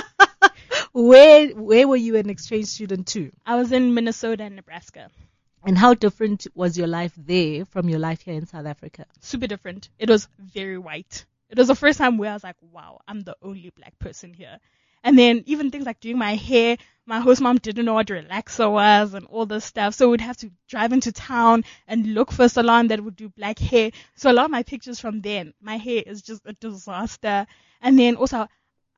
Where 0.92 1.48
where 1.50 1.86
were 1.86 1.96
you 1.96 2.16
an 2.16 2.30
exchange 2.30 2.66
student 2.66 3.06
to? 3.08 3.30
I 3.46 3.56
was 3.56 3.72
in 3.72 3.94
Minnesota 3.94 4.44
and 4.44 4.56
Nebraska. 4.56 5.10
And 5.64 5.76
how 5.76 5.94
different 5.94 6.46
was 6.54 6.78
your 6.78 6.86
life 6.86 7.12
there 7.16 7.64
from 7.64 7.88
your 7.88 7.98
life 7.98 8.22
here 8.22 8.34
in 8.34 8.46
South 8.46 8.66
Africa? 8.66 9.06
super 9.20 9.46
different. 9.46 9.88
It 9.98 10.08
was 10.08 10.28
very 10.38 10.78
white. 10.78 11.24
It 11.50 11.58
was 11.58 11.68
the 11.68 11.74
first 11.74 11.98
time 11.98 12.18
where 12.18 12.30
I 12.30 12.34
was 12.34 12.44
like, 12.44 12.56
wow, 12.72 13.00
I'm 13.08 13.20
the 13.20 13.36
only 13.42 13.70
black 13.70 13.98
person 13.98 14.34
here. 14.34 14.58
And 15.04 15.18
then 15.18 15.44
even 15.46 15.70
things 15.70 15.86
like 15.86 16.00
doing 16.00 16.18
my 16.18 16.34
hair, 16.34 16.76
my 17.06 17.20
host 17.20 17.40
mom 17.40 17.56
didn't 17.56 17.84
know 17.84 17.94
what 17.94 18.08
relaxer 18.08 18.70
was 18.70 19.14
and 19.14 19.26
all 19.26 19.46
this 19.46 19.64
stuff. 19.64 19.94
So 19.94 20.10
we'd 20.10 20.20
have 20.20 20.36
to 20.38 20.50
drive 20.68 20.92
into 20.92 21.12
town 21.12 21.64
and 21.86 22.14
look 22.14 22.32
for 22.32 22.44
a 22.44 22.48
salon 22.48 22.88
that 22.88 23.02
would 23.02 23.16
do 23.16 23.28
black 23.30 23.58
hair. 23.58 23.90
So 24.16 24.30
a 24.30 24.34
lot 24.34 24.46
of 24.46 24.50
my 24.50 24.62
pictures 24.62 25.00
from 25.00 25.20
then, 25.20 25.54
my 25.60 25.76
hair 25.76 26.02
is 26.04 26.22
just 26.22 26.42
a 26.44 26.52
disaster. 26.54 27.46
And 27.80 27.98
then 27.98 28.16
also, 28.16 28.48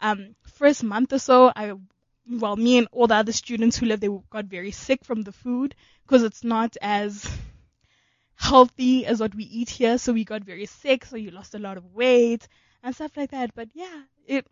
um, 0.00 0.34
first 0.42 0.82
month 0.82 1.12
or 1.12 1.18
so, 1.18 1.52
I, 1.54 1.74
well, 2.28 2.56
me 2.56 2.78
and 2.78 2.88
all 2.92 3.06
the 3.06 3.14
other 3.14 3.32
students 3.32 3.76
who 3.76 3.86
lived 3.86 4.02
there 4.02 4.18
got 4.30 4.46
very 4.46 4.70
sick 4.70 5.04
from 5.04 5.22
the 5.22 5.32
food 5.32 5.74
because 6.04 6.22
it's 6.22 6.44
not 6.44 6.76
as, 6.80 7.28
healthy 8.40 9.06
as 9.06 9.20
what 9.20 9.34
we 9.34 9.44
eat 9.44 9.70
here. 9.70 9.98
So 9.98 10.12
we 10.12 10.24
got 10.24 10.42
very 10.44 10.66
sick. 10.66 11.04
So 11.04 11.16
you 11.16 11.30
lost 11.30 11.54
a 11.54 11.58
lot 11.58 11.76
of 11.76 11.94
weight 11.94 12.48
and 12.82 12.94
stuff 12.94 13.12
like 13.16 13.30
that. 13.30 13.54
But 13.54 13.68
yeah, 13.74 14.02
it, 14.26 14.46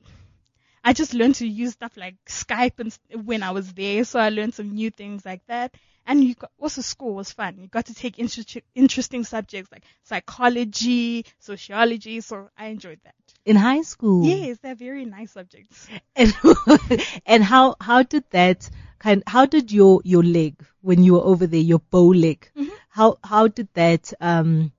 I 0.84 0.92
just 0.92 1.14
learned 1.14 1.36
to 1.36 1.46
use 1.48 1.72
stuff 1.72 1.96
like 1.96 2.16
Skype 2.26 2.78
and 2.78 3.26
when 3.26 3.42
I 3.42 3.50
was 3.50 3.72
there. 3.72 4.04
So 4.04 4.20
I 4.20 4.28
learned 4.28 4.54
some 4.54 4.70
new 4.74 4.90
things 4.90 5.24
like 5.24 5.42
that. 5.46 5.74
And 6.06 6.22
you 6.24 6.34
got, 6.34 6.50
also 6.58 6.80
school 6.82 7.14
was 7.14 7.32
fun. 7.32 7.58
You 7.58 7.68
got 7.68 7.86
to 7.86 7.94
take 7.94 8.18
inter- 8.18 8.60
interesting 8.74 9.24
subjects 9.24 9.72
like 9.72 9.84
psychology, 10.04 11.26
sociology. 11.38 12.20
So 12.20 12.48
I 12.56 12.66
enjoyed 12.66 13.00
that. 13.04 13.27
In 13.48 13.56
high 13.56 13.82
school. 13.82 14.26
Yes, 14.26 14.58
they're 14.62 14.74
very 14.74 15.04
nice 15.06 15.32
subjects. 15.32 15.88
And, 16.14 16.34
and 17.26 17.42
how, 17.42 17.76
how 17.80 18.02
did 18.02 18.24
that 18.30 18.68
kind, 18.98 19.22
how 19.26 19.46
did 19.46 19.72
your, 19.72 20.00
your 20.04 20.22
leg, 20.22 20.54
when 20.82 21.02
you 21.02 21.14
were 21.14 21.24
over 21.32 21.46
there, 21.46 21.60
your 21.72 21.82
bow 21.90 22.08
leg, 22.08 22.50
Mhm. 22.54 22.68
how, 22.90 23.18
how 23.24 23.48
did 23.48 23.68
that, 23.74 24.12
um, 24.20 24.72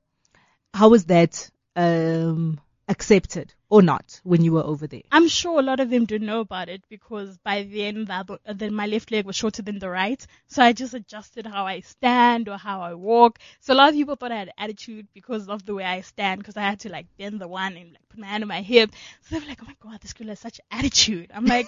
how 0.73 0.89
was 0.89 1.05
that, 1.05 1.49
um, 1.75 2.59
accepted 2.87 3.53
or 3.69 3.81
not 3.81 4.19
when 4.23 4.43
you 4.43 4.53
were 4.53 4.63
over 4.63 4.87
there? 4.87 5.03
I'm 5.11 5.27
sure 5.27 5.59
a 5.59 5.63
lot 5.63 5.79
of 5.79 5.89
them 5.89 6.05
didn't 6.05 6.27
know 6.27 6.39
about 6.39 6.69
it 6.69 6.83
because 6.89 7.37
by 7.37 7.63
then, 7.63 8.05
the 8.05 8.13
other, 8.13 8.37
then 8.45 8.73
my 8.73 8.87
left 8.87 9.11
leg 9.11 9.25
was 9.25 9.35
shorter 9.35 9.61
than 9.61 9.79
the 9.79 9.89
right. 9.89 10.25
So 10.47 10.63
I 10.63 10.73
just 10.73 10.93
adjusted 10.93 11.45
how 11.45 11.65
I 11.65 11.81
stand 11.81 12.49
or 12.49 12.57
how 12.57 12.81
I 12.81 12.95
walk. 12.95 13.39
So 13.59 13.73
a 13.73 13.75
lot 13.75 13.89
of 13.89 13.95
people 13.95 14.15
thought 14.15 14.31
I 14.31 14.37
had 14.39 14.51
attitude 14.57 15.07
because 15.13 15.47
of 15.47 15.65
the 15.65 15.75
way 15.75 15.83
I 15.83 16.01
stand 16.01 16.39
because 16.39 16.57
I 16.57 16.61
had 16.61 16.79
to 16.81 16.89
like 16.89 17.05
bend 17.17 17.39
the 17.39 17.47
one 17.47 17.77
and 17.77 17.91
like 17.91 18.09
put 18.09 18.19
my 18.19 18.27
hand 18.27 18.43
on 18.43 18.47
my 18.47 18.61
hip. 18.61 18.91
So 19.21 19.35
they 19.35 19.41
were 19.41 19.47
like, 19.47 19.61
oh 19.61 19.67
my 19.67 19.75
God, 19.79 20.01
this 20.01 20.13
girl 20.13 20.27
has 20.27 20.39
such 20.39 20.59
attitude. 20.71 21.31
I'm 21.33 21.45
like, 21.45 21.67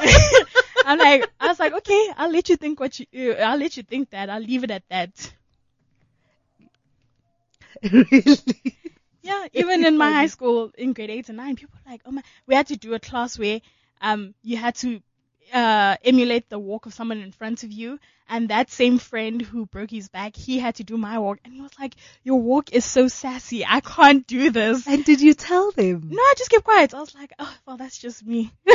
I'm 0.84 0.98
like, 0.98 1.28
I 1.38 1.46
was 1.46 1.60
like, 1.60 1.72
okay, 1.72 2.08
I'll 2.16 2.32
let 2.32 2.48
you 2.48 2.56
think 2.56 2.80
what 2.80 2.98
you, 2.98 3.06
uh, 3.32 3.42
I'll 3.42 3.58
let 3.58 3.76
you 3.76 3.84
think 3.84 4.10
that. 4.10 4.28
I'll 4.30 4.40
leave 4.40 4.64
it 4.64 4.70
at 4.70 4.82
that. 4.90 5.32
really? 7.82 8.76
Yeah, 9.28 9.46
even 9.52 9.84
in 9.84 9.98
my 9.98 10.10
high 10.10 10.26
school 10.26 10.72
in 10.78 10.94
grade 10.94 11.10
eight 11.10 11.28
and 11.28 11.36
nine, 11.36 11.54
people 11.54 11.78
were 11.84 11.90
like, 11.92 12.00
oh 12.06 12.10
my, 12.12 12.22
we 12.46 12.54
had 12.54 12.68
to 12.68 12.76
do 12.76 12.94
a 12.94 12.98
class 12.98 13.38
where 13.38 13.60
um 14.00 14.34
you 14.42 14.56
had 14.56 14.74
to 14.76 15.02
uh 15.52 15.96
emulate 16.02 16.48
the 16.48 16.58
walk 16.58 16.86
of 16.86 16.94
someone 16.94 17.18
in 17.18 17.30
front 17.32 17.62
of 17.62 17.70
you, 17.70 17.98
and 18.30 18.48
that 18.48 18.70
same 18.70 18.98
friend 18.98 19.42
who 19.42 19.66
broke 19.66 19.90
his 19.90 20.08
back, 20.08 20.34
he 20.34 20.58
had 20.58 20.76
to 20.76 20.84
do 20.84 20.96
my 20.96 21.18
walk, 21.18 21.40
and 21.44 21.52
he 21.52 21.60
was 21.60 21.72
like, 21.78 21.94
your 22.22 22.40
walk 22.40 22.72
is 22.72 22.86
so 22.86 23.06
sassy, 23.08 23.66
I 23.66 23.80
can't 23.80 24.26
do 24.26 24.50
this. 24.50 24.86
And 24.86 25.04
did 25.04 25.20
you 25.20 25.34
tell 25.34 25.72
them? 25.72 26.08
No, 26.10 26.22
I 26.22 26.34
just 26.38 26.50
kept 26.50 26.64
quiet. 26.64 26.94
I 26.94 27.00
was 27.00 27.14
like, 27.14 27.32
oh 27.38 27.54
well, 27.66 27.76
that's 27.76 27.98
just 27.98 28.24
me. 28.24 28.50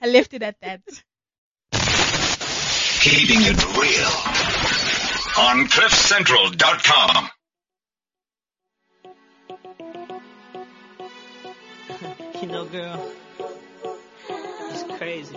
I 0.00 0.06
left 0.06 0.32
it 0.32 0.42
at 0.42 0.60
that. 0.60 0.82
Keeping 3.00 3.40
it 3.42 3.60
real. 3.76 4.14
On 5.46 5.66
CliffCentral.com. 5.66 7.30
know, 12.54 12.64
girl, 12.66 13.10
it's 14.70 14.84
crazy. 14.96 15.36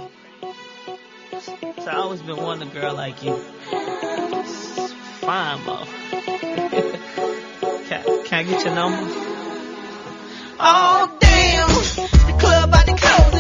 So 1.80 1.90
I 1.90 1.96
always 1.96 2.22
been 2.22 2.38
wanting 2.38 2.70
a 2.70 2.72
girl 2.72 2.94
like 2.94 3.24
you. 3.24 3.36
It's 3.72 4.94
fine, 5.22 5.64
bro. 5.64 5.78
can, 7.88 8.24
can 8.24 8.34
I 8.34 8.44
get 8.44 8.64
your 8.64 8.76
number? 8.76 9.12
Oh 10.60 11.18
damn, 11.20 11.70
the 11.70 12.38
club 12.40 12.70
about 12.70 12.86
to 12.86 12.96
close 12.96 13.37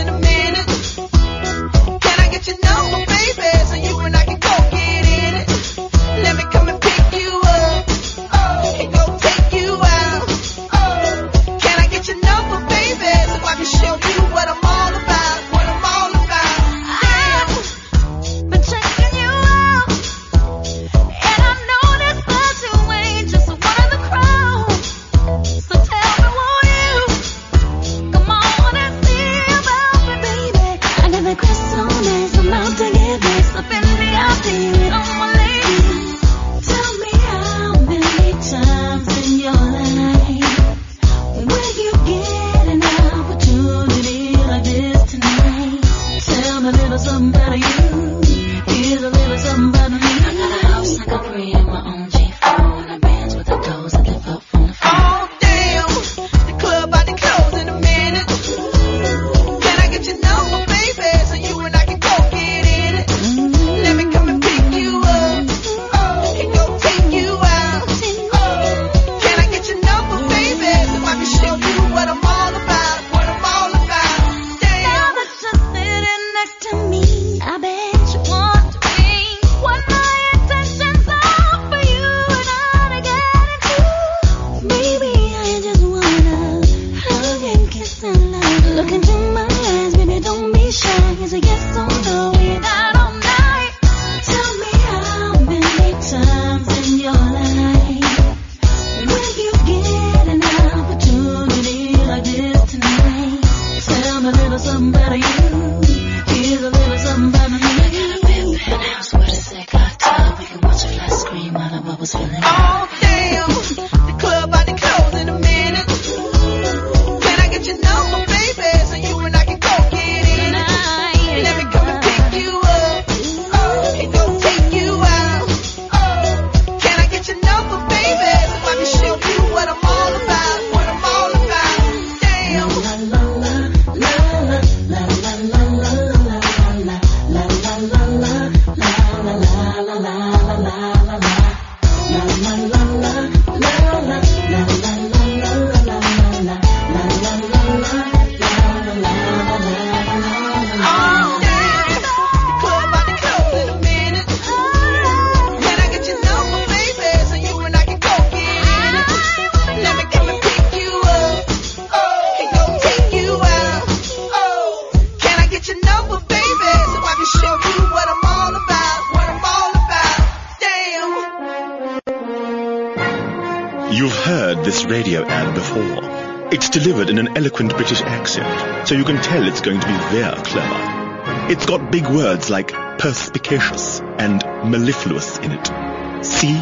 radio 174.90 175.24
ad 175.26 175.54
before. 175.54 176.54
It's 176.54 176.70
delivered 176.70 177.10
in 177.10 177.18
an 177.18 177.36
eloquent 177.38 177.76
British 177.76 178.02
accent, 178.02 178.88
so 178.88 178.96
you 178.96 179.04
can 179.04 179.22
tell 179.22 179.46
it's 179.48 179.62
going 179.62 179.80
to 179.80 179.88
be 179.88 179.98
very 180.16 180.42
clever. 180.44 181.52
It's 181.52 181.66
got 181.66 181.92
big 181.92 182.08
words 182.08 182.50
like 182.50 182.72
perspicacious 182.98 184.00
and 184.00 184.44
mellifluous 184.70 185.38
in 185.40 185.52
it. 185.52 186.26
See? 186.26 186.56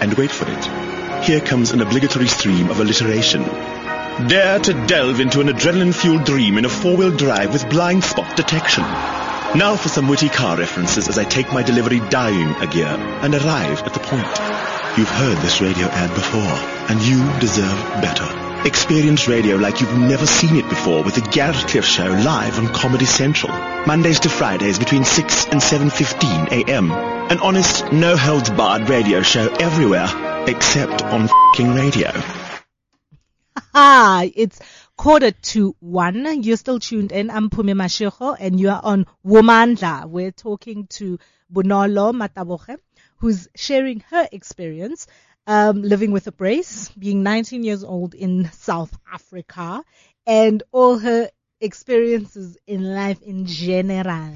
And 0.00 0.14
wait 0.14 0.30
for 0.30 0.46
it. 0.48 1.24
Here 1.24 1.40
comes 1.40 1.72
an 1.72 1.80
obligatory 1.80 2.28
stream 2.28 2.70
of 2.70 2.80
alliteration. 2.80 3.42
Dare 4.28 4.58
to 4.60 4.86
delve 4.86 5.20
into 5.20 5.40
an 5.40 5.48
adrenaline-fueled 5.48 6.24
dream 6.24 6.58
in 6.58 6.64
a 6.64 6.70
four-wheel 6.70 7.16
drive 7.16 7.52
with 7.52 7.68
blind 7.70 8.02
spot 8.02 8.36
detection. 8.36 8.82
Now 8.82 9.76
for 9.76 9.88
some 9.88 10.08
witty 10.08 10.30
car 10.30 10.56
references 10.56 11.08
as 11.08 11.18
I 11.18 11.24
take 11.24 11.52
my 11.52 11.62
delivery 11.62 12.00
dying 12.08 12.48
a 12.62 12.66
gear 12.66 12.86
and 12.86 13.34
arrive 13.34 13.82
at 13.82 13.92
the 13.92 14.00
point. 14.00 14.71
You've 14.94 15.08
heard 15.08 15.38
this 15.38 15.62
radio 15.62 15.86
ad 15.86 16.10
before, 16.14 16.40
and 16.90 17.00
you 17.00 17.16
deserve 17.40 17.78
better. 18.02 18.68
Experience 18.68 19.26
radio 19.26 19.56
like 19.56 19.80
you've 19.80 19.96
never 19.96 20.26
seen 20.26 20.56
it 20.56 20.68
before 20.68 21.02
with 21.02 21.14
the 21.14 21.22
Gareth 21.22 21.66
Cliff 21.66 21.86
Show 21.86 22.08
live 22.08 22.58
on 22.58 22.68
Comedy 22.74 23.06
Central. 23.06 23.50
Mondays 23.86 24.20
to 24.20 24.28
Fridays 24.28 24.78
between 24.78 25.06
6 25.06 25.46
and 25.46 25.62
7.15 25.62 26.68
a.m. 26.68 26.90
An 26.90 27.38
honest, 27.38 27.90
no-holds-barred 27.90 28.90
radio 28.90 29.22
show 29.22 29.48
everywhere 29.54 30.10
except 30.46 31.02
on 31.02 31.30
fing 31.56 31.74
radio. 31.74 32.10
Ah, 33.74 34.26
it's 34.34 34.60
quarter 34.98 35.30
to 35.30 35.74
one. 35.80 36.42
You're 36.42 36.58
still 36.58 36.78
tuned 36.78 37.12
in. 37.12 37.30
I'm 37.30 37.48
Pume 37.48 37.68
Mashego 37.68 38.36
and 38.38 38.60
you 38.60 38.68
are 38.68 38.80
on 38.82 39.06
Womandla. 39.24 40.04
We're 40.06 40.30
talking 40.30 40.86
to 40.98 41.18
Bonolo 41.52 42.12
Mataboge, 42.12 42.78
who's 43.22 43.48
sharing 43.54 44.00
her 44.10 44.28
experience 44.32 45.06
um, 45.46 45.80
living 45.80 46.10
with 46.10 46.26
a 46.26 46.32
brace, 46.32 46.90
being 46.90 47.22
19 47.22 47.62
years 47.62 47.84
old 47.84 48.14
in 48.14 48.50
South 48.52 48.96
Africa, 49.12 49.84
and 50.26 50.62
all 50.72 50.98
her 50.98 51.30
experiences 51.60 52.58
in 52.66 52.82
life 52.94 53.22
in 53.22 53.46
general. 53.46 54.34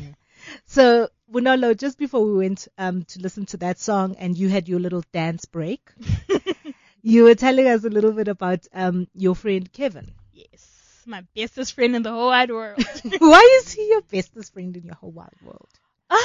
So, 0.67 1.09
Bonolo, 1.33 1.77
just 1.77 1.99
before 1.99 2.25
we 2.25 2.35
went 2.39 2.69
um, 2.79 3.03
to 3.05 3.21
listen 3.21 3.47
to 3.47 3.57
that 3.59 3.81
song 3.81 4.15
and 4.21 4.39
you 4.39 4.49
had 4.49 4.69
your 4.69 4.79
little 4.79 5.03
dance 5.13 5.47
break, 5.47 5.91
you 7.03 7.25
were 7.25 7.35
telling 7.35 7.67
us 7.67 7.85
a 7.85 7.91
little 7.91 8.13
bit 8.13 8.29
about 8.29 8.67
um, 8.73 9.09
your 9.15 9.35
friend 9.35 9.73
Kevin. 9.73 10.13
Yes, 10.33 11.03
my 11.07 11.25
bestest 11.35 11.75
friend 11.75 11.97
in 11.97 12.03
the 12.03 12.13
whole 12.13 12.29
wide 12.29 12.51
world. 12.51 12.85
Why 13.19 13.61
is 13.63 13.73
he 13.73 13.89
your 13.89 14.03
bestest 14.03 14.53
friend 14.53 14.77
in 14.77 14.85
your 14.85 14.95
whole 14.95 15.11
wide 15.13 15.35
world? 15.43 15.71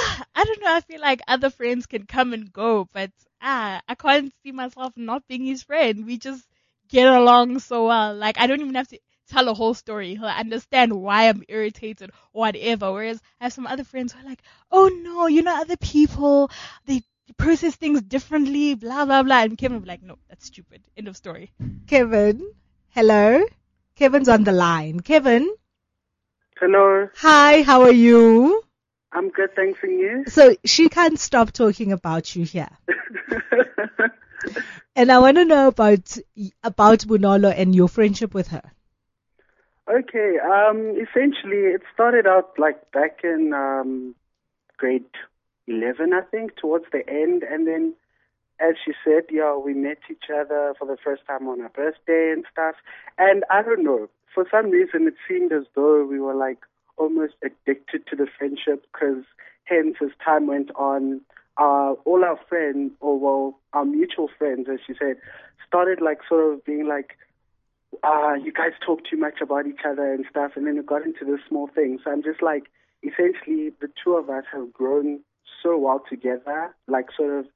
Ah, 0.02 0.24
I 0.34 0.44
don't 0.44 0.62
know. 0.62 0.74
I 0.74 0.80
feel 0.80 1.00
like 1.00 1.20
other 1.28 1.50
friends 1.50 1.86
can 1.86 2.06
come 2.06 2.32
and 2.32 2.52
go, 2.52 2.88
but 2.92 3.10
ah, 3.40 3.80
I 3.88 3.94
can't 3.94 4.32
see 4.42 4.52
myself 4.52 4.92
not 4.96 5.26
being 5.28 5.44
his 5.44 5.62
friend. 5.62 6.06
We 6.06 6.18
just 6.18 6.44
get 6.88 7.06
along 7.06 7.60
so 7.60 7.86
well. 7.86 8.14
Like 8.14 8.38
I 8.38 8.46
don't 8.46 8.60
even 8.60 8.74
have 8.74 8.88
to 8.88 8.98
tell 9.28 9.48
a 9.48 9.54
whole 9.54 9.74
story. 9.74 10.14
He'll 10.14 10.26
understand 10.26 10.92
why 10.92 11.28
I'm 11.28 11.42
irritated 11.48 12.10
or 12.32 12.42
whatever. 12.42 12.92
Whereas 12.92 13.20
I 13.40 13.44
have 13.44 13.52
some 13.52 13.66
other 13.66 13.84
friends 13.84 14.12
who 14.12 14.20
are 14.20 14.28
like, 14.28 14.42
oh 14.70 14.88
no, 14.88 15.26
you 15.26 15.42
know, 15.42 15.60
other 15.60 15.76
people, 15.76 16.50
they 16.86 17.02
process 17.36 17.76
things 17.76 18.02
differently, 18.02 18.74
blah, 18.74 19.04
blah, 19.04 19.22
blah. 19.22 19.42
And 19.42 19.56
Kevin 19.56 19.76
will 19.76 19.82
be 19.82 19.88
like, 19.88 20.02
no, 20.02 20.18
that's 20.28 20.46
stupid. 20.46 20.82
End 20.96 21.08
of 21.08 21.16
story. 21.16 21.50
Kevin, 21.86 22.52
hello? 22.90 23.44
Kevin's 23.96 24.28
on 24.28 24.44
the 24.44 24.52
line. 24.52 25.00
Kevin, 25.00 25.54
Hello, 26.60 27.08
hi, 27.16 27.62
how 27.62 27.82
are 27.82 27.92
you? 27.92 28.61
I'm 29.12 29.30
good, 29.30 29.54
thanks, 29.54 29.78
and 29.82 29.98
you? 29.98 30.24
So 30.26 30.56
she 30.64 30.88
can't 30.88 31.18
stop 31.18 31.52
talking 31.52 31.92
about 31.92 32.34
you 32.34 32.44
here. 32.44 32.70
And 34.94 35.10
I 35.10 35.18
want 35.18 35.38
to 35.38 35.44
know 35.44 35.68
about 35.68 36.18
about 36.62 37.00
Bonolo 37.00 37.52
and 37.56 37.74
your 37.74 37.88
friendship 37.88 38.34
with 38.34 38.48
her. 38.48 38.62
Okay, 39.90 40.36
um, 40.38 40.94
essentially, 41.00 41.72
it 41.74 41.82
started 41.94 42.26
out 42.26 42.58
like 42.58 42.90
back 42.92 43.20
in 43.24 43.52
um, 43.54 44.14
grade 44.76 45.04
11, 45.66 46.12
I 46.12 46.20
think, 46.20 46.56
towards 46.56 46.84
the 46.92 47.08
end, 47.08 47.42
and 47.42 47.66
then, 47.66 47.94
as 48.60 48.74
she 48.84 48.92
said, 49.04 49.24
yeah, 49.30 49.56
we 49.56 49.72
met 49.72 49.98
each 50.10 50.30
other 50.32 50.74
for 50.78 50.86
the 50.86 50.98
first 51.02 51.22
time 51.26 51.48
on 51.48 51.60
her 51.60 51.70
birthday 51.70 52.30
and 52.32 52.44
stuff. 52.52 52.76
And 53.18 53.44
I 53.50 53.62
don't 53.62 53.82
know, 53.82 54.08
for 54.34 54.46
some 54.50 54.70
reason, 54.70 55.08
it 55.08 55.14
seemed 55.26 55.52
as 55.52 55.64
though 55.74 56.04
we 56.04 56.20
were 56.20 56.34
like 56.34 56.58
almost 56.96 57.34
addicted 57.42 58.06
to 58.08 58.16
the 58.16 58.26
friendship, 58.38 58.86
because 58.92 59.24
hence, 59.64 59.96
as 60.02 60.10
time 60.24 60.46
went 60.46 60.70
on, 60.74 61.20
uh, 61.56 61.92
all 62.04 62.24
our 62.24 62.38
friends, 62.48 62.92
or 63.00 63.18
well, 63.18 63.58
our 63.72 63.84
mutual 63.84 64.28
friends, 64.38 64.68
as 64.72 64.80
she 64.86 64.94
said, 64.98 65.16
started 65.66 66.00
like 66.00 66.18
sort 66.28 66.52
of 66.52 66.64
being 66.64 66.86
like, 66.86 67.16
uh, 68.02 68.34
you 68.34 68.52
guys 68.52 68.72
talk 68.84 69.00
too 69.08 69.16
much 69.16 69.40
about 69.40 69.66
each 69.66 69.80
other 69.86 70.12
and 70.12 70.24
stuff, 70.30 70.52
and 70.56 70.66
then 70.66 70.78
it 70.78 70.86
got 70.86 71.04
into 71.04 71.24
this 71.24 71.40
small 71.48 71.68
thing. 71.68 71.98
So 72.02 72.10
I'm 72.10 72.22
just 72.22 72.42
like, 72.42 72.64
essentially, 73.02 73.70
the 73.80 73.88
two 74.02 74.14
of 74.14 74.30
us 74.30 74.44
have 74.52 74.72
grown 74.72 75.20
so 75.62 75.76
well 75.76 76.02
together, 76.08 76.74
like 76.88 77.06
sort 77.16 77.38
of 77.38 77.46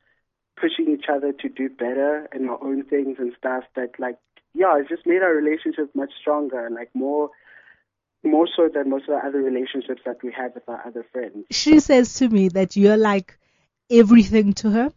pushing 0.60 0.92
each 0.92 1.06
other 1.08 1.32
to 1.32 1.48
do 1.48 1.68
better 1.68 2.28
in 2.34 2.48
our 2.48 2.62
own 2.62 2.84
things 2.84 3.16
and 3.18 3.32
stuff 3.36 3.64
that 3.74 3.90
like, 3.98 4.16
yeah, 4.54 4.78
it 4.78 4.88
just 4.88 5.06
made 5.06 5.22
our 5.22 5.34
relationship 5.34 5.90
much 5.94 6.12
stronger, 6.18 6.64
and 6.64 6.74
like 6.74 6.90
more, 6.94 7.30
more 8.26 8.48
so 8.54 8.68
than 8.72 8.90
most 8.90 9.08
of 9.08 9.20
the 9.20 9.26
other 9.26 9.38
relationships 9.38 10.02
that 10.04 10.22
we 10.22 10.32
had 10.32 10.54
with 10.54 10.68
our 10.68 10.82
other 10.86 11.06
friends. 11.12 11.44
She 11.50 11.80
says 11.80 12.14
to 12.14 12.28
me 12.28 12.48
that 12.50 12.76
you're 12.76 12.96
like 12.96 13.38
everything 13.90 14.52
to 14.54 14.70
her. 14.70 14.92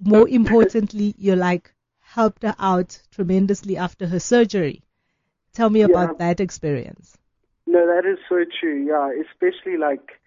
More 0.00 0.28
importantly, 0.40 1.14
you're 1.18 1.36
like 1.36 1.74
helped 2.00 2.42
her 2.42 2.54
out 2.58 3.00
tremendously 3.10 3.76
after 3.76 4.06
her 4.06 4.20
surgery. 4.20 4.82
Tell 5.52 5.70
me 5.70 5.82
about 5.82 6.18
that 6.18 6.40
experience. 6.40 7.16
No, 7.66 7.86
that 7.86 8.08
is 8.08 8.18
so 8.28 8.44
true. 8.60 8.86
Yeah, 8.86 9.10
especially 9.22 9.76
like 9.76 10.20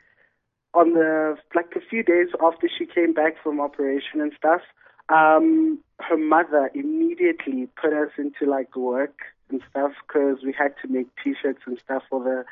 on 0.73 0.93
the 0.93 1.37
like 1.55 1.73
a 1.75 1.81
few 1.89 2.03
days 2.03 2.27
after 2.41 2.69
she 2.77 2.85
came 2.85 3.13
back 3.13 3.33
from 3.43 3.59
operation 3.59 4.21
and 4.21 4.31
stuff. 4.37 4.61
Um, 5.09 5.79
her 5.99 6.17
mother 6.17 6.69
immediately 6.73 7.67
put 7.81 7.93
us 7.93 8.11
into 8.17 8.49
like 8.49 8.75
work 8.75 9.19
and 9.49 9.61
stuff 9.69 9.91
because 10.07 10.37
we 10.43 10.53
had 10.57 10.73
to 10.81 10.87
make 10.87 11.07
T-shirts 11.23 11.61
and 11.65 11.79
stuff 11.83 12.03
for 12.09 12.23
the 12.23 12.45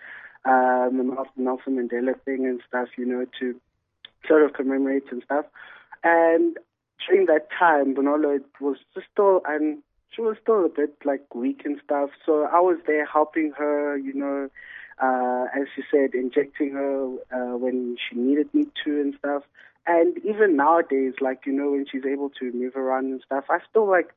um, 0.49 0.97
the 0.97 1.03
Nel- 1.03 1.27
Nelson 1.37 1.75
Mandela 1.75 2.19
thing 2.21 2.45
and 2.45 2.61
stuff, 2.67 2.89
you 2.97 3.05
know, 3.05 3.25
to 3.39 3.59
sort 4.27 4.43
of 4.43 4.53
commemorate 4.53 5.11
and 5.11 5.23
stuff. 5.23 5.45
And 6.03 6.57
during 7.07 7.25
that 7.27 7.47
time, 7.57 7.95
Bonolo 7.95 8.35
it 8.35 8.45
was 8.61 8.77
just 8.93 9.07
still, 9.11 9.41
and 9.45 9.79
she 10.11 10.21
was 10.21 10.37
still 10.41 10.65
a 10.65 10.69
bit 10.69 10.95
like 11.03 11.33
weak 11.33 11.63
and 11.65 11.79
stuff. 11.83 12.11
So 12.25 12.47
I 12.51 12.59
was 12.59 12.77
there 12.85 13.05
helping 13.05 13.51
her, 13.57 13.97
you 13.97 14.13
know, 14.13 14.49
uh, 15.01 15.45
as 15.59 15.67
she 15.75 15.81
said, 15.91 16.13
injecting 16.13 16.71
her 16.71 17.07
uh, 17.33 17.57
when 17.57 17.97
she 17.97 18.15
needed 18.15 18.53
me 18.53 18.67
to 18.83 19.01
and 19.01 19.15
stuff. 19.17 19.43
And 19.87 20.17
even 20.19 20.55
nowadays, 20.55 21.13
like 21.21 21.45
you 21.45 21.53
know, 21.53 21.71
when 21.71 21.85
she's 21.91 22.05
able 22.05 22.29
to 22.39 22.51
move 22.51 22.75
around 22.75 23.05
and 23.05 23.21
stuff, 23.25 23.45
I 23.49 23.59
still 23.69 23.89
like. 23.89 24.13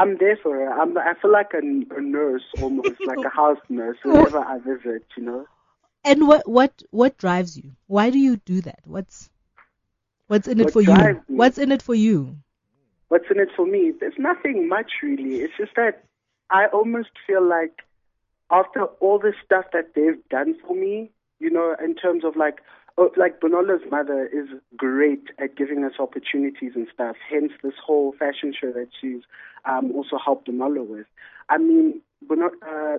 I'm 0.00 0.16
there 0.18 0.36
for 0.42 0.54
her. 0.54 0.72
I'm, 0.72 0.96
I 0.98 1.14
feel 1.20 1.32
like 1.32 1.52
a, 1.54 1.58
a 1.58 2.00
nurse 2.00 2.42
almost, 2.60 3.00
like 3.06 3.18
a 3.24 3.28
house 3.28 3.58
nurse 3.68 3.98
whenever 4.04 4.38
I 4.38 4.58
visit, 4.58 5.04
you 5.16 5.24
know. 5.24 5.46
And 6.04 6.26
what 6.26 6.48
what 6.48 6.82
what 6.90 7.18
drives 7.18 7.56
you? 7.56 7.72
Why 7.86 8.10
do 8.10 8.18
you 8.18 8.36
do 8.36 8.62
that? 8.62 8.80
What's 8.84 9.28
what's 10.28 10.48
in 10.48 10.60
it 10.60 10.64
What 10.64 10.72
for 10.72 10.80
you? 10.80 10.94
me? 10.94 11.20
What's 11.28 11.58
in 11.58 11.70
it 11.72 11.82
for 11.82 11.94
you? 11.94 12.36
what's 13.08 13.30
in 13.30 13.38
it 13.40 13.48
for 13.54 13.66
me? 13.66 13.92
There's 14.00 14.18
nothing 14.18 14.68
much 14.68 14.92
really. 15.02 15.40
It's 15.42 15.52
just 15.58 15.74
that 15.76 16.04
I 16.48 16.66
almost 16.66 17.10
feel 17.26 17.46
like 17.46 17.82
after 18.50 18.84
all 19.00 19.18
the 19.18 19.34
stuff 19.44 19.66
that 19.72 19.94
they've 19.94 20.26
done 20.30 20.56
for 20.66 20.74
me, 20.74 21.10
you 21.38 21.50
know, 21.50 21.76
in 21.84 21.94
terms 21.94 22.24
of 22.24 22.36
like, 22.36 22.60
oh, 22.98 23.10
like 23.16 23.40
Bonolo's 23.40 23.82
mother 23.90 24.26
is 24.26 24.48
great 24.76 25.24
at 25.38 25.56
giving 25.56 25.84
us 25.84 25.92
opportunities 25.98 26.72
and 26.74 26.86
stuff. 26.92 27.16
Hence 27.30 27.52
this 27.62 27.74
whole 27.84 28.12
fashion 28.18 28.54
show 28.58 28.72
that 28.72 28.88
she's 29.00 29.22
um, 29.64 29.92
also 29.92 30.18
helped 30.22 30.48
Bonolo 30.48 30.86
with. 30.86 31.06
I 31.48 31.58
mean, 31.58 32.00
Bono, 32.22 32.50
uh, 32.66 32.98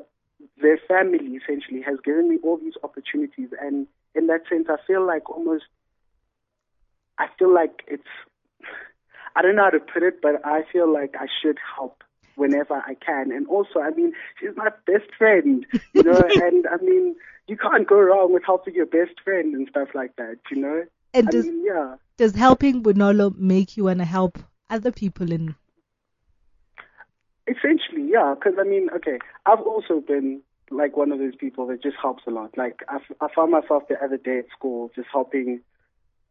their 0.61 0.79
family 0.87 1.37
essentially 1.37 1.81
has 1.81 1.97
given 2.03 2.29
me 2.29 2.37
all 2.43 2.57
these 2.57 2.73
opportunities, 2.83 3.49
and 3.59 3.87
in 4.15 4.27
that 4.27 4.41
sense, 4.49 4.67
I 4.69 4.77
feel 4.85 5.05
like 5.05 5.29
almost, 5.29 5.65
I 7.17 7.27
feel 7.37 7.53
like 7.53 7.83
it's 7.87 8.03
I 9.35 9.41
don't 9.41 9.55
know 9.55 9.63
how 9.63 9.69
to 9.69 9.79
put 9.79 10.03
it, 10.03 10.21
but 10.21 10.45
I 10.45 10.63
feel 10.71 10.91
like 10.91 11.15
I 11.19 11.27
should 11.41 11.57
help 11.75 12.03
whenever 12.35 12.75
I 12.75 12.95
can. 12.95 13.31
And 13.31 13.47
also, 13.47 13.79
I 13.79 13.91
mean, 13.91 14.13
she's 14.39 14.55
my 14.55 14.69
best 14.85 15.13
friend, 15.17 15.65
you 15.93 16.03
know, 16.03 16.21
and 16.29 16.67
I 16.67 16.77
mean, 16.83 17.15
you 17.52 17.58
can't 17.58 17.86
go 17.86 17.99
wrong 17.99 18.34
with 18.34 18.43
helping 18.45 18.74
your 18.74 18.86
best 18.86 19.20
friend 19.26 19.54
and 19.54 19.68
stuff 19.70 19.89
like 19.93 20.16
that, 20.16 20.38
you 20.49 20.62
know? 20.62 20.86
And 21.14 21.28
I 21.28 21.32
does 21.32 21.45
mean, 21.45 21.66
yeah. 21.66 21.95
does 22.16 22.34
helping 22.34 22.82
Bonolo 22.82 23.38
make 23.38 23.76
you 23.76 23.84
want 23.84 23.99
to 23.99 24.06
help 24.06 24.39
other 24.70 24.93
people 24.93 25.30
in? 25.34 25.54
Essentially, 27.45 28.10
yeah, 28.10 28.34
because 28.34 28.58
I 28.58 28.64
mean, 28.64 28.88
okay, 28.95 29.20
I've 29.45 29.60
also 29.60 29.99
been 29.99 30.41
like 30.70 30.95
one 30.95 31.12
of 31.12 31.20
those 31.20 31.36
people 31.36 31.68
that 31.68 31.84
just 31.84 31.97
helps 32.02 32.24
a 32.26 32.32
lot. 32.32 32.58
Like, 32.58 32.84
I, 32.88 32.95
f- 32.95 33.18
I 33.20 33.28
found 33.36 33.52
myself 33.52 33.84
the 33.89 34.02
other 34.02 34.16
day 34.16 34.39
at 34.39 34.45
school 34.58 34.89
just 34.95 35.10
helping 35.12 35.60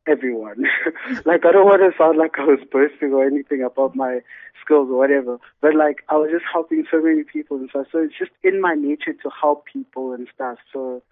everyone. 0.07 0.65
like, 1.27 1.45
I 1.45 1.53
don't 1.53 1.67
want 1.67 1.83
to 1.83 1.93
sound 1.99 2.17
like 2.17 2.39
I 2.39 2.45
was 2.45 2.61
boasting 2.73 3.13
or 3.13 3.27
anything 3.27 3.63
about 3.63 3.95
my 3.95 4.21
skills 4.65 4.89
or 4.91 4.97
whatever, 4.97 5.39
but 5.61 5.75
like, 5.75 5.99
I 6.09 6.17
was 6.17 6.31
just 6.33 6.47
helping 6.51 6.87
so 6.91 7.03
many 7.03 7.25
people 7.25 7.59
and 7.59 7.69
stuff. 7.69 7.89
So 7.93 7.99
it's 7.99 8.19
just 8.19 8.31
in 8.43 8.63
my 8.63 8.73
nature 8.73 9.13
to 9.13 9.31
help 9.39 9.67
people 9.67 10.15
and 10.15 10.27
stuff. 10.35 10.57
So 10.73 11.03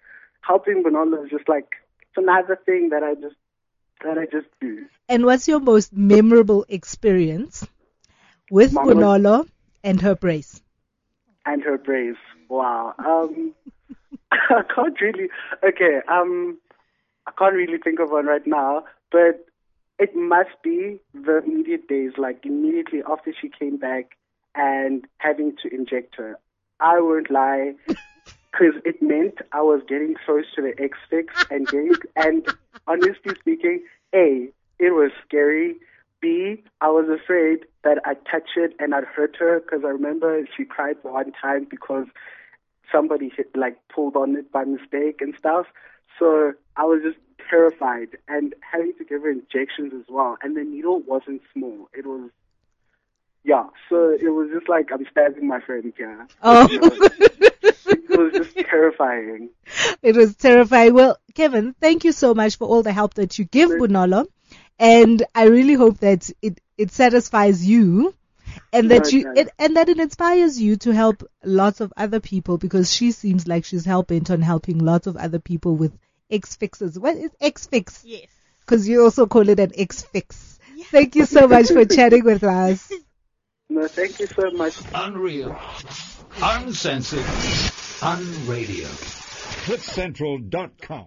helping 0.41 0.83
Bonolo 0.83 1.23
is 1.25 1.29
just 1.31 1.47
like, 1.49 1.67
it's 2.01 2.17
another 2.17 2.59
thing 2.65 2.89
that 2.89 3.03
I 3.03 3.15
just, 3.15 3.35
that 4.03 4.17
I 4.17 4.25
just 4.25 4.47
do. 4.61 4.85
And 5.07 5.25
what's 5.25 5.47
your 5.47 5.59
most 5.59 5.93
memorable 5.93 6.65
experience 6.69 7.65
with 8.51 8.73
Mom 8.73 8.87
was- 8.87 8.95
Bonolo 8.95 9.47
and 9.83 10.01
her 10.01 10.15
brace. 10.15 10.61
and 11.45 11.63
her 11.63 11.77
brace. 11.77 12.17
Wow. 12.49 12.93
Um, 12.99 13.53
I 14.31 14.61
can't 14.73 14.99
really. 15.01 15.29
Okay. 15.63 15.99
Um, 16.07 16.57
I 17.27 17.31
can't 17.37 17.55
really 17.55 17.77
think 17.77 17.99
of 17.99 18.09
one 18.11 18.25
right 18.25 18.45
now, 18.45 18.83
but 19.11 19.45
it 19.99 20.15
must 20.15 20.51
be 20.63 20.99
the 21.13 21.41
immediate 21.45 21.87
days, 21.87 22.11
like 22.17 22.45
immediately 22.45 23.01
after 23.09 23.33
she 23.39 23.49
came 23.49 23.77
back 23.77 24.17
and 24.55 25.05
having 25.17 25.55
to 25.61 25.73
inject 25.73 26.15
her. 26.15 26.39
I 26.79 26.99
won't 27.01 27.29
lie, 27.29 27.73
because 28.51 28.75
it 28.85 29.01
meant 29.01 29.39
I 29.51 29.61
was 29.61 29.81
getting 29.87 30.15
close 30.25 30.45
to 30.55 30.61
the 30.61 30.73
X 30.81 30.97
fix 31.09 31.33
and 31.49 31.67
getting, 31.67 31.95
and 32.15 32.47
honestly 32.87 33.35
speaking, 33.39 33.83
A, 34.13 34.49
it 34.79 34.91
was 34.91 35.11
scary. 35.25 35.75
B, 36.21 36.61
I 36.81 36.89
was 36.89 37.07
afraid 37.09 37.59
that 37.83 37.99
I'd 38.05 38.25
touch 38.25 38.49
it 38.57 38.73
and 38.79 38.93
I'd 38.93 39.05
hurt 39.05 39.37
her 39.37 39.61
because 39.61 39.85
I 39.85 39.89
remember 39.89 40.45
she 40.55 40.65
cried 40.65 40.97
one 41.01 41.31
time 41.31 41.65
because 41.69 42.07
somebody 42.91 43.31
hit, 43.35 43.55
like 43.55 43.77
pulled 43.87 44.15
on 44.15 44.35
it 44.35 44.51
by 44.51 44.65
mistake 44.65 45.21
and 45.21 45.33
stuff. 45.37 45.67
So 46.17 46.53
I 46.75 46.83
was 46.83 47.01
just 47.03 47.19
terrified 47.49 48.17
and 48.27 48.53
having 48.59 48.93
to 48.97 49.05
give 49.05 49.21
her 49.21 49.31
injections 49.31 49.93
as 49.93 50.05
well. 50.09 50.37
And 50.41 50.57
the 50.57 50.63
needle 50.63 50.99
wasn't 50.99 51.41
small. 51.53 51.89
It 51.93 52.05
was, 52.05 52.29
yeah. 53.49 53.65
So 53.89 54.11
it 54.11 54.29
was 54.29 54.49
just 54.53 54.69
like 54.69 54.91
I'm 54.93 55.05
stabbing 55.11 55.47
my 55.47 55.59
friend 55.59 55.91
here. 55.97 56.27
Oh. 56.43 56.67
it 56.71 58.17
was 58.17 58.33
just 58.33 58.55
terrifying. 58.55 59.49
It 60.03 60.15
was 60.15 60.35
terrifying. 60.35 60.93
Well, 60.93 61.17
Kevin, 61.33 61.73
thank 61.81 62.03
you 62.03 62.11
so 62.11 62.33
much 62.33 62.57
for 62.57 62.67
all 62.67 62.83
the 62.83 62.93
help 62.93 63.15
that 63.15 63.39
you 63.39 63.45
give 63.45 63.71
Bonolo. 63.71 64.27
And 64.77 65.23
I 65.35 65.45
really 65.47 65.73
hope 65.73 65.97
that 65.99 66.29
it, 66.41 66.61
it 66.77 66.91
satisfies 66.91 67.65
you 67.65 68.13
and 68.71 68.91
that 68.91 69.11
you, 69.11 69.29
Okay. 69.29 69.41
it, 69.41 69.49
and 69.57 69.75
that 69.75 69.89
it 69.89 69.99
inspires 69.99 70.59
you 70.61 70.75
to 70.77 70.91
help 70.93 71.23
lots 71.43 71.81
of 71.81 71.91
other 71.97 72.19
people 72.19 72.57
because 72.57 72.93
she 72.93 73.11
seems 73.11 73.47
like 73.47 73.65
she's 73.65 73.83
hell 73.83 74.03
bent 74.03 74.29
on 74.29 74.41
helping 74.41 74.77
lots 74.79 75.07
of 75.07 75.17
other 75.17 75.39
people 75.39 75.75
with 75.75 75.97
X 76.31 76.55
fixes. 76.55 76.97
What 76.99 77.17
is 77.17 77.31
X 77.41 77.65
fix? 77.67 78.03
Yes. 78.05 78.27
Because 78.61 78.87
you 78.87 79.03
also 79.03 79.25
call 79.25 79.49
it 79.49 79.59
an 79.59 79.71
X 79.75 80.03
fix. 80.03 80.59
Thank 80.91 81.15
you 81.15 81.25
so 81.25 81.47
much 81.47 81.67
for 81.67 81.83
chatting 81.97 82.23
with 82.23 82.43
us. 82.43 82.91
No, 83.69 83.87
thank 83.87 84.19
you 84.19 84.25
so 84.25 84.49
much. 84.51 84.79
Unreal. 84.95 85.55
Uncensored. 86.41 87.19
Unradio. 88.01 88.87
CliffCentral.com. 89.65 91.05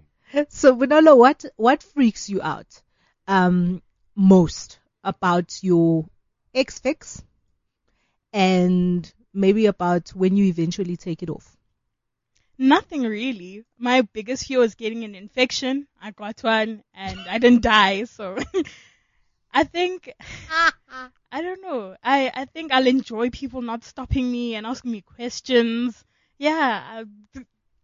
So, 0.49 0.77
Bonolo, 0.77 1.17
what, 1.17 1.45
what 1.57 1.83
freaks 1.83 2.31
you 2.31 2.41
out, 2.41 2.81
um, 3.27 3.83
most 4.15 4.79
about 5.03 5.59
your 5.63 6.07
X 6.55 6.79
fix 6.79 7.23
and 8.33 9.13
maybe 9.35 9.67
about 9.67 10.11
when 10.11 10.37
you 10.37 10.47
eventually 10.47 10.97
take 10.97 11.23
it 11.23 11.31
off? 11.31 11.57
Nothing 12.59 13.03
really. 13.03 13.65
My 13.77 14.03
biggest 14.03 14.47
fear 14.47 14.61
was 14.61 14.77
getting 14.77 15.03
an 15.03 15.17
infection. 15.17 15.89
I 16.01 16.13
got 16.13 16.41
one 16.41 16.85
and 16.95 17.19
I 17.29 17.39
didn't 17.39 17.63
die, 17.63 18.05
so 18.05 18.39
I 19.53 19.65
think 19.65 20.13
I 21.33 21.41
don't 21.41 21.63
know. 21.63 21.97
I 22.05 22.31
I 22.35 22.45
think 22.45 22.73
I'll 22.73 22.87
enjoy 22.87 23.31
people 23.31 23.63
not 23.63 23.85
stopping 23.85 24.31
me 24.31 24.55
and 24.55 24.67
asking 24.67 24.93
me 24.93 25.01
questions. 25.01 26.05
Yeah, 26.39 26.83
I, 26.87 27.05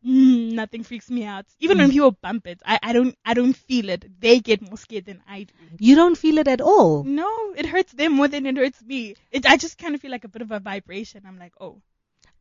mm, 0.07 0.53
nothing 0.53 0.85
freaks 0.85 1.11
me 1.11 1.25
out. 1.25 1.47
Even 1.59 1.79
when 1.79 1.91
people 1.91 2.11
bump 2.11 2.47
it, 2.47 2.61
I 2.67 2.79
I 2.83 2.93
don't 2.93 3.17
I 3.25 3.33
don't 3.33 3.57
feel 3.57 3.89
it. 3.89 4.05
They 4.21 4.41
get 4.41 4.61
more 4.61 4.77
scared 4.77 5.07
than 5.07 5.23
I 5.27 5.45
do. 5.45 5.55
You 5.79 5.97
don't 5.97 6.19
feel 6.19 6.37
it 6.37 6.47
at 6.47 6.61
all. 6.61 7.05
No, 7.05 7.55
it 7.57 7.65
hurts 7.65 7.93
them 7.93 8.13
more 8.13 8.29
than 8.29 8.45
it 8.45 8.59
hurts 8.59 8.83
me. 8.83 9.15
It 9.31 9.47
I 9.47 9.57
just 9.57 9.79
kind 9.79 9.95
of 9.95 10.03
feel 10.03 10.11
like 10.11 10.25
a 10.25 10.29
bit 10.29 10.43
of 10.43 10.51
a 10.53 10.61
vibration. 10.61 11.23
I'm 11.27 11.39
like, 11.39 11.55
oh. 11.59 11.81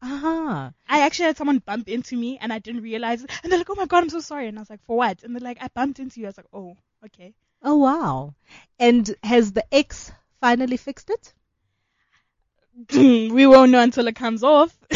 Aha. 0.02 0.74
I 0.88 1.00
actually 1.06 1.26
had 1.28 1.38
someone 1.38 1.58
bump 1.60 1.88
into 1.90 2.16
me 2.18 2.38
and 2.40 2.54
I 2.54 2.60
didn't 2.60 2.84
realize 2.84 3.24
it. 3.24 3.32
And 3.42 3.52
they're 3.52 3.60
like, 3.60 3.70
oh 3.70 3.76
my 3.76 3.88
god, 3.88 4.04
I'm 4.04 4.10
so 4.10 4.20
sorry. 4.20 4.48
And 4.48 4.58
I 4.60 4.62
was 4.62 4.70
like, 4.70 4.84
for 4.86 4.98
what? 4.98 5.24
And 5.24 5.34
they're 5.34 5.42
like, 5.42 5.58
I 5.60 5.70
bumped 5.74 6.00
into 6.00 6.20
you. 6.20 6.28
I 6.28 6.30
was 6.30 6.38
like, 6.38 6.54
oh, 6.54 6.76
okay. 7.06 7.34
Oh, 7.64 7.78
wow. 7.78 8.36
And 8.78 9.10
has 9.24 9.52
the 9.54 9.66
X 9.74 10.12
finally 10.40 10.78
fixed 10.78 11.10
it? 11.10 11.34
we 12.94 13.48
won't 13.48 13.72
know 13.72 13.82
until 13.82 14.08
it 14.08 14.16
comes 14.16 14.44
off. 14.44 14.76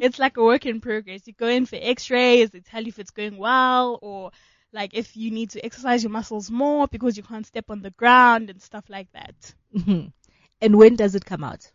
it's 0.00 0.18
like 0.18 0.36
a 0.36 0.44
work 0.44 0.66
in 0.66 0.80
progress. 0.80 1.26
You 1.26 1.32
go 1.32 1.46
in 1.48 1.66
for 1.66 1.78
x-rays, 1.80 2.50
they 2.50 2.60
tell 2.60 2.82
you 2.82 2.88
if 2.88 2.98
it's 2.98 3.10
going 3.10 3.38
well 3.38 3.98
or 4.02 4.30
like 4.72 4.94
if 4.94 5.16
you 5.16 5.30
need 5.30 5.50
to 5.50 5.64
exercise 5.64 6.02
your 6.02 6.10
muscles 6.12 6.50
more 6.50 6.86
because 6.88 7.16
you 7.16 7.22
can't 7.22 7.46
step 7.46 7.70
on 7.70 7.80
the 7.82 7.90
ground 7.92 8.50
and 8.50 8.60
stuff 8.60 8.84
like 8.88 9.10
that. 9.12 9.54
Mhm. 9.74 10.12
And 10.60 10.76
when 10.76 10.96
does 10.96 11.14
it 11.14 11.24
come 11.24 11.44
out? 11.44 11.70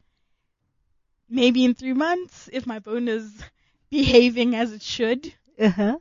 Maybe 1.29 1.63
in 1.65 1.73
three 1.73 1.93
months 1.93 2.49
if 2.53 2.67
my 2.67 2.79
bone 2.79 3.07
is 3.07 3.41
behaving 3.89 4.55
as 4.55 4.71
it 4.73 4.81
should. 4.83 5.33
Uh-huh. 5.59 5.97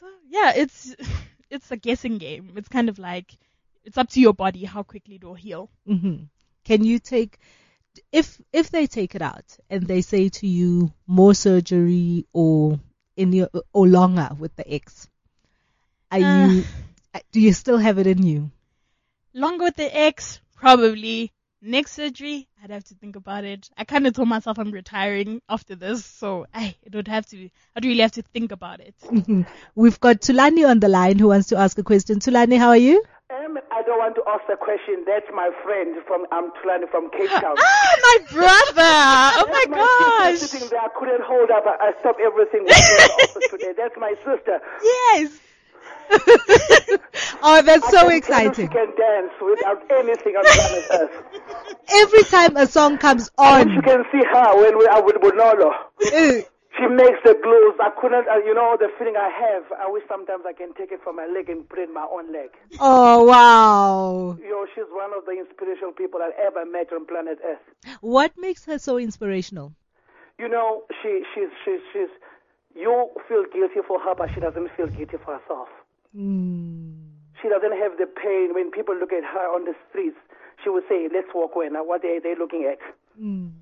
So 0.00 0.06
yeah, 0.28 0.52
it's 0.56 0.94
it's 1.50 1.70
a 1.70 1.76
guessing 1.76 2.18
game. 2.18 2.54
It's 2.56 2.68
kind 2.68 2.88
of 2.88 2.98
like 2.98 3.36
it's 3.84 3.98
up 3.98 4.08
to 4.10 4.20
your 4.20 4.34
body 4.34 4.64
how 4.64 4.82
quickly 4.82 5.16
it 5.16 5.24
will 5.24 5.34
heal. 5.34 5.70
hmm 5.86 6.16
Can 6.64 6.84
you 6.84 6.98
take, 6.98 7.38
if, 8.12 8.40
if 8.52 8.70
they 8.70 8.86
take 8.86 9.14
it 9.14 9.22
out 9.22 9.56
and 9.70 9.86
they 9.86 10.00
say 10.02 10.28
to 10.28 10.46
you 10.46 10.92
more 11.06 11.34
surgery 11.34 12.26
or 12.32 12.78
in 13.16 13.32
your, 13.32 13.48
or 13.72 13.86
longer 13.88 14.30
with 14.38 14.54
the 14.56 14.72
X, 14.74 15.08
are 16.10 16.18
Uh. 16.20 16.48
you, 16.48 16.64
do 17.32 17.40
you 17.40 17.52
still 17.52 17.78
have 17.78 17.98
it 17.98 18.06
in 18.06 18.22
you? 18.22 18.50
Longer 19.34 19.64
with 19.64 19.76
the 19.76 19.94
X, 19.96 20.40
probably. 20.56 21.32
Next 21.64 21.92
surgery, 21.92 22.48
I'd 22.62 22.70
have 22.70 22.82
to 22.84 22.94
think 22.94 23.14
about 23.14 23.44
it. 23.44 23.70
I 23.76 23.84
kind 23.84 24.06
of 24.06 24.14
told 24.14 24.28
myself 24.28 24.58
I'm 24.58 24.72
retiring 24.72 25.40
after 25.48 25.76
this, 25.76 26.04
so 26.04 26.46
I 26.52 26.74
it 26.82 26.92
would 26.94 27.06
have 27.06 27.24
to. 27.26 27.48
I'd 27.76 27.84
really 27.84 28.00
have 28.00 28.12
to 28.12 28.22
think 28.22 28.50
about 28.50 28.80
it. 28.80 28.96
We've 29.76 30.00
got 30.00 30.20
Tulani 30.22 30.68
on 30.68 30.80
the 30.80 30.88
line 30.88 31.20
who 31.20 31.28
wants 31.28 31.48
to 31.48 31.56
ask 31.56 31.78
a 31.78 31.84
question. 31.84 32.18
Tulani, 32.18 32.58
how 32.58 32.70
are 32.70 32.76
you? 32.76 33.04
Um, 33.32 33.56
I 33.72 33.80
don't 33.82 33.98
want 33.98 34.14
to 34.16 34.24
ask 34.28 34.44
a 34.52 34.56
question. 34.60 35.04
That's 35.06 35.24
my 35.32 35.48
friend 35.64 35.96
from 36.06 36.26
I'm 36.30 36.50
Tulani 36.60 36.84
from 36.90 37.08
Cape 37.10 37.30
Town. 37.30 37.56
Ah, 37.56 37.94
my 38.02 38.18
brother! 38.28 38.92
Oh 39.40 39.48
my 39.48 39.64
my 39.70 39.76
gosh! 39.78 40.38
sister 40.38 40.58
sitting 40.58 40.68
there. 40.68 40.80
I 40.80 40.88
couldn't 40.98 41.22
hold 41.24 41.50
up. 41.50 41.64
I 41.64 41.88
I 41.88 42.00
stopped 42.00 42.20
everything. 42.20 42.64
Went 42.68 42.76
to 42.76 42.94
the 43.00 43.12
office 43.24 43.48
today. 43.48 43.72
That's 43.74 43.96
my 43.96 44.14
sister. 44.20 44.60
Yes. 44.84 45.40
Oh, 47.44 47.60
that's 47.62 47.84
I 47.86 47.90
so 47.90 48.08
you 48.08 48.16
exciting. 48.18 48.68
She 48.68 48.72
can 48.72 48.94
dance 48.96 49.32
without 49.40 49.82
anything 49.90 50.36
on 50.36 50.44
planet 50.44 50.84
Earth. 50.92 51.10
Every 51.90 52.22
time 52.24 52.56
a 52.56 52.66
song 52.66 52.98
comes 52.98 53.30
on, 53.36 53.68
you 53.70 53.82
can 53.82 54.04
see 54.12 54.22
her 54.32 54.56
when 54.62 54.78
we 54.78 54.86
are 54.86 55.02
with 55.02 55.16
Bonolo. 55.16 55.72
She 56.78 56.86
makes 56.86 57.18
the 57.24 57.34
blues. 57.34 57.74
I 57.80 57.90
couldn't, 58.00 58.26
uh, 58.28 58.38
you 58.44 58.54
know, 58.54 58.76
the 58.80 58.88
feeling 58.98 59.14
I 59.16 59.28
have. 59.28 59.64
I 59.78 59.90
wish 59.90 60.04
sometimes 60.08 60.44
I 60.46 60.54
can 60.54 60.72
take 60.72 60.90
it 60.90 61.00
from 61.04 61.16
my 61.16 61.26
leg 61.26 61.50
and 61.50 61.68
put 61.68 61.78
it 61.80 61.88
in 61.88 61.94
my 61.94 62.06
own 62.10 62.32
leg. 62.32 62.48
oh 62.80 63.24
wow. 63.24 64.38
You 64.40 64.50
know, 64.50 64.66
she's 64.74 64.88
one 64.90 65.12
of 65.16 65.26
the 65.26 65.32
inspirational 65.32 65.92
people 65.92 66.20
I 66.22 66.30
ever 66.40 66.64
met 66.64 66.92
on 66.92 67.06
planet 67.06 67.38
Earth. 67.44 67.60
What 68.00 68.32
makes 68.38 68.64
her 68.64 68.78
so 68.78 68.98
inspirational? 68.98 69.74
You 70.38 70.48
know, 70.48 70.84
she, 71.02 71.22
she's, 71.34 71.50
she's, 71.64 71.80
she's, 71.92 72.08
you 72.74 73.10
feel 73.28 73.44
guilty 73.52 73.80
for 73.86 74.00
her, 74.00 74.14
but 74.14 74.30
she 74.32 74.40
doesn't 74.40 74.70
feel 74.74 74.86
guilty 74.86 75.18
for 75.22 75.38
herself. 75.38 75.68
Mm. 76.16 76.96
She 77.40 77.48
doesn't 77.48 77.76
have 77.76 77.98
the 77.98 78.06
pain 78.06 78.54
when 78.54 78.70
people 78.70 78.96
look 78.96 79.12
at 79.12 79.24
her 79.24 79.54
on 79.54 79.64
the 79.64 79.74
streets. 79.90 80.16
She 80.64 80.70
would 80.70 80.84
say, 80.88 81.08
let's 81.12 81.28
walk 81.34 81.52
away. 81.54 81.68
Now, 81.70 81.84
what 81.84 82.04
are 82.04 82.20
they 82.20 82.34
looking 82.38 82.64
at? 82.70 82.78
Mm. 83.20 83.52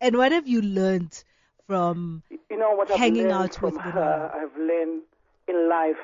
And 0.00 0.16
what 0.16 0.32
have 0.32 0.46
you 0.46 0.60
learned 0.60 1.24
from 1.66 2.22
You 2.30 2.58
know 2.58 2.72
what 2.72 2.90
I've 2.90 2.98
hanging 2.98 3.30
out 3.30 3.60
with 3.62 3.76
her? 3.76 4.30
I've 4.34 4.56
learned 4.58 5.02
in 5.48 5.68
life 5.68 5.96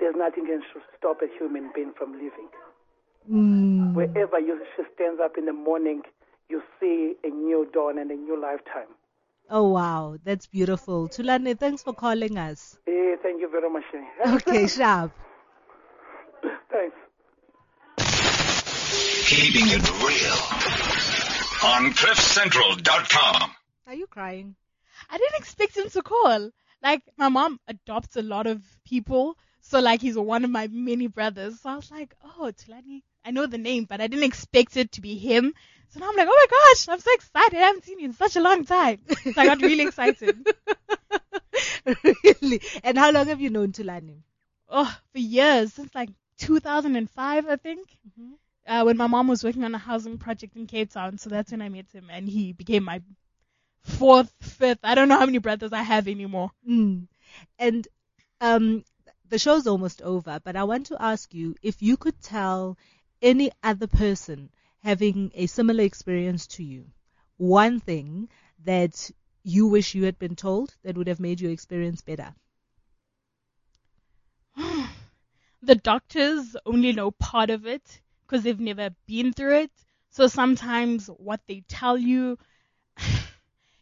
there's 0.00 0.14
nothing 0.16 0.46
can 0.46 0.62
sh- 0.62 0.80
stop 0.98 1.20
a 1.22 1.26
human 1.38 1.70
being 1.74 1.92
from 1.96 2.12
living. 2.12 2.48
Mm. 3.30 3.94
Wherever 3.94 4.38
you 4.38 4.60
she 4.76 4.82
stands 4.94 5.20
up 5.20 5.38
in 5.38 5.46
the 5.46 5.52
morning, 5.52 6.02
you 6.48 6.62
see 6.78 7.14
a 7.24 7.28
new 7.28 7.68
dawn 7.72 7.98
and 7.98 8.10
a 8.10 8.14
new 8.14 8.40
lifetime. 8.40 8.92
Oh 9.50 9.68
wow, 9.68 10.16
that's 10.24 10.46
beautiful. 10.46 11.08
Tulani, 11.08 11.58
thanks 11.58 11.82
for 11.82 11.92
calling 11.94 12.38
us. 12.38 12.78
Eh, 12.86 13.16
thank 13.22 13.40
you 13.40 13.48
very 13.50 13.70
much. 13.70 13.84
Okay, 14.26 14.66
sharp. 14.66 15.12
Thanks. 16.70 16.96
Keeping 19.26 19.68
it 19.68 19.84
real 20.02 20.40
on 21.64 21.92
CliffCentral.com. 21.92 23.50
Are 23.86 23.94
you 23.94 24.06
crying? 24.06 24.56
I 25.10 25.18
didn't 25.18 25.38
expect 25.38 25.76
him 25.76 25.88
to 25.90 26.02
call. 26.02 26.50
Like 26.82 27.02
my 27.16 27.28
mom 27.28 27.60
adopts 27.68 28.16
a 28.16 28.22
lot 28.22 28.46
of 28.46 28.62
people, 28.84 29.36
so 29.60 29.80
like 29.80 30.00
he's 30.02 30.16
one 30.18 30.44
of 30.44 30.50
my 30.50 30.68
many 30.68 31.06
brothers. 31.06 31.60
So 31.60 31.70
I 31.70 31.76
was 31.76 31.90
like, 31.90 32.14
oh, 32.22 32.52
Tulani, 32.52 33.02
I 33.24 33.30
know 33.30 33.46
the 33.46 33.58
name, 33.58 33.84
but 33.84 34.00
I 34.00 34.06
didn't 34.06 34.24
expect 34.26 34.76
it 34.76 34.92
to 34.92 35.00
be 35.00 35.16
him. 35.16 35.54
So 35.88 36.00
now 36.00 36.08
I'm 36.10 36.16
like, 36.16 36.28
oh 36.30 36.46
my 36.50 36.56
gosh, 36.58 36.88
I'm 36.88 37.00
so 37.00 37.10
excited. 37.14 37.56
I 37.56 37.62
haven't 37.66 37.84
seen 37.84 37.98
you 38.00 38.06
in 38.06 38.12
such 38.12 38.36
a 38.36 38.40
long 38.42 38.64
time. 38.64 39.00
So 39.32 39.40
I 39.42 39.46
got 39.46 39.60
really 39.60 39.84
excited. 39.84 40.46
really? 42.24 42.60
And 42.82 42.98
how 42.98 43.10
long 43.12 43.26
have 43.28 43.40
you 43.40 43.50
known 43.50 43.72
Tulani? 43.72 44.22
Oh, 44.68 44.98
for 45.12 45.18
years 45.18 45.72
since 45.74 45.94
like 45.94 46.10
2005, 46.38 47.46
I 47.48 47.56
think. 47.56 47.88
uh, 48.66 48.82
when 48.84 48.96
my 48.96 49.06
mom 49.06 49.28
was 49.28 49.44
working 49.44 49.64
on 49.64 49.74
a 49.74 49.78
housing 49.78 50.18
project 50.18 50.56
in 50.56 50.66
Cape 50.66 50.90
Town. 50.92 51.18
So 51.18 51.30
that's 51.30 51.50
when 51.52 51.62
I 51.62 51.68
met 51.68 51.86
him, 51.92 52.08
and 52.10 52.28
he 52.28 52.52
became 52.52 52.84
my 52.84 53.02
fourth, 53.84 54.32
fifth. 54.40 54.80
I 54.82 54.94
don't 54.94 55.08
know 55.08 55.18
how 55.18 55.26
many 55.26 55.38
brothers 55.38 55.72
I 55.72 55.82
have 55.82 56.08
anymore. 56.08 56.50
Mm. 56.68 57.06
And 57.58 57.88
um, 58.40 58.84
the 59.28 59.38
show's 59.38 59.66
almost 59.66 60.02
over, 60.02 60.40
but 60.42 60.56
I 60.56 60.64
want 60.64 60.86
to 60.86 61.02
ask 61.02 61.32
you 61.34 61.54
if 61.62 61.82
you 61.82 61.96
could 61.96 62.20
tell 62.20 62.76
any 63.22 63.50
other 63.62 63.86
person 63.86 64.50
having 64.82 65.30
a 65.34 65.46
similar 65.46 65.84
experience 65.84 66.46
to 66.46 66.62
you 66.62 66.86
one 67.36 67.80
thing 67.80 68.28
that 68.64 69.10
you 69.42 69.66
wish 69.66 69.94
you 69.94 70.04
had 70.04 70.18
been 70.18 70.36
told 70.36 70.74
that 70.82 70.96
would 70.96 71.08
have 71.08 71.20
made 71.20 71.40
your 71.40 71.50
experience 71.50 72.00
better. 72.02 72.34
the 75.62 75.74
doctors 75.74 76.56
only 76.64 76.92
know 76.92 77.10
part 77.10 77.50
of 77.50 77.66
it 77.66 78.00
because 78.26 78.42
they've 78.42 78.60
never 78.60 78.90
been 79.06 79.32
through 79.32 79.56
it. 79.56 79.70
So 80.10 80.28
sometimes 80.28 81.08
what 81.08 81.40
they 81.46 81.64
tell 81.66 81.98
you, 81.98 82.38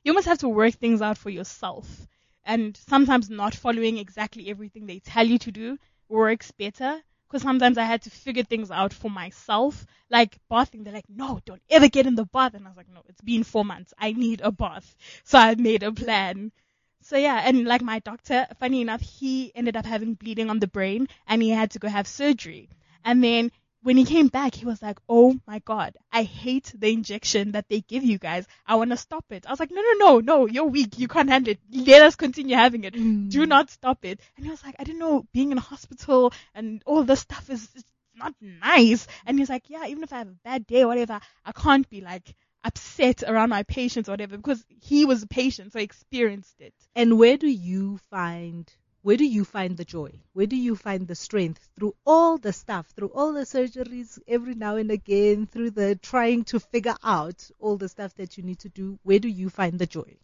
you 0.04 0.12
must 0.14 0.26
have 0.26 0.38
to 0.38 0.48
work 0.48 0.74
things 0.74 1.02
out 1.02 1.18
for 1.18 1.30
yourself. 1.30 2.06
And 2.44 2.76
sometimes 2.76 3.30
not 3.30 3.54
following 3.54 3.98
exactly 3.98 4.50
everything 4.50 4.86
they 4.86 4.98
tell 4.98 5.26
you 5.26 5.38
to 5.38 5.52
do 5.52 5.78
works 6.08 6.50
better. 6.50 7.00
Because 7.28 7.42
sometimes 7.42 7.78
I 7.78 7.84
had 7.84 8.02
to 8.02 8.10
figure 8.10 8.42
things 8.42 8.70
out 8.70 8.92
for 8.92 9.10
myself. 9.10 9.86
Like 10.10 10.38
bathing, 10.50 10.84
they're 10.84 10.92
like, 10.92 11.08
no, 11.08 11.40
don't 11.46 11.62
ever 11.70 11.88
get 11.88 12.06
in 12.06 12.14
the 12.14 12.26
bath. 12.26 12.54
And 12.54 12.66
I 12.66 12.70
was 12.70 12.76
like, 12.76 12.90
no, 12.92 13.02
it's 13.08 13.22
been 13.22 13.44
four 13.44 13.64
months. 13.64 13.94
I 13.98 14.12
need 14.12 14.40
a 14.42 14.52
bath. 14.52 14.94
So 15.24 15.38
I 15.38 15.54
made 15.54 15.82
a 15.82 15.92
plan. 15.92 16.52
So 17.00 17.16
yeah, 17.16 17.42
and 17.44 17.64
like 17.64 17.82
my 17.82 18.00
doctor, 18.00 18.46
funny 18.58 18.80
enough, 18.80 19.00
he 19.00 19.50
ended 19.54 19.76
up 19.76 19.86
having 19.86 20.14
bleeding 20.14 20.50
on 20.50 20.58
the 20.60 20.68
brain 20.68 21.08
and 21.26 21.42
he 21.42 21.50
had 21.50 21.70
to 21.72 21.78
go 21.78 21.88
have 21.88 22.06
surgery. 22.06 22.68
And 23.04 23.22
then 23.24 23.50
when 23.82 23.96
he 23.96 24.04
came 24.04 24.28
back, 24.28 24.54
he 24.54 24.64
was 24.64 24.80
like, 24.80 24.98
"Oh 25.08 25.38
my 25.46 25.58
god, 25.60 25.96
I 26.12 26.22
hate 26.22 26.72
the 26.74 26.90
injection 26.92 27.52
that 27.52 27.68
they 27.68 27.80
give 27.80 28.04
you 28.04 28.18
guys. 28.18 28.46
I 28.66 28.76
want 28.76 28.90
to 28.90 28.96
stop 28.96 29.24
it." 29.30 29.46
I 29.46 29.50
was 29.50 29.60
like, 29.60 29.70
"No, 29.70 29.82
no, 29.82 29.92
no, 29.92 30.20
no, 30.20 30.46
you're 30.46 30.64
weak. 30.64 30.98
You 30.98 31.08
can't 31.08 31.28
handle 31.28 31.52
it. 31.52 31.60
Let 31.70 32.02
us 32.02 32.16
continue 32.16 32.56
having 32.56 32.84
it. 32.84 32.94
Do 32.94 33.00
mm. 33.00 33.48
not 33.48 33.70
stop 33.70 34.04
it." 34.04 34.20
And 34.36 34.46
he 34.46 34.50
was 34.50 34.64
like, 34.64 34.76
"I 34.78 34.84
didn't 34.84 35.00
know 35.00 35.26
being 35.32 35.52
in 35.52 35.58
a 35.58 35.68
hospital 35.72 36.32
and 36.54 36.82
all 36.86 37.02
this 37.02 37.20
stuff 37.20 37.50
is 37.50 37.68
it's 37.74 37.92
not 38.14 38.34
nice." 38.40 39.06
And 39.26 39.38
he's 39.38 39.50
like, 39.50 39.68
"Yeah, 39.68 39.86
even 39.86 40.04
if 40.04 40.12
I 40.12 40.18
have 40.18 40.28
a 40.28 40.44
bad 40.44 40.66
day 40.66 40.82
or 40.82 40.88
whatever, 40.88 41.20
I 41.44 41.52
can't 41.52 41.88
be 41.88 42.00
like." 42.00 42.34
upset 42.64 43.24
around 43.26 43.48
my 43.48 43.64
patients 43.64 44.08
or 44.08 44.12
whatever 44.12 44.36
because 44.36 44.64
he 44.68 45.04
was 45.04 45.24
a 45.24 45.26
patient 45.26 45.72
so 45.72 45.80
he 45.80 45.84
experienced 45.84 46.60
it 46.60 46.72
And 46.94 47.18
where 47.18 47.36
do 47.36 47.48
you 47.48 47.98
find 48.08 48.72
where 49.02 49.16
do 49.16 49.26
you 49.26 49.44
find 49.44 49.76
the 49.76 49.84
joy? 49.84 50.12
Where 50.32 50.46
do 50.46 50.56
you 50.56 50.76
find 50.76 51.06
the 51.08 51.16
strength 51.16 51.68
through 51.76 51.94
all 52.06 52.38
the 52.38 52.52
stuff, 52.52 52.86
through 52.94 53.08
all 53.08 53.32
the 53.32 53.40
surgeries 53.40 54.18
every 54.28 54.54
now 54.54 54.76
and 54.76 54.90
again, 54.90 55.46
through 55.46 55.70
the 55.70 55.96
trying 55.96 56.44
to 56.44 56.60
figure 56.60 56.96
out 57.02 57.50
all 57.58 57.76
the 57.76 57.88
stuff 57.88 58.14
that 58.14 58.36
you 58.36 58.44
need 58.44 58.60
to 58.60 58.68
do? 58.68 58.98
Where 59.02 59.18
do 59.18 59.28
you 59.28 59.50
find 59.50 59.78
the 59.78 59.86
joy? 59.86 60.16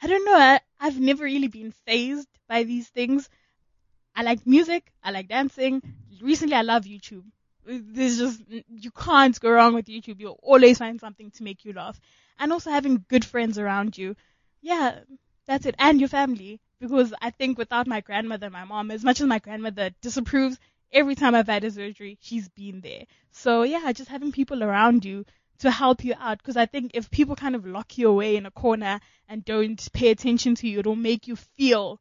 I 0.00 0.06
don't 0.06 0.24
know. 0.24 0.36
I, 0.36 0.60
I've 0.80 0.98
never 0.98 1.24
really 1.24 1.48
been 1.48 1.72
phased 1.72 2.28
by 2.48 2.62
these 2.62 2.88
things. 2.88 3.28
I 4.14 4.22
like 4.22 4.46
music. 4.46 4.90
I 5.04 5.10
like 5.10 5.28
dancing. 5.28 5.82
Recently, 6.22 6.56
I 6.56 6.62
love 6.62 6.84
YouTube. 6.84 7.24
There's 7.66 8.18
just, 8.18 8.40
you 8.48 8.90
can't 8.92 9.38
go 9.40 9.50
wrong 9.50 9.74
with 9.74 9.86
YouTube. 9.86 10.20
You'll 10.20 10.40
always 10.42 10.78
find 10.78 10.98
something 11.00 11.30
to 11.32 11.42
make 11.42 11.66
you 11.66 11.74
laugh. 11.74 12.00
And 12.38 12.52
also 12.52 12.70
having 12.70 13.04
good 13.08 13.24
friends 13.24 13.58
around 13.58 13.98
you. 13.98 14.16
Yeah, 14.62 15.00
that's 15.46 15.66
it. 15.66 15.74
And 15.78 16.00
your 16.00 16.08
family. 16.08 16.60
Because 16.80 17.14
I 17.22 17.30
think 17.30 17.58
without 17.58 17.86
my 17.86 18.00
grandmother 18.00 18.46
and 18.46 18.52
my 18.52 18.64
mom, 18.64 18.90
as 18.90 19.04
much 19.04 19.20
as 19.20 19.26
my 19.26 19.38
grandmother 19.38 19.90
disapproves, 20.02 20.58
every 20.92 21.14
time 21.14 21.34
I've 21.34 21.48
had 21.48 21.64
a 21.64 21.70
surgery, 21.70 22.18
she's 22.20 22.48
been 22.48 22.80
there. 22.80 23.04
So 23.32 23.62
yeah, 23.62 23.92
just 23.92 24.10
having 24.10 24.32
people 24.32 24.62
around 24.62 25.04
you 25.04 25.24
to 25.60 25.70
help 25.70 26.04
you 26.04 26.14
out. 26.18 26.38
Because 26.38 26.56
I 26.56 26.66
think 26.66 26.92
if 26.94 27.10
people 27.10 27.36
kind 27.36 27.54
of 27.54 27.66
lock 27.66 27.96
you 27.96 28.08
away 28.08 28.36
in 28.36 28.46
a 28.46 28.50
corner 28.50 29.00
and 29.28 29.44
don't 29.44 29.92
pay 29.92 30.10
attention 30.10 30.54
to 30.56 30.68
you, 30.68 30.80
it'll 30.80 30.96
make 30.96 31.26
you 31.26 31.36
feel 31.36 32.00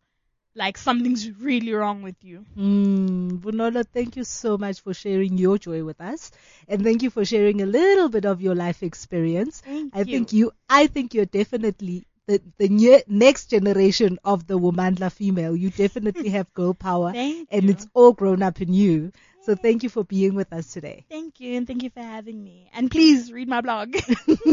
like 0.55 0.77
something's 0.77 1.29
really 1.31 1.73
wrong 1.73 2.01
with 2.01 2.15
you. 2.21 2.45
Mm, 2.57 3.39
Bonolo, 3.39 3.85
thank 3.85 4.15
you 4.15 4.23
so 4.23 4.57
much 4.57 4.81
for 4.81 4.93
sharing 4.93 5.37
your 5.37 5.57
joy 5.57 5.83
with 5.83 5.99
us, 5.99 6.31
and 6.69 6.83
thank 6.83 7.03
you 7.03 7.09
for 7.09 7.25
sharing 7.25 7.61
a 7.61 7.65
little 7.65 8.07
bit 8.07 8.25
of 8.25 8.41
your 8.41 8.55
life 8.55 8.81
experience. 8.81 9.61
Thank 9.61 9.93
I 9.93 9.99
you. 9.99 10.05
think 10.05 10.31
you, 10.33 10.51
I 10.69 10.87
think 10.87 11.13
you're 11.13 11.25
definitely 11.25 12.05
the 12.27 12.41
the 12.57 12.69
ne- 12.69 13.03
next 13.07 13.49
generation 13.49 14.19
of 14.23 14.47
the 14.47 14.57
Womandla 14.57 15.11
female. 15.11 15.55
You 15.55 15.69
definitely 15.69 16.29
have 16.29 16.53
girl 16.53 16.73
power, 16.87 17.13
and 17.15 17.63
you. 17.63 17.69
it's 17.69 17.87
all 17.93 18.13
grown 18.13 18.41
up 18.41 18.61
in 18.61 18.73
you. 18.73 19.11
So 19.45 19.53
thank 19.55 19.83
you 19.83 19.89
for 19.89 20.03
being 20.03 20.33
with 20.33 20.51
us 20.51 20.73
today. 20.73 21.05
Thank 21.07 21.39
you, 21.39 21.55
and 21.55 21.67
thank 21.67 21.83
you 21.83 21.91
for 21.91 22.01
having 22.01 22.43
me. 22.43 22.67
And 22.73 22.89
please 22.89 23.31
read 23.31 23.47
my 23.47 23.61
blog. 23.61 23.95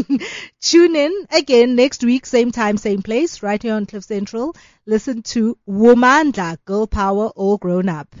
Tune 0.61 0.95
in 0.95 1.27
again 1.31 1.75
next 1.75 2.03
week, 2.03 2.27
same 2.27 2.51
time, 2.51 2.77
same 2.77 3.01
place, 3.01 3.41
right 3.41 3.61
here 3.61 3.73
on 3.73 3.87
Cliff 3.87 4.03
Central. 4.03 4.55
Listen 4.85 5.23
to 5.23 5.57
Womandla, 5.67 6.57
Girl 6.65 6.85
Power, 6.85 7.29
all 7.29 7.57
grown 7.57 7.89
up. 7.89 8.15